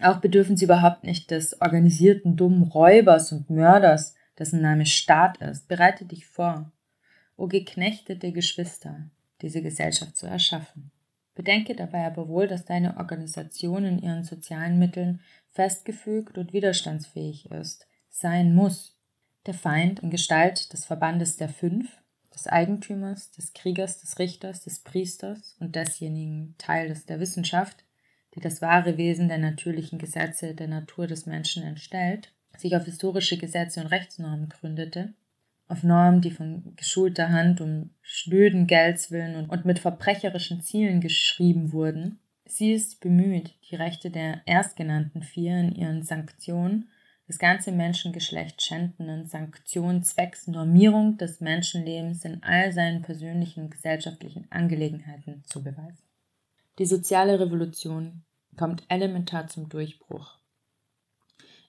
Auch 0.00 0.18
bedürfen 0.18 0.56
sie 0.56 0.66
überhaupt 0.66 1.04
nicht 1.04 1.30
des 1.30 1.60
organisierten 1.60 2.36
dummen 2.36 2.62
Räubers 2.62 3.32
und 3.32 3.50
Mörders, 3.50 4.14
dessen 4.38 4.60
Name 4.60 4.86
Staat 4.86 5.38
ist. 5.38 5.66
Bereite 5.66 6.04
dich 6.04 6.26
vor, 6.26 6.70
o 7.36 7.48
geknechtete 7.48 8.30
Geschwister, 8.32 9.10
diese 9.42 9.62
Gesellschaft 9.62 10.16
zu 10.16 10.26
erschaffen. 10.26 10.92
Bedenke 11.34 11.74
dabei 11.74 12.04
aber 12.04 12.28
wohl, 12.28 12.48
dass 12.48 12.64
deine 12.64 12.96
Organisation 12.96 13.84
in 13.84 13.98
ihren 14.00 14.24
sozialen 14.24 14.78
Mitteln 14.78 15.20
festgefügt 15.50 16.36
und 16.36 16.52
widerstandsfähig 16.52 17.50
ist, 17.50 17.86
sein 18.10 18.54
muss. 18.54 18.96
Der 19.46 19.54
Feind 19.54 20.00
in 20.00 20.10
Gestalt 20.10 20.72
des 20.72 20.84
Verbandes 20.84 21.36
der 21.36 21.48
Fünf, 21.48 21.96
des 22.38 22.46
Eigentümers, 22.46 23.32
des 23.32 23.52
Kriegers, 23.52 24.00
des 24.00 24.18
Richters, 24.18 24.62
des 24.62 24.78
Priesters 24.80 25.56
und 25.58 25.74
desjenigen 25.74 26.54
Teiles 26.56 27.04
der 27.04 27.18
Wissenschaft, 27.20 27.84
die 28.34 28.40
das 28.40 28.62
wahre 28.62 28.96
Wesen 28.96 29.28
der 29.28 29.38
natürlichen 29.38 29.98
Gesetze 29.98 30.54
der 30.54 30.68
Natur 30.68 31.06
des 31.06 31.26
Menschen 31.26 31.64
entstellt, 31.64 32.32
sich 32.56 32.76
auf 32.76 32.84
historische 32.84 33.38
Gesetze 33.38 33.80
und 33.80 33.88
Rechtsnormen 33.88 34.48
gründete, 34.48 35.14
auf 35.66 35.82
Normen, 35.82 36.20
die 36.20 36.30
von 36.30 36.74
geschulter 36.76 37.30
Hand 37.30 37.60
um 37.60 37.90
schnöden 38.02 38.66
Geldswillen 38.66 39.36
und, 39.36 39.50
und 39.50 39.64
mit 39.64 39.80
verbrecherischen 39.80 40.60
Zielen 40.62 41.00
geschrieben 41.00 41.72
wurden. 41.72 42.20
Sie 42.46 42.72
ist 42.72 43.00
bemüht, 43.00 43.54
die 43.70 43.76
Rechte 43.76 44.10
der 44.10 44.42
erstgenannten 44.46 45.22
vier 45.22 45.58
in 45.58 45.72
ihren 45.72 46.02
Sanktionen, 46.02 46.88
das 47.28 47.38
ganze 47.38 47.70
Menschengeschlecht 47.70 48.60
schändenden 48.62 49.26
Sanktionen 49.26 50.02
zwecks 50.02 50.48
Normierung 50.48 51.16
des 51.18 51.40
Menschenlebens 51.40 52.24
in 52.24 52.42
all 52.42 52.72
seinen 52.72 53.02
persönlichen 53.02 53.64
und 53.64 53.70
gesellschaftlichen 53.70 54.50
Angelegenheiten 54.50 55.44
zu 55.44 55.62
beweisen. 55.62 56.02
Die 56.78 56.86
soziale 56.86 57.38
Revolution 57.38 58.24
kommt 58.56 58.82
elementar 58.88 59.46
zum 59.46 59.68
Durchbruch 59.68 60.38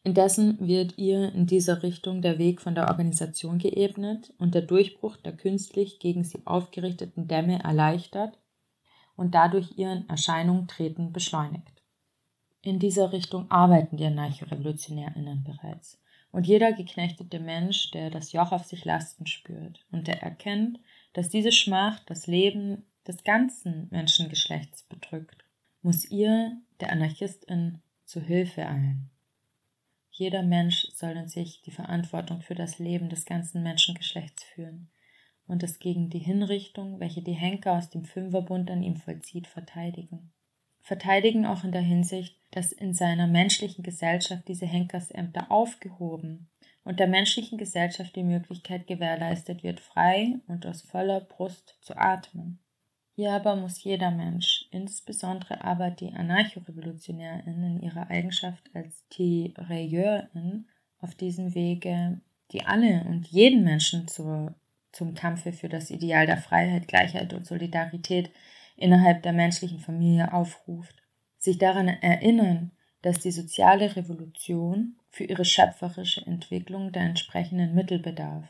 Indessen 0.04 0.58
wird 0.66 0.98
ihr 0.98 1.34
in 1.34 1.46
dieser 1.46 1.84
Richtung 1.84 2.22
der 2.22 2.40
Weg 2.40 2.62
von 2.62 2.74
der 2.74 2.88
Organisation 2.88 3.60
geebnet 3.60 4.34
und 4.38 4.56
der 4.56 4.62
Durchbruch 4.62 5.18
der 5.18 5.36
künstlich 5.36 6.00
gegen 6.00 6.24
sie 6.24 6.42
aufgerichteten 6.46 7.28
Dämme 7.28 7.62
erleichtert 7.62 8.40
und 9.18 9.36
dadurch 9.36 9.78
ihren 9.78 10.08
Erscheinung 10.08 10.68
treten 10.68 11.12
beschleunigt. 11.12 11.79
In 12.62 12.80
dieser 12.80 13.14
Richtung 13.14 13.50
arbeiten 13.50 13.98
die 13.98 14.06
Anarcho-RevolutionärInnen 14.06 15.44
bereits. 15.44 16.00
Und 16.32 16.46
jeder 16.46 16.74
geknechtete 16.74 17.40
Mensch, 17.40 17.92
der 17.92 18.10
das 18.10 18.34
Joch 18.34 18.52
auf 18.52 18.66
sich 18.66 18.86
lasten 18.86 19.26
spürt 19.26 19.86
und 19.92 20.08
der 20.08 20.22
erkennt, 20.22 20.80
dass 21.14 21.30
diese 21.30 21.52
Schmach 21.52 22.00
das 22.06 22.28
Leben 22.28 22.86
des 23.08 23.24
ganzen 23.24 23.88
Menschengeschlechts 23.90 24.84
bedrückt, 24.84 25.44
muss 25.82 26.10
ihr, 26.12 26.58
der 26.82 26.92
Anarchistin, 26.92 27.82
zu 28.06 28.22
Hilfe 28.22 28.68
eilen. 28.68 29.10
Jeder 30.12 30.44
Mensch 30.44 30.88
soll 30.94 31.12
in 31.12 31.28
sich 31.28 31.62
die 31.62 31.72
Verantwortung 31.72 32.42
für 32.42 32.56
das 32.56 32.78
Leben 32.78 33.10
des 33.10 33.26
ganzen 33.26 33.64
Menschengeschlechts 33.64 34.44
führen 34.44 34.90
und 35.48 35.64
es 35.64 35.80
gegen 35.80 36.10
die 36.10 36.20
Hinrichtung, 36.20 37.00
welche 37.00 37.22
die 37.22 37.34
Henker 37.34 37.78
aus 37.78 37.90
dem 37.90 38.04
Fünferbund 38.04 38.70
an 38.70 38.84
ihm 38.84 38.98
vollzieht, 38.98 39.48
verteidigen. 39.48 40.32
Verteidigen 40.82 41.46
auch 41.46 41.64
in 41.64 41.72
der 41.72 41.82
Hinsicht, 41.82 42.36
dass 42.52 42.72
in 42.72 42.94
seiner 42.94 43.28
menschlichen 43.28 43.84
Gesellschaft 43.84 44.48
diese 44.48 44.66
Henkersämter 44.66 45.52
aufgehoben 45.52 46.48
und 46.84 47.00
der 47.00 47.08
menschlichen 47.08 47.58
Gesellschaft 47.58 48.16
die 48.16 48.24
Möglichkeit 48.24 48.88
gewährleistet 48.88 49.64
wird, 49.64 49.80
frei 49.80 50.40
und 50.48 50.66
aus 50.66 50.82
voller 50.82 51.22
Brust 51.22 51.78
zu 51.82 51.96
atmen. 51.96 52.60
Hier 53.16 53.34
aber 53.34 53.56
muss 53.58 53.84
jeder 53.84 54.12
Mensch, 54.12 54.66
insbesondere 54.72 55.64
aber 55.64 55.92
die 55.92 56.14
Anarcho-Revolutionärin 56.14 57.64
in 57.64 57.82
ihrer 57.82 58.10
Eigenschaft 58.10 58.70
als 58.74 59.06
Tirailleurin, 59.10 60.68
auf 61.02 61.16
diesem 61.16 61.54
Wege, 61.54 62.22
die 62.52 62.66
alle 62.66 63.04
und 63.04 63.28
jeden 63.28 63.64
Menschen 63.64 64.08
zur, 64.08 64.56
zum 64.92 65.16
Kampfe 65.16 65.52
für 65.54 65.70
das 65.70 65.92
Ideal 65.92 66.26
der 66.26 66.38
Freiheit, 66.38 66.88
Gleichheit 66.88 67.34
und 67.34 67.46
Solidarität 67.46 68.32
innerhalb 68.80 69.24
der 69.24 69.34
menschlichen 69.34 69.80
Familie 69.80 70.34
aufruft, 70.34 70.96
sich 71.38 71.58
daran 71.58 71.88
erinnern, 71.88 72.72
dass 73.02 73.20
die 73.20 73.32
soziale 73.32 73.96
Revolution 73.96 74.96
für 75.10 75.24
ihre 75.24 75.46
schöpferische 75.46 76.26
Entwicklung 76.26 76.92
der 76.92 77.04
entsprechenden 77.04 77.74
Mittel 77.74 78.00
bedarf. 78.00 78.46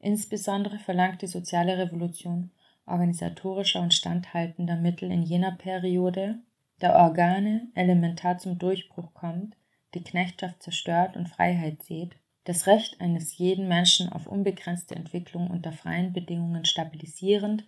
Insbesondere 0.00 0.78
verlangt 0.78 1.22
die 1.22 1.26
soziale 1.26 1.78
Revolution 1.78 2.50
organisatorischer 2.86 3.80
und 3.80 3.94
standhaltender 3.94 4.76
Mittel 4.76 5.10
in 5.10 5.22
jener 5.22 5.52
Periode, 5.52 6.40
der 6.80 6.96
Organe 6.96 7.68
elementar 7.74 8.38
zum 8.38 8.58
Durchbruch 8.58 9.14
kommt, 9.14 9.56
die 9.94 10.02
Knechtschaft 10.02 10.62
zerstört 10.62 11.16
und 11.16 11.28
Freiheit 11.28 11.82
sieht, 11.82 12.16
das 12.44 12.66
Recht 12.66 13.00
eines 13.00 13.38
jeden 13.38 13.68
Menschen 13.68 14.08
auf 14.08 14.26
unbegrenzte 14.26 14.96
Entwicklung 14.96 15.48
unter 15.48 15.70
freien 15.70 16.12
Bedingungen 16.12 16.64
stabilisierend 16.64 17.64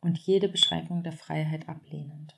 und 0.00 0.18
jede 0.18 0.48
Beschränkung 0.48 1.02
der 1.02 1.12
Freiheit 1.12 1.68
ablehnend. 1.68 2.37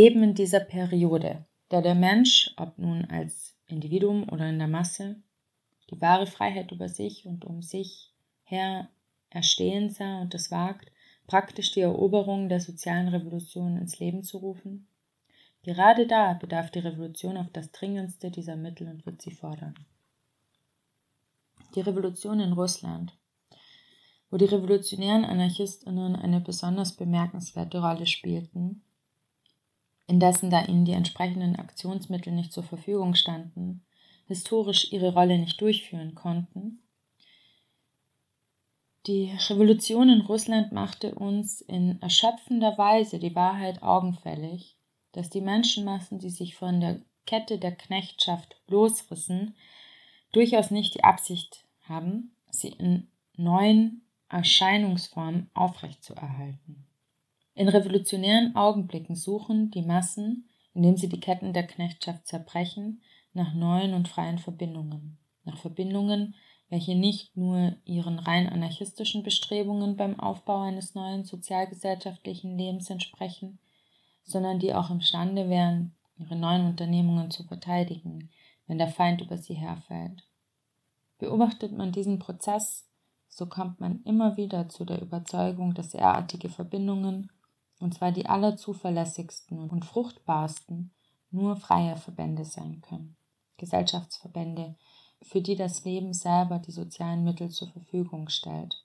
Eben 0.00 0.22
in 0.22 0.34
dieser 0.34 0.60
Periode, 0.60 1.44
da 1.68 1.82
der 1.82 1.94
Mensch, 1.94 2.54
ob 2.56 2.78
nun 2.78 3.04
als 3.10 3.54
Individuum 3.66 4.26
oder 4.30 4.48
in 4.48 4.58
der 4.58 4.66
Masse, 4.68 5.16
die 5.90 6.00
wahre 6.00 6.26
Freiheit 6.26 6.72
über 6.72 6.88
sich 6.88 7.26
und 7.26 7.44
um 7.44 7.60
sich 7.60 8.10
her 8.44 8.88
erstehen 9.28 9.90
sah 9.90 10.22
und 10.22 10.34
es 10.34 10.50
wagt, 10.50 10.90
praktisch 11.26 11.72
die 11.72 11.82
Eroberung 11.82 12.48
der 12.48 12.60
sozialen 12.60 13.08
Revolution 13.08 13.76
ins 13.76 13.98
Leben 13.98 14.22
zu 14.22 14.38
rufen. 14.38 14.88
Gerade 15.62 16.06
da 16.06 16.32
bedarf 16.32 16.70
die 16.70 16.78
Revolution 16.78 17.36
auf 17.36 17.50
das 17.52 17.70
dringendste 17.70 18.30
dieser 18.30 18.56
Mittel 18.56 18.88
und 18.88 19.04
wird 19.04 19.20
sie 19.20 19.32
fordern. 19.32 19.74
Die 21.74 21.82
Revolution 21.82 22.40
in 22.40 22.54
Russland, 22.54 23.12
wo 24.30 24.38
die 24.38 24.46
revolutionären 24.46 25.26
Anarchistinnen 25.26 26.16
eine 26.16 26.40
besonders 26.40 26.96
bemerkenswerte 26.96 27.80
Rolle 27.80 28.06
spielten, 28.06 28.82
indessen 30.10 30.50
da 30.50 30.64
ihnen 30.64 30.84
die 30.84 30.92
entsprechenden 30.92 31.56
Aktionsmittel 31.56 32.32
nicht 32.32 32.52
zur 32.52 32.64
Verfügung 32.64 33.14
standen, 33.14 33.84
historisch 34.26 34.92
ihre 34.92 35.14
Rolle 35.14 35.38
nicht 35.38 35.60
durchführen 35.60 36.16
konnten. 36.16 36.82
Die 39.06 39.32
Revolution 39.48 40.10
in 40.10 40.20
Russland 40.22 40.72
machte 40.72 41.14
uns 41.14 41.60
in 41.60 42.02
erschöpfender 42.02 42.76
Weise 42.76 43.18
die 43.18 43.34
Wahrheit 43.34 43.82
augenfällig, 43.82 44.76
dass 45.12 45.30
die 45.30 45.40
Menschenmassen, 45.40 46.18
die 46.18 46.30
sich 46.30 46.56
von 46.56 46.80
der 46.80 47.00
Kette 47.24 47.58
der 47.58 47.72
Knechtschaft 47.72 48.56
losrissen, 48.66 49.54
durchaus 50.32 50.70
nicht 50.70 50.94
die 50.94 51.04
Absicht 51.04 51.64
haben, 51.88 52.34
sie 52.50 52.68
in 52.68 53.08
neuen 53.36 54.02
Erscheinungsformen 54.28 55.50
aufrechtzuerhalten. 55.54 56.89
In 57.60 57.68
revolutionären 57.68 58.56
Augenblicken 58.56 59.14
suchen 59.16 59.70
die 59.70 59.82
Massen, 59.82 60.48
indem 60.72 60.96
sie 60.96 61.10
die 61.10 61.20
Ketten 61.20 61.52
der 61.52 61.66
Knechtschaft 61.66 62.26
zerbrechen, 62.26 63.02
nach 63.34 63.52
neuen 63.52 63.92
und 63.92 64.08
freien 64.08 64.38
Verbindungen, 64.38 65.18
nach 65.44 65.58
Verbindungen, 65.58 66.34
welche 66.70 66.96
nicht 66.96 67.36
nur 67.36 67.76
ihren 67.84 68.18
rein 68.18 68.48
anarchistischen 68.48 69.22
Bestrebungen 69.22 69.98
beim 69.98 70.18
Aufbau 70.18 70.62
eines 70.62 70.94
neuen 70.94 71.26
sozialgesellschaftlichen 71.26 72.56
Lebens 72.56 72.88
entsprechen, 72.88 73.58
sondern 74.22 74.58
die 74.58 74.72
auch 74.72 74.88
imstande 74.88 75.50
wären, 75.50 75.94
ihre 76.16 76.36
neuen 76.36 76.64
Unternehmungen 76.64 77.30
zu 77.30 77.44
verteidigen, 77.44 78.30
wenn 78.68 78.78
der 78.78 78.88
Feind 78.88 79.20
über 79.20 79.36
sie 79.36 79.52
herfällt. 79.52 80.26
Beobachtet 81.18 81.72
man 81.72 81.92
diesen 81.92 82.20
Prozess, 82.20 82.88
so 83.28 83.44
kommt 83.44 83.80
man 83.80 84.02
immer 84.04 84.38
wieder 84.38 84.70
zu 84.70 84.86
der 84.86 85.02
Überzeugung, 85.02 85.74
dass 85.74 85.90
derartige 85.90 86.48
Verbindungen 86.48 87.30
und 87.80 87.94
zwar 87.94 88.12
die 88.12 88.26
allerzuverlässigsten 88.26 89.70
und 89.70 89.84
fruchtbarsten, 89.84 90.92
nur 91.30 91.56
freie 91.56 91.96
Verbände 91.96 92.44
sein 92.44 92.82
können. 92.82 93.16
Gesellschaftsverbände, 93.56 94.76
für 95.22 95.40
die 95.40 95.56
das 95.56 95.84
Leben 95.84 96.12
selber 96.12 96.58
die 96.58 96.72
sozialen 96.72 97.24
Mittel 97.24 97.50
zur 97.50 97.68
Verfügung 97.68 98.28
stellt. 98.28 98.84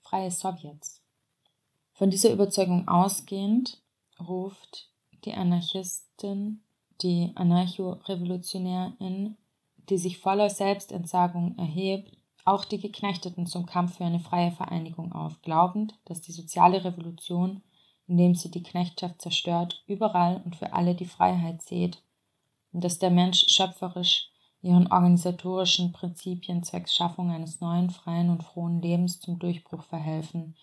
Freie 0.00 0.30
Sowjets. 0.30 1.02
Von 1.92 2.10
dieser 2.10 2.32
Überzeugung 2.32 2.88
ausgehend 2.88 3.80
ruft 4.20 4.90
die 5.24 5.34
Anarchistin, 5.34 6.62
die 7.02 7.32
Anarcho-Revolutionärin, 7.34 9.36
die 9.88 9.98
sich 9.98 10.18
voller 10.18 10.50
Selbstentsagung 10.50 11.56
erhebt, 11.58 12.16
auch 12.44 12.64
die 12.64 12.78
Geknechteten 12.78 13.46
zum 13.46 13.66
Kampf 13.66 13.96
für 13.96 14.04
eine 14.04 14.20
freie 14.20 14.52
Vereinigung 14.52 15.12
auf, 15.12 15.42
glaubend, 15.42 15.98
dass 16.04 16.20
die 16.20 16.32
soziale 16.32 16.84
Revolution 16.84 17.62
indem 18.08 18.34
sie 18.34 18.50
die 18.50 18.62
Knechtschaft 18.62 19.20
zerstört, 19.20 19.82
überall 19.86 20.42
und 20.44 20.56
für 20.56 20.72
alle 20.72 20.94
die 20.94 21.06
Freiheit 21.06 21.62
seht, 21.62 22.02
und 22.72 22.84
dass 22.84 22.98
der 22.98 23.10
Mensch 23.10 23.46
schöpferisch 23.48 24.30
ihren 24.62 24.86
organisatorischen 24.88 25.92
Prinzipien 25.92 26.62
zwecks 26.62 26.94
Schaffung 26.94 27.30
eines 27.30 27.60
neuen, 27.60 27.90
freien 27.90 28.30
und 28.30 28.42
frohen 28.42 28.82
Lebens 28.82 29.20
zum 29.20 29.38
Durchbruch 29.38 29.82
verhelfen 29.82 30.56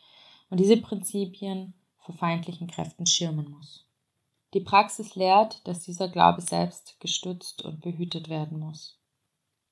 und 0.49 0.59
diese 0.59 0.77
Prinzipien 0.77 1.73
vor 1.97 2.15
feindlichen 2.15 2.67
Kräften 2.67 3.05
schirmen 3.05 3.49
muss. 3.49 3.85
Die 4.53 4.59
Praxis 4.59 5.15
lehrt, 5.15 5.67
dass 5.67 5.79
dieser 5.79 6.09
Glaube 6.09 6.41
selbst 6.41 6.99
gestützt 6.99 7.63
und 7.63 7.81
behütet 7.81 8.29
werden 8.29 8.59
muss, 8.59 8.99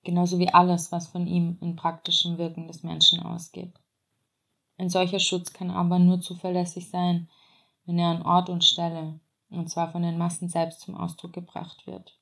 genauso 0.03 0.39
wie 0.39 0.49
alles, 0.49 0.91
was 0.91 1.07
von 1.07 1.27
ihm 1.27 1.57
in 1.61 1.75
praktischem 1.75 2.37
Wirken 2.37 2.67
des 2.67 2.83
Menschen 2.83 3.21
ausgeht. 3.21 3.73
Ein 4.77 4.89
solcher 4.89 5.19
Schutz 5.19 5.53
kann 5.53 5.69
aber 5.69 5.99
nur 5.99 6.21
zuverlässig 6.21 6.89
sein, 6.89 7.29
wenn 7.85 7.99
er 7.99 8.09
an 8.09 8.21
Ort 8.21 8.49
und 8.49 8.63
Stelle, 8.63 9.19
und 9.49 9.69
zwar 9.69 9.91
von 9.91 10.01
den 10.01 10.17
Massen 10.17 10.49
selbst 10.49 10.81
zum 10.81 10.95
Ausdruck 10.95 11.33
gebracht 11.33 11.85
wird. 11.87 12.17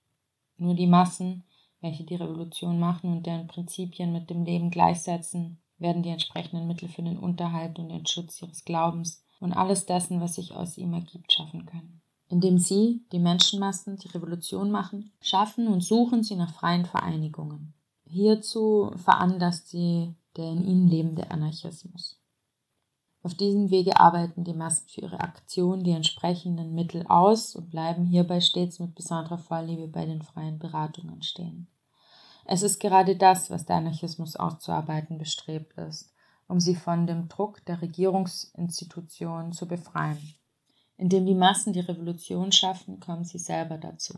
Nur 0.58 0.74
die 0.74 0.88
Massen, 0.88 1.44
welche 1.82 2.04
die 2.04 2.16
Revolution 2.16 2.80
machen 2.80 3.12
und 3.12 3.26
deren 3.26 3.48
Prinzipien 3.48 4.12
mit 4.12 4.30
dem 4.30 4.44
Leben 4.44 4.72
gleichsetzen, 4.72 5.62
werden 5.78 6.04
die 6.04 6.10
entsprechenden 6.10 6.68
Mittel 6.68 6.90
für 6.90 7.04
den 7.04 7.18
Unterhalt 7.18 7.80
und 7.80 7.90
den 7.90 8.06
Schutz 8.06 8.42
ihres 8.42 8.66
Glaubens 8.66 9.24
und 9.40 9.54
alles 9.54 9.86
dessen, 9.86 10.20
was 10.20 10.36
sich 10.36 10.54
aus 10.54 10.78
ihm 10.78 10.94
ergibt, 10.94 11.32
schaffen 11.32 11.66
können. 11.66 12.02
indem 12.32 12.60
sie, 12.60 13.02
die 13.12 13.18
Menschenmassen, 13.18 13.98
die 13.98 14.08
Revolution 14.10 14.70
machen, 14.70 15.12
schaffen 15.20 15.68
und 15.68 15.82
suchen 15.82 16.22
sie 16.22 16.36
nach 16.36 16.54
freien 16.54 16.86
Vereinigungen. 16.86 17.74
Hierzu 18.06 18.92
veranlasst 18.98 19.70
sie 19.70 20.14
der 20.38 20.52
in 20.52 20.64
ihnen 20.64 20.88
lebende 20.88 21.32
Anarchismus. 21.32 22.19
Auf 23.22 23.34
diesem 23.34 23.70
Wege 23.70 24.00
arbeiten 24.00 24.46
die 24.46 24.54
Massen 24.54 24.88
für 24.88 25.02
ihre 25.02 25.20
Aktion 25.20 25.84
die 25.84 25.92
entsprechenden 25.92 26.74
Mittel 26.74 27.06
aus 27.08 27.56
und 27.56 27.70
bleiben 27.70 28.06
hierbei 28.06 28.40
stets 28.40 28.80
mit 28.80 28.96
besonderer 28.96 29.38
Vorliebe 29.38 29.88
bei 29.88 30.06
den 30.06 30.22
freien 30.22 30.58
Beratungen 30.58 31.22
stehen. 31.22 31.68
Es 32.46 32.62
ist 32.64 32.80
gerade 32.80 33.18
das, 33.18 33.50
was 33.50 33.66
der 33.66 33.76
Anarchismus 33.76 34.36
auszuarbeiten 34.36 35.18
bestrebt 35.18 35.78
ist, 35.78 36.14
um 36.48 36.60
sie 36.60 36.76
von 36.76 37.06
dem 37.06 37.28
Druck 37.28 37.64
der 37.66 37.82
Regierungsinstitutionen 37.82 39.52
zu 39.52 39.68
befreien. 39.68 40.34
Indem 40.98 41.26
die 41.26 41.36
Massen 41.36 41.74
die 41.74 41.80
Revolution 41.82 42.52
schaffen, 42.52 43.00
kommen 43.00 43.24
sie 43.24 43.38
selber 43.38 43.78
dazu. 43.78 44.16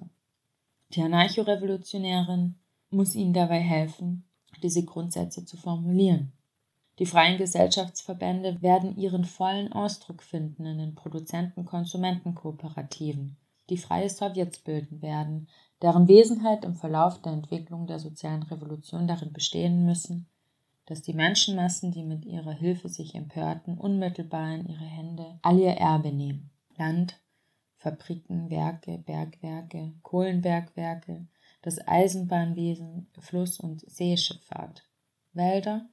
Die 0.94 1.02
Anarchorevolutionärin 1.02 2.56
muss 2.90 3.16
ihnen 3.16 3.34
dabei 3.34 3.60
helfen, 3.60 4.30
diese 4.62 4.86
Grundsätze 4.86 5.44
zu 5.46 5.58
formulieren. 5.58 6.34
Die 7.02 7.08
freien 7.08 7.38
Gesellschaftsverbände 7.40 8.62
werden 8.62 8.96
ihren 8.96 9.26
vollen 9.26 9.74
Ausdruck 9.74 10.22
finden 10.22 10.68
in 10.68 10.78
den 10.78 10.94
Produzenten-Konsumenten-Kooperativen, 10.94 13.38
die 13.72 13.78
freie 13.78 14.08
Sowjets 14.08 14.60
bilden 14.60 15.02
werden, 15.02 15.48
deren 15.82 16.08
Wesenheit 16.08 16.64
im 16.64 16.76
Verlauf 16.76 17.20
der 17.24 17.34
Entwicklung 17.34 17.88
der 17.88 17.98
sozialen 17.98 18.44
Revolution 18.44 19.08
darin 19.08 19.34
bestehen 19.34 19.84
müssen, 19.84 20.28
dass 20.86 21.02
die 21.02 21.16
Menschenmassen, 21.16 21.92
die 21.92 22.04
mit 22.04 22.24
ihrer 22.24 22.54
Hilfe 22.54 22.88
sich 22.88 23.16
empörten, 23.16 23.80
unmittelbar 23.80 24.54
in 24.54 24.68
ihre 24.68 24.86
Hände 24.86 25.40
all 25.42 25.58
ihr 25.58 25.72
Erbe 25.72 26.12
nehmen. 26.12 26.52
Land, 26.78 27.20
Fabriken, 27.78 28.52
Werke, 28.52 29.00
Bergwerke, 29.00 29.92
Kohlenbergwerke, 30.04 31.26
das 31.64 31.80
Eisenbahnwesen, 31.80 33.08
Fluss- 33.18 33.60
und 33.60 33.82
Seeschifffahrt, 33.90 34.84
Wälder 35.34 35.90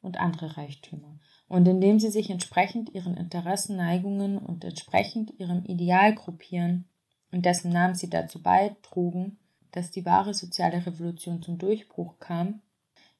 und 0.00 0.18
andere 0.18 0.56
Reichtümer. 0.56 1.18
Und 1.48 1.66
indem 1.66 1.98
sie 1.98 2.10
sich 2.10 2.30
entsprechend 2.30 2.90
ihren 2.90 3.16
Interessen, 3.16 3.76
Neigungen 3.76 4.38
und 4.38 4.64
entsprechend 4.64 5.32
ihrem 5.38 5.64
Ideal 5.64 6.14
gruppieren, 6.14 6.86
in 7.30 7.42
dessen 7.42 7.72
Namen 7.72 7.94
sie 7.94 8.10
dazu 8.10 8.42
beitrugen, 8.42 9.38
dass 9.72 9.90
die 9.90 10.04
wahre 10.04 10.34
soziale 10.34 10.84
Revolution 10.84 11.42
zum 11.42 11.58
Durchbruch 11.58 12.18
kam, 12.18 12.62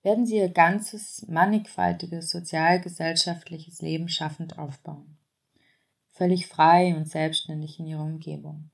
werden 0.02 0.26
sie 0.26 0.36
ihr 0.36 0.48
ganzes, 0.48 1.26
mannigfaltiges 1.28 2.30
sozial-gesellschaftliches 2.30 3.82
Leben 3.82 4.08
schaffend 4.08 4.58
aufbauen. 4.58 5.18
Völlig 6.12 6.46
frei 6.46 6.94
und 6.96 7.08
selbstständig 7.08 7.78
in 7.78 7.86
ihrer 7.86 8.04
Umgebung. 8.04 8.70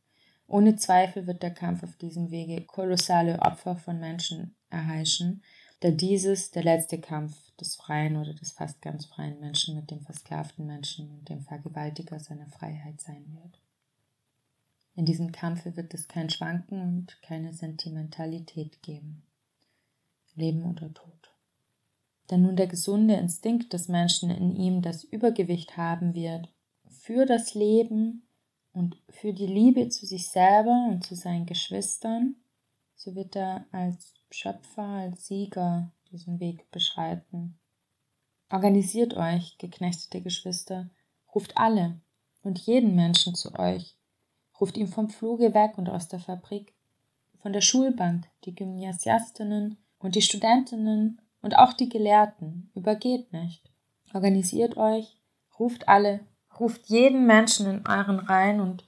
Ohne 0.47 0.77
Zweifel 0.77 1.27
wird 1.27 1.43
der 1.43 1.53
Kampf 1.53 1.83
auf 1.83 1.97
diesem 1.97 2.31
Wege 2.31 2.63
kolossale 2.63 3.41
Opfer 3.41 3.77
von 3.77 3.99
Menschen 3.99 4.55
erheischen, 4.71 5.43
da 5.81 5.91
dieses 5.91 6.51
der 6.51 6.63
letzte 6.63 7.01
Kampf 7.01 7.35
des 7.61 7.77
freien 7.77 8.17
oder 8.17 8.35
des 8.35 8.53
fast 8.53 8.83
ganz 8.83 9.07
freien 9.07 9.41
Menschen 9.41 9.77
mit 9.77 9.91
dem 9.91 10.01
versklavten 10.01 10.67
Menschen 10.67 11.11
und 11.11 11.29
dem 11.29 11.43
Vergewaltiger 11.43 12.19
seiner 12.19 12.49
Freiheit 12.49 13.01
sein 13.01 13.25
wird. 13.41 13.61
In 14.97 15.07
diesem 15.07 15.33
Kampfe 15.33 15.77
wird 15.77 15.93
es 15.95 16.09
kein 16.09 16.31
Schwanken 16.31 16.81
und 16.81 17.21
keine 17.23 17.53
Sentimentalität 17.53 18.83
geben. 18.83 19.23
Leben 20.37 20.65
oder 20.65 20.93
Tod. 20.93 21.33
Da 22.29 22.37
nun 22.37 22.57
der 22.57 22.67
gesunde 22.67 23.15
Instinkt 23.15 23.73
des 23.73 23.89
Menschen 23.89 24.31
in 24.31 24.57
ihm 24.57 24.83
das 24.83 25.05
Übergewicht 25.05 25.77
haben 25.77 26.15
wird, 26.15 26.49
für 26.89 27.27
das 27.27 27.55
Leben 27.55 28.27
und 28.73 28.97
für 29.11 29.33
die 29.33 29.47
Liebe 29.47 29.89
zu 29.89 30.07
sich 30.07 30.29
selber 30.29 30.89
und 30.91 31.05
zu 31.05 31.15
seinen 31.15 31.47
Geschwistern, 31.47 32.37
so 32.97 33.15
wird 33.15 33.37
er 33.37 33.67
als 33.73 34.15
Schöpfer, 34.31 34.83
als 34.83 35.27
Sieger 35.27 35.93
diesen 36.15 36.41
Weg 36.41 36.71
beschreiten. 36.71 37.59
Organisiert 38.51 39.15
euch, 39.15 39.59
geknechtete 39.59 40.23
Geschwister, 40.23 40.89
ruft 41.35 41.59
alle 41.59 42.01
und 42.43 42.59
jeden 42.61 42.95
Menschen 42.95 43.35
zu 43.35 43.55
euch, 43.59 43.97
ruft 44.59 44.79
ihn 44.79 44.89
vom 44.89 45.11
Fluge 45.11 45.53
weg 45.53 45.77
und 45.77 45.91
aus 45.91 46.09
der 46.09 46.21
Fabrik, 46.21 46.73
von 47.43 47.53
der 47.53 47.61
Schulbank, 47.61 48.27
die 48.45 48.55
Gymnasiastinnen 48.55 49.77
und 49.99 50.15
die 50.15 50.23
Studentinnen 50.23 51.21
und 51.43 51.59
auch 51.59 51.75
die 51.75 51.91
Gelehrten, 51.91 52.71
übergeht 52.75 53.33
nicht. 53.35 53.71
Organisiert 54.15 54.79
euch, 54.79 55.19
ruft 55.59 55.89
alle 55.89 56.21
ruft 56.61 56.87
jeden 56.87 57.27
Menschen 57.27 57.67
in 57.67 57.87
euren 57.87 58.19
Reihen 58.19 58.61
und 58.61 58.85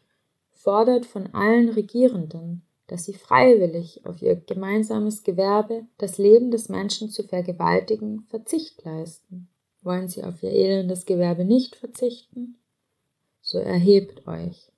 fordert 0.53 1.07
von 1.07 1.35
allen 1.35 1.69
Regierenden, 1.69 2.63
dass 2.87 3.05
sie 3.05 3.15
freiwillig 3.15 4.05
auf 4.05 4.23
ihr 4.23 4.37
gemeinsames 4.37 5.25
Gewerbe, 5.25 5.87
das 5.99 6.19
Leben 6.19 6.51
des 6.51 6.69
Menschen 6.69 7.11
zu 7.11 7.25
vergewaltigen, 7.25 8.27
Verzicht 8.29 8.85
leisten. 8.85 9.49
Wollen 9.83 10.09
sie 10.09 10.25
auf 10.25 10.43
ihr 10.43 10.51
elendes 10.51 11.07
Gewerbe 11.07 11.45
nicht 11.45 11.77
verzichten? 11.77 12.57
So 13.41 13.59
erhebt 13.59 14.27
euch. 14.27 14.71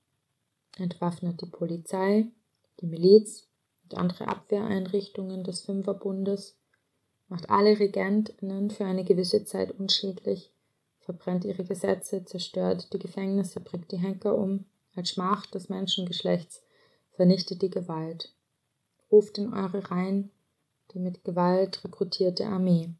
Entwaffnet 0.78 1.40
die 1.40 1.46
Polizei, 1.46 2.26
die 2.80 2.86
Miliz 2.86 3.48
und 3.84 3.96
andere 3.96 4.28
Abwehreinrichtungen 4.28 5.44
des 5.44 5.62
Fünferbundes, 5.62 6.56
macht 7.28 7.50
alle 7.50 7.78
Regentinnen 7.78 8.70
für 8.70 8.84
eine 8.84 9.04
gewisse 9.04 9.44
Zeit 9.44 9.72
unschädlich 9.78 10.52
verbrennt 11.08 11.46
ihre 11.46 11.64
Gesetze, 11.64 12.22
zerstört 12.26 12.92
die 12.92 12.98
Gefängnisse, 12.98 13.60
bringt 13.60 13.90
die 13.92 13.96
Henker 13.96 14.36
um, 14.36 14.66
als 14.94 15.08
Schmach 15.08 15.46
des 15.46 15.70
Menschengeschlechts, 15.70 16.62
vernichtet 17.18 17.60
die 17.60 17.68
Gewalt. 17.68 18.32
Ruft 19.10 19.36
in 19.36 19.52
eure 19.52 19.90
Reihen 19.90 20.30
die 20.92 20.98
mit 20.98 21.24
Gewalt 21.24 21.84
rekrutierte 21.84 22.46
Armee. 22.46 22.90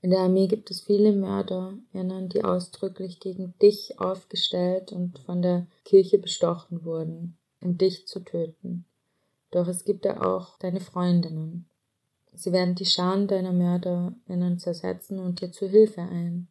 In 0.00 0.10
der 0.10 0.20
Armee 0.20 0.48
gibt 0.48 0.70
es 0.70 0.80
viele 0.80 1.12
MörderInnen, 1.12 2.28
die 2.28 2.42
ausdrücklich 2.42 3.20
gegen 3.20 3.54
dich 3.62 4.00
aufgestellt 4.00 4.90
und 4.90 5.20
von 5.20 5.42
der 5.42 5.66
Kirche 5.84 6.18
bestochen 6.18 6.84
wurden, 6.84 7.36
um 7.60 7.78
dich 7.78 8.08
zu 8.08 8.20
töten. 8.20 8.84
Doch 9.52 9.68
es 9.68 9.84
gibt 9.84 10.04
da 10.04 10.22
auch 10.22 10.58
deine 10.58 10.80
Freundinnen. 10.80 11.68
Sie 12.34 12.50
werden 12.50 12.74
die 12.74 12.86
Scharen 12.86 13.28
deiner 13.28 13.52
MörderInnen 13.52 14.58
zersetzen 14.58 15.20
und 15.20 15.40
dir 15.40 15.52
zu 15.52 15.68
Hilfe 15.68 16.00
ein. 16.00 16.48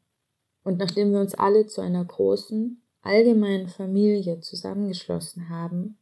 Und 0.64 0.78
nachdem 0.78 1.12
wir 1.12 1.20
uns 1.20 1.34
alle 1.34 1.66
zu 1.66 1.82
einer 1.82 2.06
großen, 2.06 2.82
allgemeinen 3.02 3.68
Familie 3.68 4.40
zusammengeschlossen 4.40 5.50
haben, 5.50 5.98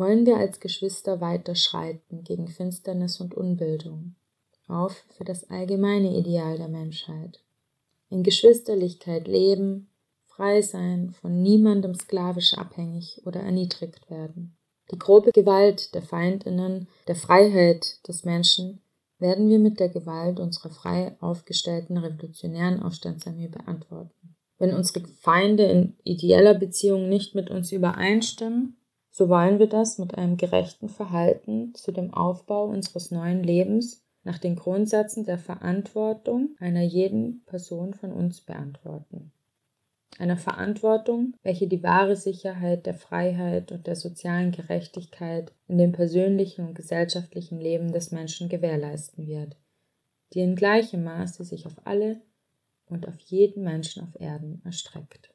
wollen 0.00 0.26
wir 0.26 0.38
als 0.38 0.58
Geschwister 0.58 1.20
weiter 1.20 1.54
schreiten 1.54 2.24
gegen 2.24 2.48
Finsternis 2.48 3.20
und 3.20 3.34
Unbildung, 3.34 4.16
auf 4.66 5.04
für 5.16 5.24
das 5.24 5.48
allgemeine 5.50 6.16
Ideal 6.16 6.56
der 6.56 6.68
Menschheit. 6.68 7.44
In 8.08 8.22
Geschwisterlichkeit 8.24 9.28
leben, 9.28 9.90
frei 10.24 10.62
sein, 10.62 11.10
von 11.10 11.42
niemandem 11.42 11.94
sklavisch 11.94 12.54
abhängig 12.54 13.20
oder 13.26 13.40
erniedrigt 13.40 14.10
werden. 14.10 14.56
Die 14.90 14.98
grobe 14.98 15.30
Gewalt 15.32 15.94
der 15.94 16.02
Feindinnen 16.02 16.88
der 17.06 17.14
Freiheit 17.14 18.06
des 18.08 18.24
Menschen 18.24 18.80
werden 19.18 19.48
wir 19.50 19.58
mit 19.58 19.78
der 19.78 19.90
Gewalt 19.90 20.40
unserer 20.40 20.70
frei 20.70 21.14
aufgestellten 21.20 21.98
revolutionären 21.98 22.82
Aufstandsarmee 22.82 23.48
beantworten. 23.48 24.34
Wenn 24.58 24.74
unsere 24.74 25.06
Feinde 25.20 25.64
in 25.64 25.96
ideeller 26.04 26.54
Beziehung 26.54 27.08
nicht 27.08 27.34
mit 27.34 27.50
uns 27.50 27.70
übereinstimmen, 27.70 28.79
so 29.10 29.28
wollen 29.28 29.58
wir 29.58 29.68
das 29.68 29.98
mit 29.98 30.16
einem 30.16 30.36
gerechten 30.36 30.88
Verhalten 30.88 31.74
zu 31.74 31.92
dem 31.92 32.14
Aufbau 32.14 32.66
unseres 32.66 33.10
neuen 33.10 33.42
Lebens 33.42 34.04
nach 34.22 34.38
den 34.38 34.56
Grundsätzen 34.56 35.24
der 35.24 35.38
Verantwortung 35.38 36.56
einer 36.58 36.82
jeden 36.82 37.44
Person 37.44 37.94
von 37.94 38.12
uns 38.12 38.40
beantworten 38.40 39.32
einer 40.20 40.36
Verantwortung, 40.36 41.34
welche 41.42 41.66
die 41.66 41.82
wahre 41.82 42.14
Sicherheit 42.14 42.86
der 42.86 42.94
Freiheit 42.94 43.72
und 43.72 43.86
der 43.86 43.96
sozialen 43.96 44.52
Gerechtigkeit 44.52 45.52
in 45.66 45.78
dem 45.78 45.92
persönlichen 45.92 46.66
und 46.66 46.74
gesellschaftlichen 46.74 47.58
Leben 47.58 47.92
des 47.92 48.10
Menschen 48.10 48.48
gewährleisten 48.48 49.26
wird, 49.26 49.56
die 50.34 50.40
in 50.40 50.56
gleichem 50.56 51.04
Maße 51.04 51.44
sich 51.44 51.66
auf 51.66 51.86
alle 51.86 52.20
und 52.86 53.08
auf 53.08 53.18
jeden 53.20 53.64
Menschen 53.64 54.02
auf 54.02 54.20
Erden 54.20 54.60
erstreckt. 54.64 55.29